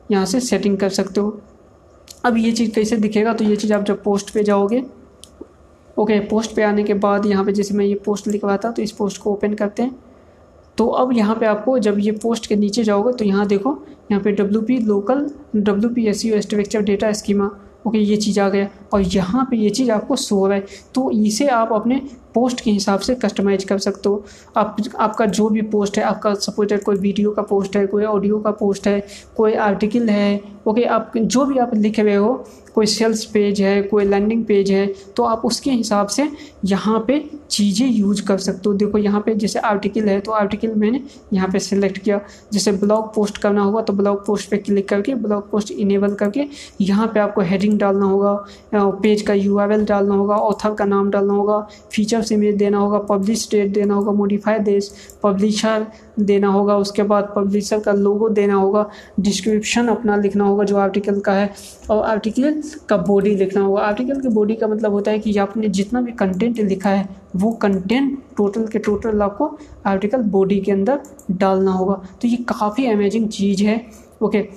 यहाँ 0.09 0.25
से 0.25 0.39
सेटिंग 0.39 0.77
कर 0.77 0.89
सकते 0.91 1.21
हो। 1.21 1.39
अब 2.25 2.37
ये 2.37 2.51
चीज़ 2.51 2.71
कैसे 2.71 2.97
दिखेगा 2.97 3.33
तो 3.33 3.43
ये 3.43 3.55
चीज़ 3.55 3.73
आप 3.73 3.83
जब 3.83 4.01
पोस्ट 4.03 4.33
पे 4.33 4.43
जाओगे 4.43 4.83
ओके 5.97 6.19
पोस्ट 6.27 6.55
पे 6.55 6.63
आने 6.63 6.83
के 6.83 6.93
बाद 6.95 7.25
यहाँ 7.25 7.45
पे 7.45 7.51
जैसे 7.53 7.73
मैं 7.73 7.85
ये 7.85 7.95
पोस्ट 8.05 8.27
लिखवा 8.27 8.57
था 8.57 8.71
तो 8.71 8.81
इस 8.81 8.91
पोस्ट 8.91 9.21
को 9.21 9.31
ओपन 9.31 9.53
करते 9.53 9.83
हैं। 9.83 9.95
तो 10.77 10.87
अब 10.87 11.11
यहाँ 11.13 11.35
पे 11.35 11.45
आपको 11.45 11.77
जब 11.79 11.97
ये 11.99 12.11
पोस्ट 12.13 12.47
के 12.47 12.55
नीचे 12.55 12.83
जाओगे 12.83 13.13
तो 13.13 13.25
यहाँ 13.25 13.45
देखो, 13.47 13.77
यहाँ 14.11 14.23
पे 14.23 14.31
W 14.31 14.61
P 14.61 14.77
local 14.79 15.29
W 15.55 15.89
P 15.89 16.05
S 16.07 16.25
U 16.25 16.41
structure 16.41 16.81
data 16.81 17.11
schema 17.13 17.49
okay 17.87 17.97
ये 17.97 18.15
चीज़ 18.17 18.39
आ 18.39 18.47
गया। 18.49 18.69
और 18.93 19.01
यहाँ 19.03 19.47
पे 19.51 19.57
ये 19.57 19.69
चीज़ 19.69 19.91
आपको 19.91 20.15
सो 20.15 20.45
रहा 20.47 20.57
है। 20.57 20.65
तो 20.95 21.09
इसे 21.11 21.47
आप 21.49 21.73
अपने 21.73 22.01
पोस्ट 22.33 22.61
के 22.61 22.71
हिसाब 22.71 22.99
से 22.99 23.15
कस्टमाइज 23.15 23.63
कर 23.63 23.77
सकते 23.79 24.09
हो। 24.09 24.23
आप, 24.57 24.77
आपका 24.99 25.25
जो 25.27 25.49
भी 25.49 25.61
पोस्ट 25.71 25.97
है, 25.97 26.03
आपका 26.03 26.33
सपोजेड 26.35 26.83
कोई 26.83 26.95
वीडियो 26.97 27.31
का 27.31 27.41
पोस्ट 27.43 27.77
है, 27.77 27.85
कोई 27.87 28.03
ऑडियो 28.05 28.39
का 28.39 28.51
पोस्ट 28.53 28.87
है, 28.87 28.99
कोई 29.37 29.53
आर्टिकल 29.61 30.09
है 30.09 30.39
ओके 30.67 30.83
आप 30.85 31.11
जो 31.17 31.45
भी 31.45 31.57
आप 31.57 31.73
लिखे 31.75 32.01
हुए 32.01 32.15
हो, 32.15 32.33
कोई 32.75 32.85
सेल्स 32.85 33.23
पेज 33.25 33.61
है, 33.61 33.81
कोई 33.83 34.03
लैंडिंग 34.05 34.43
पेज 34.45 34.71
है 34.71 34.85
तो 35.15 35.23
आप 35.23 35.41
उसके 35.45 35.71
हिसाब 35.71 36.07
से 36.07 36.27
यहाँ 36.65 36.99
पे 37.07 37.19
चीज़ें 37.49 37.87
यूज़ 37.87 38.21
कर 38.25 38.37
सकते 38.37 38.69
हो। 38.69 38.73
देखो, 38.75 38.97
यहाँ 38.97 39.21
पे 39.21 39.33
जैसे 39.35 39.59
आर्टिकल 39.59 40.09
है 40.09 40.19
तो 40.21 40.31
आर्टिकल 40.31 40.73
मैंने 40.75 41.01
यहाँ 41.33 41.49
पे 41.51 41.59
सिलेक्ट 41.59 41.97
किया। 41.97 42.19
जैसे 42.53 42.71
ब्लॉग 42.73 43.13
पोस्ट 43.15 43.37
करना 43.37 43.61
होगा 43.61 43.81
तो 43.81 43.93
ब्लॉग 43.93 44.25
पोस्ट 44.25 44.49
पे 44.49 44.57
क्लिक 44.57 44.87
करके 44.89 45.15
ब्लॉग 45.15 45.49
पोस्ट 45.51 45.71
इनेबल 45.71 46.13
करके 46.15 46.45
यहाँ 46.81 47.07
पे 47.07 47.19
आपको 47.19 47.41
हेडिंग 47.41 47.77
डालना 47.79 48.05
होगा 48.05 48.89
पेज 49.01 49.21
का 49.21 49.33
यूआरएल 49.33 49.85
डालना 49.85 50.15
होगा 50.15 50.35
ऑथर 50.37 50.73
का 50.75 50.85
नाम 50.85 51.09
डालना 51.11 51.33
होगा 51.33 51.59
फीचर्स 52.21 52.31
इमेज 52.31 52.55
देना 52.55 52.77
होगा 52.77 52.97
पब्लिश 53.09 53.47
डेट 53.51 53.73
देना 53.73 53.93
होगा 53.93 54.11
मोडिफाई 54.11 54.59
देश 54.61 54.91
पब्लिशर 55.23 55.85
देना 56.21 56.47
होगा, 56.47 56.75
उसके 56.77 57.03
बाद 57.03 57.31
पब्लिशर 57.35 57.79
का 57.79 57.91
लोगो 57.93 58.29
देना 58.29 58.55
होगा 58.55 58.85
डिस्क्रिप्शन 59.19 59.87
अपना 59.87 60.15
लिखना 60.17 60.43
होगा 60.43 60.63
जो 60.63 60.77
आर्टिकल 60.77 61.19
का 61.19 61.33
है, 61.33 61.49
और 61.89 62.03
आर्टिकल 62.05 62.61
का 62.89 62.97
बॉडी 62.99 63.35
लिखना 63.35 63.61
होगा। 63.61 63.81
आर्टिकल 63.81 64.21
की 64.21 64.29
बॉडी 64.29 64.55
का 64.55 64.67
मतलब 64.67 64.91
होता 64.91 65.11
है 65.11 65.19
कि 65.19 65.37
आपने 65.39 65.69
जितना 65.69 66.01
भी 66.01 66.11
कंटेंट 66.13 66.59
लिखा 66.59 66.89
है, 66.89 67.07
वो 67.35 67.51
कंटेंट 67.61 68.17
टोटल 68.37 68.67
के 68.67 68.79
टोटल 68.79 69.21
आपको 69.21 69.57
आर्टिकल 69.85 70.21
बॉडी 70.31 70.59
के 70.59 70.71
अंदर 70.71 70.99
डालना 71.33 71.71
होगा। 71.71 72.01
तो 72.21 72.27
ये 72.27 72.37
काफ़ी 72.49 72.85
अमेजिंग 72.87 73.27
चीज़ 73.29 73.63
है। 73.63 73.81
ओके 74.21 74.47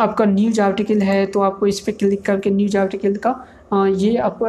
आपका 0.00 0.24
न्यूज़ 0.24 0.60
आर्टिकल 0.60 1.02
है 1.02 1.24
तो 1.26 1.40
आपको 1.40 1.66
इस 1.66 1.80
पर 1.80 1.92
क्लिक 1.92 2.22
करके 2.22 2.50
न्यूज़ 2.50 2.76
आर्टिकल 2.78 3.16
का 3.26 3.34
ये 3.96 4.16
आपको 4.18 4.46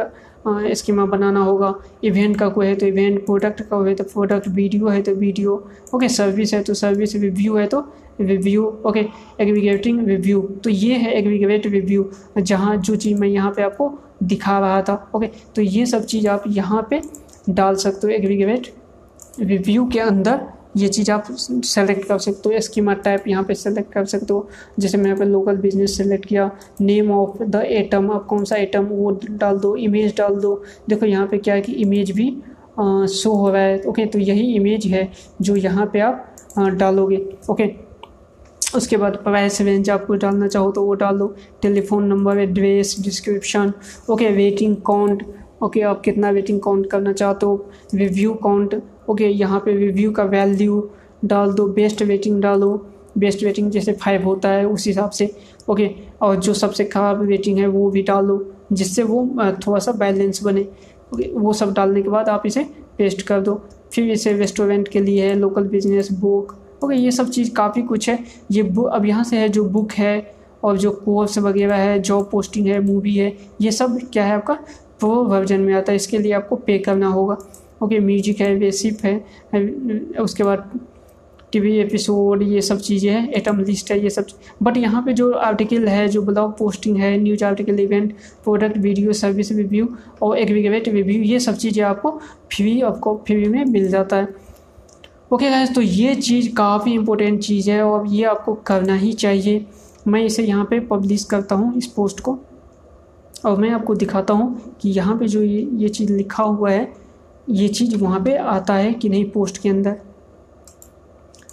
स्कीमा 0.48 1.04
बनाना 1.06 1.40
होगा। 1.40 1.74
इवेंट 2.04 2.36
का 2.38 2.48
कोई 2.48 2.66
है 2.66 2.74
तो 2.76 2.86
इवेंट 2.86 3.24
प्रोडक्ट 3.26 3.62
का 3.62 3.76
है 3.86 3.94
तो 3.94 4.04
प्रोडक्ट 4.04 4.48
वीडियो 4.48 4.88
है 4.88 5.02
तो 5.02 5.14
वीडियो 5.14 5.54
ओके 5.94 6.08
सर्विस 6.08 6.54
है 6.54 6.62
तो 6.62 6.74
सर्विस 6.74 7.14
रिव्यू 7.16 7.56
है 7.56 7.66
तो 7.66 7.80
रिव्यू 8.20 8.64
ओके 8.86 9.00
एग्रीगेटिंग 9.40 10.06
रिव्यू 10.08 10.40
तो 10.64 10.70
ये 10.70 10.94
है 10.96 11.12
एग्रीगेट 11.12 11.66
रिव्यू 11.66 12.10
जहाँ 12.38 12.76
जो 12.78 12.96
चीज़ 12.96 13.18
मैं 13.20 13.28
यहाँ 13.28 13.50
पे 13.56 13.62
आपको 13.62 13.92
दिखा 14.22 14.58
रहा 14.58 14.82
था। 14.82 14.94
ओके 15.14 15.30
तो 15.56 15.62
ये 15.62 15.86
सब 15.86 16.04
चीज़ 16.04 16.28
आप 16.28 16.44
यहाँ 16.48 16.86
पे 16.90 17.00
डाल 17.50 17.74
सकते 17.76 18.06
हो 18.06 18.12
एग्रीगेट 18.12 18.72
रिव्यू 19.40 19.86
के 19.86 19.98
अंदर। 20.00 20.40
ये 20.76 20.88
चीज़ 20.88 21.10
आप 21.10 21.26
सेलेक्ट 21.64 22.06
कर 22.08 22.18
सकते 22.18 22.48
हो 22.48 22.60
स्कीमा 22.60 22.94
टाइप 23.04 23.24
यहाँ 23.28 23.42
पे 23.44 23.54
सेलेक्ट 23.54 23.92
कर 23.92 24.04
सकते 24.06 24.32
हो। 24.32 24.48
जैसे 24.78 24.98
मैं 24.98 25.06
यहाँ 25.06 25.18
पे 25.18 25.24
लोकल 25.24 25.56
बिज़नेस 25.58 25.96
सेलेक्ट 25.96 26.26
किया 26.26 26.50
नेम 26.80 27.10
ऑफ़ 27.12 27.42
द 27.42 27.62
एटम 27.66 28.10
आप 28.12 28.26
कौन 28.26 28.44
सा 28.44 28.56
एटम 28.56 28.84
वो 28.86 29.10
डाल 29.22 29.58
दो 29.58 29.74
इमेज 29.78 30.16
डाल 30.16 30.36
दो। 30.40 30.62
देखो 30.88 31.06
यहाँ 31.06 31.26
पे 31.26 31.38
क्या 31.38 31.54
है 31.54 31.60
कि 31.60 31.72
इमेज 31.74 32.10
भी 32.10 32.30
शो 32.78 33.32
हो 33.32 33.50
रहा 33.50 33.62
है। 33.62 33.80
ओके 33.88 34.06
तो 34.06 34.18
यही 34.18 34.54
इमेज 34.54 34.86
है 34.86 35.08
जो 35.40 35.56
यहाँ 35.56 35.86
पे 35.92 36.00
आप 36.00 36.32
डालोगे। 36.74 37.16
ओके 37.50 37.70
उसके 38.76 38.96
बाद 38.96 39.16
प्राइस 39.24 39.60
रेंज 39.60 39.90
आपको 39.90 40.14
डालना 40.16 40.46
चाहो 40.48 40.70
तो 40.72 40.82
वो 40.84 40.94
डाल 40.94 41.18
दो। 41.18 41.26
Telephone 41.62 42.06
number 42.06 42.38
address 42.38 42.96
description 43.00 43.72
okay 44.10 44.30
rating 44.32 44.76
count 44.86 45.22
okay 45.60 45.80
आप 45.82 46.00
कितना 46.00 46.30
वेटिंग 46.30 46.60
काउंट 46.60 46.90
करना 46.90 47.12
चाहते 47.12 47.46
हो? 47.46 47.66
रिव्यू 47.94 48.32
काउंट 48.42 48.82
ओके 49.08 49.26
यहाँ 49.26 49.60
पे 49.60 49.76
रिव्यू 49.76 50.10
का 50.12 50.24
वैल्यू 50.24 50.88
डाल 51.24 51.52
दो 51.52 51.66
बेस्ट 51.68 52.02
रेटिंग 52.02 52.40
डालो। 52.42 52.74
बेस्ट 53.18 53.42
रेटिंग 53.42 53.70
जैसे 53.70 53.92
फाइव 53.94 54.24
होता 54.24 54.48
है, 54.48 54.66
उस 54.66 54.86
हिसाब 54.86 55.10
से 55.10 55.30
ओके 55.68 55.90
और 56.22 56.36
जो 56.36 56.54
सबसे 56.54 56.84
ख़राब 56.84 57.22
रेटिंग 57.30 57.58
है 57.58 57.66
वो 57.66 57.90
भी 57.90 58.02
डाल, 58.02 58.38
जिससे 58.72 59.02
वो 59.02 59.24
थोड़ा 59.66 59.78
सा 59.78 59.92
बैलेंस 59.94 60.42
बने। 60.44 60.66
ओके 61.14 61.30
वो 61.34 61.52
सब 61.52 61.72
डालने 61.74 62.02
के 62.02 62.08
बाद 62.08 62.28
आप 62.28 62.46
इसे 62.46 62.64
पेस्ट 62.98 63.22
कर 63.22 63.40
दो। 63.40 63.60
फिर 63.92 64.10
इसे 64.10 64.32
रेस्टोरेंट 64.32 64.88
के 64.88 65.00
लिए 65.00 65.26
है 65.28 65.34
लोकल 65.34 65.64
बिज़नेस 65.68 66.12
बुक 66.12 66.56
ओके 66.84 66.94
ये 66.94 67.10
सब 67.10 67.28
चीज़ 67.30 67.52
काफ़ी 67.54 67.82
कुछ 67.82 68.08
है। 68.08 68.18
ये 68.52 68.62
अब 68.92 69.04
यहाँ 69.06 69.24
से 69.24 69.36
है 69.36 69.48
जो 69.48 69.64
बुक 69.66 69.92
है, 69.92 70.34
और 70.64 70.76
जो 70.78 70.90
कोर्स 71.04 71.38
वगैरह 71.38 71.76
है 71.76 71.98
जॉब 72.00 72.28
पोस्टिंग 72.32 72.66
है 72.66 72.80
मूवी 72.80 73.14
है, 73.14 73.36
ये 73.60 73.70
सब 73.72 73.98
क्या 74.12 74.24
है 74.24 74.34
आपका? 74.34 74.58
प्रो 75.00 75.14
वर्जन 75.24 75.60
में 75.60 75.72
आता 75.74 75.92
है, 75.92 75.96
इसके 75.96 76.18
लिए 76.18 76.32
आपको 76.32 76.56
पे 76.56 76.78
करना 76.80 77.08
होगा। 77.08 77.36
ओके 77.82 77.98
म्यूज़िक 78.00 78.40
है 78.40 78.54
बेसिप 78.58 79.04
है 79.04 80.18
उसके 80.18 80.44
बाद 80.44 80.70
टीवी 81.52 81.76
एपिसोड 81.78 82.42
ये 82.42 82.60
सब 82.62 82.78
चीज़ें 82.78 83.10
हैं 83.10 83.32
एटम 83.32 83.60
लिस्ट 83.60 83.90
है, 83.90 83.98
ये 84.02 84.10
सब 84.10 84.26
बट 84.62 84.76
यहाँ 84.76 85.02
पे 85.02 85.12
जो 85.12 85.30
आर्टिकल 85.32 85.86
है, 85.88 86.06
जो 86.08 86.22
ब्लॉग 86.22 86.56
पोस्टिंग 86.58 86.96
है 86.96 87.16
news 87.18 87.44
article 87.44 87.80
event 87.80 88.12
product 88.44 88.76
video 88.78 89.12
service 89.14 89.52
review 89.52 89.88
और 90.22 90.38
एग्रीगेट 90.38 90.88
रिव्यू 90.88 91.22
ये 91.22 91.38
सब 91.40 91.56
चीज़ें 91.56 91.82
आपको 91.84 92.10
फ्री 92.52 92.80
आपको 92.82 93.14
फ्री 93.26 93.46
में 93.46 93.64
मिल 93.66 93.88
जाता 93.90 94.16
है। 94.16 94.28
ओके 95.32 95.50
गाइस 95.50 95.74
तो 95.74 95.80
ये 95.80 96.14
चीज़ 96.16 96.52
काफ़ी 96.56 96.92
इंपॉर्टेंट 96.94 97.40
चीज़ 97.42 97.70
है 97.70 97.82
और 97.82 98.06
ये 98.08 98.24
आपको 98.24 98.54
करना 98.66 98.94
ही 98.96 99.12
चाहिए। 99.14 99.64
मैं 100.08 100.24
इसे 100.24 100.42
यहाँ 100.42 100.64
पे 100.70 100.80
पब्लिश 100.82 101.24
करता 101.24 101.54
हूँ, 101.54 101.76
इस 101.76 101.86
पोस्ट 101.86 102.20
को। 102.20 102.38
और 103.46 103.58
मैं 103.60 103.70
आपको 103.70 103.94
दिखाता 103.94 104.34
हूँ 104.34 104.76
कि 104.80 104.90
यहाँ 104.90 105.16
पे 105.18 105.28
जो 105.28 105.42
ये 105.42 105.68
ये 105.72 105.88
चीज़ 105.88 106.12
लिखा 106.12 106.42
हुआ 106.42 106.70
है, 106.70 106.92
ये 107.50 107.68
चीज़ 107.68 107.96
वहाँ 107.96 108.20
पे 108.20 108.36
आता 108.36 108.74
है 108.74 108.92
कि 108.92 109.08
नहीं 109.08 109.30
पोस्ट 109.30 109.58
के 109.62 109.68
अंदर। 109.68 109.96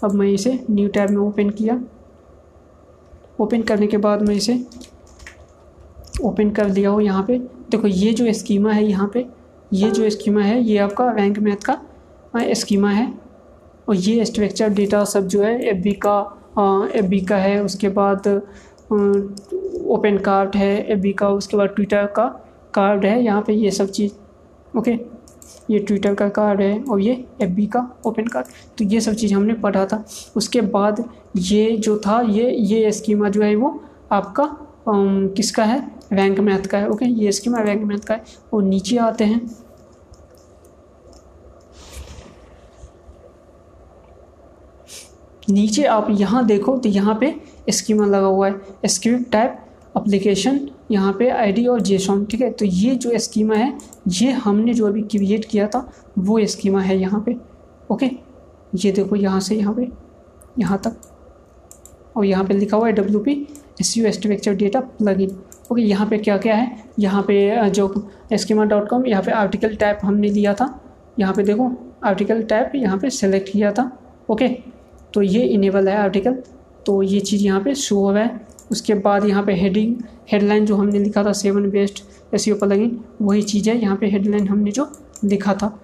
अब 0.03 0.13
मैं 0.13 0.27
इसे 0.27 0.59
न्यू 0.69 0.87
टैब 0.87 1.09
में 1.09 1.17
ओपन 1.17 1.49
किया। 1.49 1.79
ओपन 3.39 3.61
करने 3.61 3.87
के 3.87 3.97
बाद 3.97 4.21
मैं 4.21 4.35
इसे 4.35 4.53
ओपन 6.23 6.49
कर 6.49 6.69
दिया 6.69 6.89
हूँ 6.89 7.01
यहाँ 7.01 7.23
पे। 7.23 7.37
देखो, 7.71 7.87
ये 7.87 8.13
जो 8.13 8.33
स्कीमा 8.33 8.71
है 8.71 8.83
यहाँ 8.85 9.09
पे, 9.13 9.25
ये 9.73 9.89
जो 9.91 10.09
स्कीमा 10.09 10.41
है, 10.41 10.61
ये 10.63 10.77
आपका 10.77 11.11
रैंक 11.11 11.39
मैथ 11.39 11.63
का 11.65 11.79
स्कीमा 12.53 12.89
है। 12.89 13.11
और 13.89 13.95
ये 13.95 14.25
स्ट्रक्चर 14.25 14.69
डेटा 14.69 15.03
सब 15.03 15.27
जो 15.27 15.41
है 15.43 15.59
एफ़ 15.69 15.87
का 16.05 16.19
एफ़ 16.95 17.25
का 17.25 17.37
है। 17.37 17.63
उसके 17.63 17.89
बाद 17.89 18.27
ओपन 19.87 20.17
कार्ड 20.17 20.55
है 20.55 20.75
एफ़ 20.93 21.07
का 21.19 21.29
उसके 21.29 21.57
बाद 21.57 21.69
ट्विटर 21.69 22.05
का 22.15 22.25
कार्ड 22.73 23.05
है 23.05 23.21
यहाँ 23.23 23.41
पे 23.47 23.53
ये 23.53 23.71
सब 23.71 23.89
चीज़ 23.89 24.77
ओके 24.77 24.91
ये 25.69 25.79
ट्विटर 25.79 26.13
का 26.15 26.27
कार्ड 26.29 26.61
है 26.61 26.83
और 26.83 27.01
ये 27.01 27.13
एफ़ 27.41 27.59
का 27.73 27.87
ओपन 28.05 28.27
कार्ड 28.27 28.47
तो 28.77 28.85
ये 28.85 29.01
सब 29.01 29.13
चीज़ 29.13 29.33
हमने 29.33 29.53
पढ़ा 29.53 29.85
था। 29.85 30.03
उसके 30.35 30.61
बाद 30.61 31.03
ये 31.37 31.75
जो 31.77 31.97
था 31.97 32.19
ये 32.21 32.49
ये 32.51 32.91
स्कीमा 32.91 33.29
जो 33.29 33.41
है 33.41 33.55
वो 33.55 33.79
आपका 34.11 34.43
आम, 34.89 35.27
किसका 35.27 35.63
है? 35.63 35.81
रैंक 36.13 36.39
मैथ 36.39 36.65
का 36.67 36.77
है 36.77 36.89
ओके 36.89 37.05
ये 37.05 37.31
स्कीमा 37.31 37.61
रैंक 37.61 37.83
मैथ 37.83 38.05
का 38.07 38.13
है। 38.13 38.23
और 38.53 38.63
नीचे 38.63 38.97
आते 38.97 39.23
हैं। 39.23 39.41
नीचे 45.49 45.83
आप 45.83 46.07
यहाँ 46.09 46.45
देखो 46.45 46.77
तो 46.77 46.89
यहाँ 46.89 47.17
पे 47.21 47.33
स्कीमा 47.69 48.05
लगा 48.05 48.27
हुआ 48.27 48.47
है। 48.47 48.87
स्क्रिप्ट 48.87 49.31
टाइप 49.31 49.59
अप्लीकेशन 49.95 50.59
यहाँ 50.91 51.13
पे 51.19 51.29
आईडी 51.29 51.65
और 51.67 51.81
जेसॉन 51.81 52.25
ठीक 52.25 52.41
है? 52.41 52.49
तो 52.51 52.65
ये 52.65 52.95
जो 52.95 53.17
स्कीमा 53.19 53.55
है, 53.55 53.77
ये 54.09 54.31
हमने 54.33 54.73
जो 54.73 54.87
अभी 54.87 55.01
क्रिएट 55.03 55.45
किया 55.45 55.67
था, 55.67 55.89
वो 56.19 56.45
स्कीमा 56.47 56.81
है 56.81 56.97
यहाँ 56.99 57.23
पे 57.25 57.35
ओके 57.91 58.09
ये 58.75 58.91
देखो 58.91 59.15
यहाँ 59.15 59.39
से, 59.39 59.55
यहाँ 59.55 59.73
पे, 59.75 59.87
यहाँ 60.59 60.77
तक, 60.85 60.95
और 62.17 62.25
यहाँ 62.25 62.45
पे 62.45 62.53
लिखा 62.53 62.77
हुआ 62.77 62.87
है 62.87 62.93
W 62.93 63.19
P 63.19 63.31
S 63.81 63.97
U 63.97 64.11
structure 64.11 64.55
data 64.55 64.79
plugin 64.79 65.37
okay 65.71 65.81
यहाँ 65.81 66.07
पे 66.07 66.17
क्या 66.17 66.37
क्या 66.37 66.55
है? 66.55 66.83
यहाँ 66.99 67.21
पे 67.27 67.69
जो 67.69 67.93
स्कीमा 68.33 68.63
डॉट 68.65 68.89
कॉम 68.89 69.05
यहाँ 69.07 69.23
पे 69.23 69.31
आर्टिकल 69.33 69.75
टाइप 69.75 69.99
हमने 70.03 70.29
लिया 70.29 70.53
था, 70.53 70.79
यहाँ 71.19 71.33
पे 71.33 71.43
देखो 71.43 71.71
आर्टिकल 72.05 72.41
टाइप 72.43 72.71
यहाँ 72.75 72.97
पे 72.97 73.09
सेलेक्ट 73.11 73.51
किया 73.51 73.71
था 73.71 73.91
ओके 74.29 74.47
तो 75.13 75.21
ये 75.21 75.41
इनेबल 75.45 75.87
है 75.89 75.97
आर्टिकल 75.97 76.33
तो 76.85 77.01
ये 77.03 77.19
चीज़ 77.21 77.43
यहाँ 77.45 77.61
पे 77.61 77.73
शो 77.75 77.95
हो 77.95 78.11
रहा 78.11 78.23
है। 78.23 78.52
उसके 78.71 78.93
बाद 78.95 79.25
यहाँ 79.25 79.43
पे 79.43 79.53
हेडिंग 79.53 79.95
हेडलाइन 80.31 80.65
जो 80.65 80.75
हमने 80.75 80.99
लिखा 80.99 81.23
था 81.23 81.31
seven 81.33 81.69
best 81.69 82.03
S 82.33 82.47
U 82.47 82.55
plugin 82.55 82.99
वही 83.21 83.41
चीज़ 83.41 83.69
है, 83.69 83.77
यहाँ 83.81 83.95
पे 83.97 84.07
हेडलाइन 84.07 84.47
हमने 84.47 84.71
जो 84.71 84.89
लिखा 85.23 85.53
था। 85.53 85.79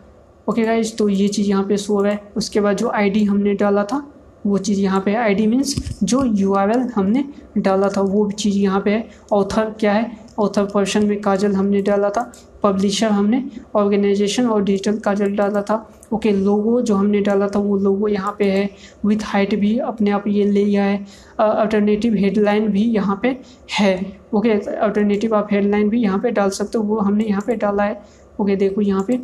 ओके 0.48 0.64
गाइज़ 0.64 0.96
तो 0.98 1.10
ये 1.10 1.28
चीज़ 1.28 1.50
यहाँ 1.50 1.64
पे 1.64 1.78
शो 1.78 2.02
है। 2.02 2.20
उसके 2.38 2.62
बाद 2.62 2.78
जो 2.78 2.90
आईडी 2.90 3.24
हमने 3.24 3.54
डाला 3.56 3.84
था, 3.84 4.06
वो 4.46 4.58
चीज़ 4.58 4.80
यहाँ 4.80 5.02
पे 5.02 5.16
आईडी 5.16 5.46
मीन्स 5.48 5.76
जो 6.04 6.24
यू 6.26 6.54
आर 6.54 6.72
एल 6.72 6.88
हमने 6.96 7.24
डाला 7.58 7.90
था, 7.90 8.02
वो 8.02 8.30
चीज़ 8.32 8.58
यहाँ 8.58 8.82
पे 8.82 8.92
है। 8.92 9.10
ऑथर 9.34 9.70
क्या 9.80 9.94
है? 9.94 10.12
ऑथर 10.40 10.66
पर्सन 10.66 11.06
में 11.06 11.20
काजल 11.22 11.56
हमने 11.56 11.82
डाला 11.82 12.10
था 12.10 12.32
पब्लिशर 12.64 13.10
हमने 13.10 13.44
ऑर्गेनाइजेशन 13.76 14.48
और 14.48 14.64
डिजिटल 14.64 14.98
काजल 15.00 15.36
डाला 15.36 15.62
था। 15.62 15.76
ओके 16.14 16.32
लोगो 16.32 16.80
जो 16.82 16.96
हमने 16.96 17.22
डाला 17.22 17.48
था 17.48 17.60
वो 17.60 17.78
लोगो 17.78 18.08
यहाँ 18.08 18.36
पे 18.40 18.46
है। 18.52 18.70
विथ 19.06 19.24
हाइट 19.24 19.56
भी 19.60 19.78
अपने 19.80 20.12
आप 20.12 20.28
ये 20.28 20.44
ले 20.46 20.64
है। 20.72 20.96
अल्टरनेटिव 21.40 22.16
हेडलाइन 22.16 22.68
भी 22.68 22.84
यहाँ 22.86 23.20
पे 23.24 23.36
है। 23.72 23.94
ओके 24.34 24.52
अल्टरनेटिव 24.52 25.36
आप 25.36 25.48
हेडलाइन 25.52 25.90
भी 25.90 26.02
यहाँ 26.02 26.20
पे 26.20 26.32
डाल 26.32 26.50
सकते 26.52 26.78
हो। 26.78 26.84
वो 26.84 27.00
हमने 27.00 27.24
यहाँ 27.24 27.44
पे 27.48 27.56
डाला 27.56 27.84
है। 27.84 28.02
ओके 28.40 28.56
देखो 28.56 28.82
यहाँ 28.82 29.04
पे। 29.08 29.20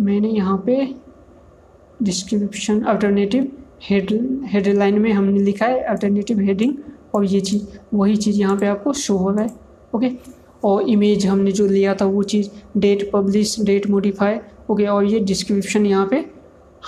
मैंने 0.00 0.28
यहाँ 0.28 0.56
पे 0.66 0.86
डिस्क्रिप्शन 2.02 2.80
अल्टरनेटिव 2.82 3.50
हेड 3.82 4.12
हेडलाइन 4.46 4.98
में 4.98 5.12
हमने 5.12 5.40
लिखा 5.40 5.66
है 5.66 5.82
अल्टरनेटिव 5.82 6.40
हेडिंग 6.40 6.74
और 7.14 7.24
ये 7.24 7.40
चीज़, 7.40 7.66
वही 7.94 8.16
चीज़ 8.16 8.38
यहाँ 8.40 8.56
पे 8.56 8.66
आपको 8.66 8.92
शो 8.92 9.16
हो 9.16 9.30
रहा 9.30 9.44
है। 9.44 9.50
ओके 9.94 10.10
और 10.64 10.88
इमेज 10.88 11.26
हमने 11.26 11.52
जो 11.52 11.66
लिया 11.66 11.94
था 11.94 12.04
वो 12.06 12.22
चीज़ 12.22 12.48
date 12.78 13.10
publish 13.12 13.56
date 13.60 13.86
modify 13.90 14.36
okay 14.70 14.86
और 14.86 15.04
ये 15.04 15.20
डिस्क्रिप्शन 15.20 15.86
यहाँ 15.86 16.06
पे 16.06 16.24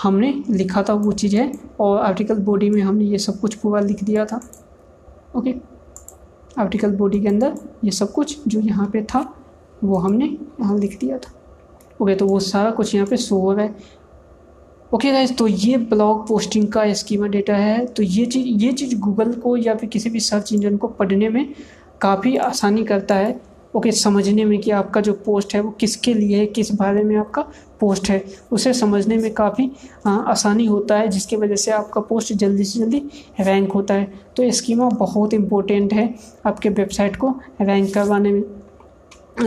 हमने 0.02 0.32
लिखा 0.50 0.82
था 0.82 0.92
वो 0.94 1.12
चीज़ 1.12 1.36
है 1.36 1.52
और 1.80 1.98
आर्टिकल 2.00 2.38
बॉडी 2.44 2.70
में 2.70 2.80
हमने 2.82 3.04
ये 3.04 3.18
सब 3.18 3.40
कुछ 3.40 3.54
पूरा 3.54 3.80
लिख 3.80 4.04
दिया 4.04 4.24
था। 4.24 4.40
ओके 5.36 5.54
आर्टिकल 6.58 6.96
बॉडी 6.96 7.20
के 7.20 7.28
अंदर 7.28 7.54
ये 7.84 7.90
सब 7.90 8.12
कुछ 8.12 8.38
जो 8.48 8.60
यहाँ 8.60 8.88
पे 8.92 9.02
था, 9.04 9.20
वो 9.84 9.96
हमने 9.98 10.26
यहाँ 10.26 10.78
लिख 10.78 10.98
दिया 11.00 11.18
था। 11.18 11.32
ओके 12.00 12.14
तो 12.14 12.26
वो 12.26 12.38
सारा 12.40 12.70
कुछ 12.70 12.94
यहाँ 12.94 13.06
पे 13.06 13.16
शो 13.16 13.38
हो 13.38 13.52
रहा 13.52 13.64
है। 13.64 14.02
ओके 14.94 15.12
गाइज़ 15.12 15.34
तो 15.34 15.46
ये 15.46 15.76
ब्लॉग 15.76 16.26
पोस्टिंग 16.28 16.68
का 16.72 16.92
स्कीमा 16.94 17.26
डेटा 17.26 17.56
है। 17.56 17.84
तो 17.86 18.02
ये 18.02 18.26
चीज़ 18.26 18.46
ये 18.64 18.72
चीज़ 18.72 18.98
गूगल 18.98 19.32
को 19.34 19.56
या 19.56 19.74
फिर 19.74 19.88
किसी 19.88 20.10
भी 20.10 20.20
सर्च 20.20 20.52
इंजन 20.52 20.76
को 20.76 20.88
पढ़ने 20.90 21.28
में 21.28 21.54
काफ़ी 22.00 22.36
आसानी 22.38 22.84
करता 22.84 23.14
है। 23.14 23.40
ओके, 23.74 23.92
समझने 23.92 24.44
में 24.44 24.58
कि 24.60 24.70
आपका 24.70 25.00
जो 25.00 25.12
पोस्ट 25.24 25.54
है 25.54 25.60
वो 25.60 25.70
किसके 25.70 26.14
लिए 26.14 26.38
है, 26.38 26.46
किस 26.46 26.70
बारे 26.72 27.02
में 27.04 27.16
आपका 27.16 27.42
पोस्ट 27.80 28.08
है, 28.10 28.22
उसे 28.52 28.72
समझने 28.74 29.16
में 29.16 29.32
काफ़ी 29.34 29.70
आसानी 30.06 30.66
होता 30.66 30.96
है, 30.96 31.08
जिसकी 31.08 31.36
वजह 31.36 31.56
से 31.56 31.70
आपका 31.72 32.00
पोस्ट 32.00 32.32
जल्दी 32.34 32.64
से 32.64 32.78
जल्दी 32.80 33.02
रैंक 33.40 33.72
होता 33.72 33.94
है। 33.94 34.12
तो 34.36 34.50
स्कीमा 34.50 34.88
बहुत 34.90 35.34
इम्पोर्टेंट 35.34 35.92
है 35.92 36.14
आपके 36.46 36.68
वेबसाइट 36.70 37.16
को 37.16 37.34
रैंक 37.60 37.92
करवाने 37.94 38.32
में। 38.32 38.42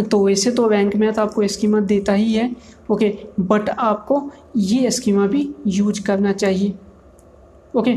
तो 0.04 0.26
वैसे 0.26 0.52
तो 0.52 0.68
रैंक 0.68 0.96
में 0.96 1.12
तो 1.14 1.22
आपको 1.22 1.48
स्कीमा 1.48 1.80
देता 1.82 2.14
ही 2.14 2.34
है, 2.34 2.50
ओके 2.92 3.14
बट 3.40 3.70
आपको 3.70 4.22
ये 4.58 4.92
स्कीमा 4.92 5.28
भी 5.28 5.50
यूज़ 5.68 6.02
करना 6.06 6.32
चाहिए। 6.34 6.74
ओके, 7.74 7.96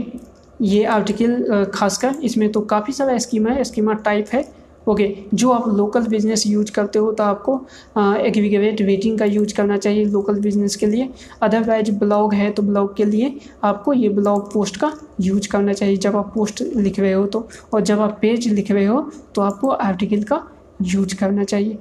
ये 0.62 0.85
आर्टिकल 0.87 1.64
खासकर 1.74 2.14
इसमें 2.24 2.51
तो 2.53 2.61
काफ़ी 2.62 2.93
सारा 2.93 3.18
स्कीमा 3.18 3.51
है 3.51 3.64
स्कीमा 3.64 3.93
टाइप 4.01 4.26
है 4.33 4.43
ओके 4.87 5.07
जो 5.35 5.51
आप 5.51 5.68
लोकल 5.68 6.07
बिज़नेस 6.09 6.47
यूज़ 6.47 6.70
करते 6.72 6.99
हो 6.99 7.11
तो 7.12 7.24
आपको 7.24 7.55
एग्रीगेट 7.99 8.81
वेटिंग 8.83 9.18
का 9.18 9.24
यूज़ 9.24 9.55
करना 9.55 9.76
चाहिए 9.76 10.05
लोकल 10.05 10.41
बिज़नेस 10.41 10.76
के 10.76 10.87
लिए। 10.87 11.09
अदरवाइज़ 11.43 11.91
ब्लॉग 11.99 12.35
है 12.35 12.51
तो 12.51 12.62
ब्लॉग 12.62 12.95
के 12.97 13.05
लिए 13.05 13.39
आपको 13.64 13.93
ये 13.93 14.09
ब्लॉग 14.11 14.53
पोस्ट 14.53 14.76
का 14.76 14.93
यूज़ 15.20 15.49
करना 15.49 15.72
चाहिए। 15.72 15.97
जब 15.97 16.16
आप 16.16 16.33
पोस्ट 16.35 16.62
लिख 16.76 17.01
रहे 17.01 17.12
हो 17.12 17.26
तो 17.26 17.47
और 17.74 17.81
जब 17.83 18.01
आप 18.01 18.18
पेज 18.22 18.49
लिख 18.49 18.70
रहे 18.70 18.85
हो 18.85 19.11
तो 19.35 19.43
आपको 19.43 19.68
आर्टिकल 19.68 20.22
का 20.22 20.43
यूज़ 20.85 21.16
करना 21.16 21.45
चाहिए। 21.45 21.78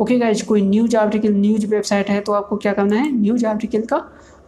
ओके 0.00 0.18
गाइज़ 0.18 0.44
कोई 0.46 0.62
न्यूज़ 0.62 0.96
आर्टिकल 0.96 1.32
न्यूज़ 1.34 1.66
वेबसाइट 1.66 2.10
है 2.10 2.20
तो 2.20 2.32
आपको 2.32 2.56
क्या 2.56 2.72
करना 2.72 2.96
है? 2.96 3.10
न्यूज़ 3.12 3.46
आर्टिकल 3.46 3.82
का 3.92 3.96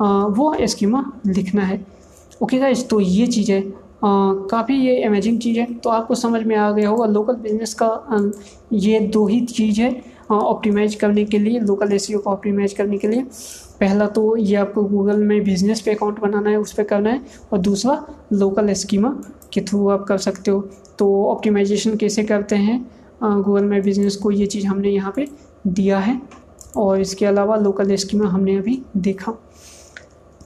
आ, 0.01 0.27
वो 0.27 0.55
स्कीमा 0.67 1.05
लिखना 1.27 1.63
है। 1.63 1.77
ओके 1.77 2.45
okay 2.45 2.61
गाइज़ 2.61 2.85
तो 2.89 3.01
ये 3.01 3.27
चीज़ 3.27 3.51
है 3.53 3.61
काफ़ी 4.03 4.75
ये 4.77 5.03
अमेजिंग 5.05 5.39
चीज़ 5.41 5.59
है। 5.59 5.73
तो 5.75 5.91
आपको 5.91 6.15
समझ 6.15 6.43
में 6.43 6.55
आ 6.57 6.71
गया 6.73 6.89
होगा 6.89 7.07
लोकल 7.07 7.35
बिज़नेस 7.39 7.75
का 7.83 8.33
ये 8.75 9.01
दो 9.09 9.27
ही 9.27 9.41
चीज़ 9.47 9.81
है 9.81 9.91
ऑप्टिमाइज 10.33 10.95
करने 10.95 11.25
के 11.25 11.39
लिए 11.39 11.61
लोकल 11.61 11.93
एस 11.93 12.07
को 12.15 12.31
ऑप्टिमाइज 12.31 12.73
करने 12.73 12.99
के 12.99 13.09
लिए। 13.09 13.23
पहला 13.81 14.07
तो 14.09 14.37
ये 14.37 14.57
आपको 14.57 14.83
गूगल 14.85 15.23
में 15.23 15.43
बिज़नेस 15.45 15.81
पे 15.81 15.91
अकाउंट 15.91 16.21
बनाना 16.21 16.51
है, 16.51 16.57
उस 16.57 16.73
पर 16.73 16.83
करना 16.85 17.11
है, 17.11 17.21
और 17.53 17.59
दूसरा 17.59 18.05
लोकल 18.33 18.73
स्कीमा 18.75 19.09
के 19.53 19.61
थ्रू 19.61 19.89
आप 19.89 20.05
कर 20.05 20.19
सकते 20.19 20.51
हो। 20.51 20.61
तो 20.99 21.25
ऑप्टिमाइजेशन 21.27 21.97
कैसे 21.97 22.23
करते 22.25 22.57
हैं? 22.57 22.81
गूगल 23.23 23.65
में 23.65 23.81
बिज़नेस 23.83 24.17
को 24.17 24.31
ये 24.31 24.47
चीज़ 24.47 24.67
हमने 24.67 24.91
यहाँ 24.91 25.13
पे 25.17 25.27
दिया 25.67 25.99
है, 25.99 26.21
और 26.77 27.01
इसके 27.01 27.27
अलावा 27.27 27.57
लोकल 27.57 27.95
स्कीमा 27.97 28.29
हमने 28.29 28.57
अभी 28.57 28.81
देखा। 28.99 29.33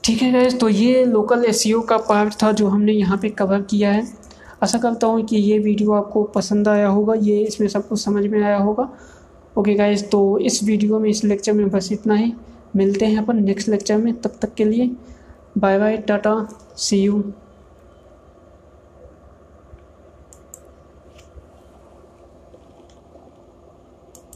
ठीक 0.05 0.21
है 0.21 0.31
गैस 0.31 0.59
तो 0.59 0.67
ये 0.69 1.03
लोकल 1.05 1.43
एस 1.45 1.63
का 1.89 1.97
पार्ट 1.99 2.33
था 2.41 2.51
जो 2.51 2.67
हमने 2.67 2.91
यहाँ 2.91 3.17
पे 3.17 3.29
कवर 3.29 3.61
किया 3.61 3.91
है। 3.91 4.03
आशा 4.63 4.77
करता 4.79 5.07
हूँ 5.07 5.23
कि 5.23 5.37
ये 5.37 5.57
वीडियो 5.59 5.91
आपको 5.91 6.23
पसंद 6.25 6.67
आया 6.67 6.87
होगा, 6.87 7.13
ये 7.13 7.39
इसमें 7.39 7.67
सब 7.67 7.87
कुछ 7.87 7.99
समझ 7.99 8.25
में 8.25 8.41
आया 8.43 8.57
होगा। 8.57 8.87
ओके 9.57 9.73
गाइज़ 9.73 10.03
तो 10.05 10.37
इस 10.39 10.63
वीडियो 10.63 10.99
में, 10.99 11.09
इस 11.09 11.23
लेक्चर 11.23 11.53
में 11.53 11.69
बस 11.69 11.91
इतना 11.91 12.15
ही। 12.15 12.31
मिलते 12.75 13.05
हैं 13.05 13.17
अपन 13.17 13.43
नेक्स्ट 13.43 13.69
लेक्चर 13.69 13.97
में, 13.97 14.13
तब 14.13 14.37
तक 14.41 14.53
के 14.53 14.65
लिए 14.65 14.89
bye 15.57 15.79
bye 15.79 15.97
tata 15.97 16.35
see 16.77 17.01
you 17.01 17.23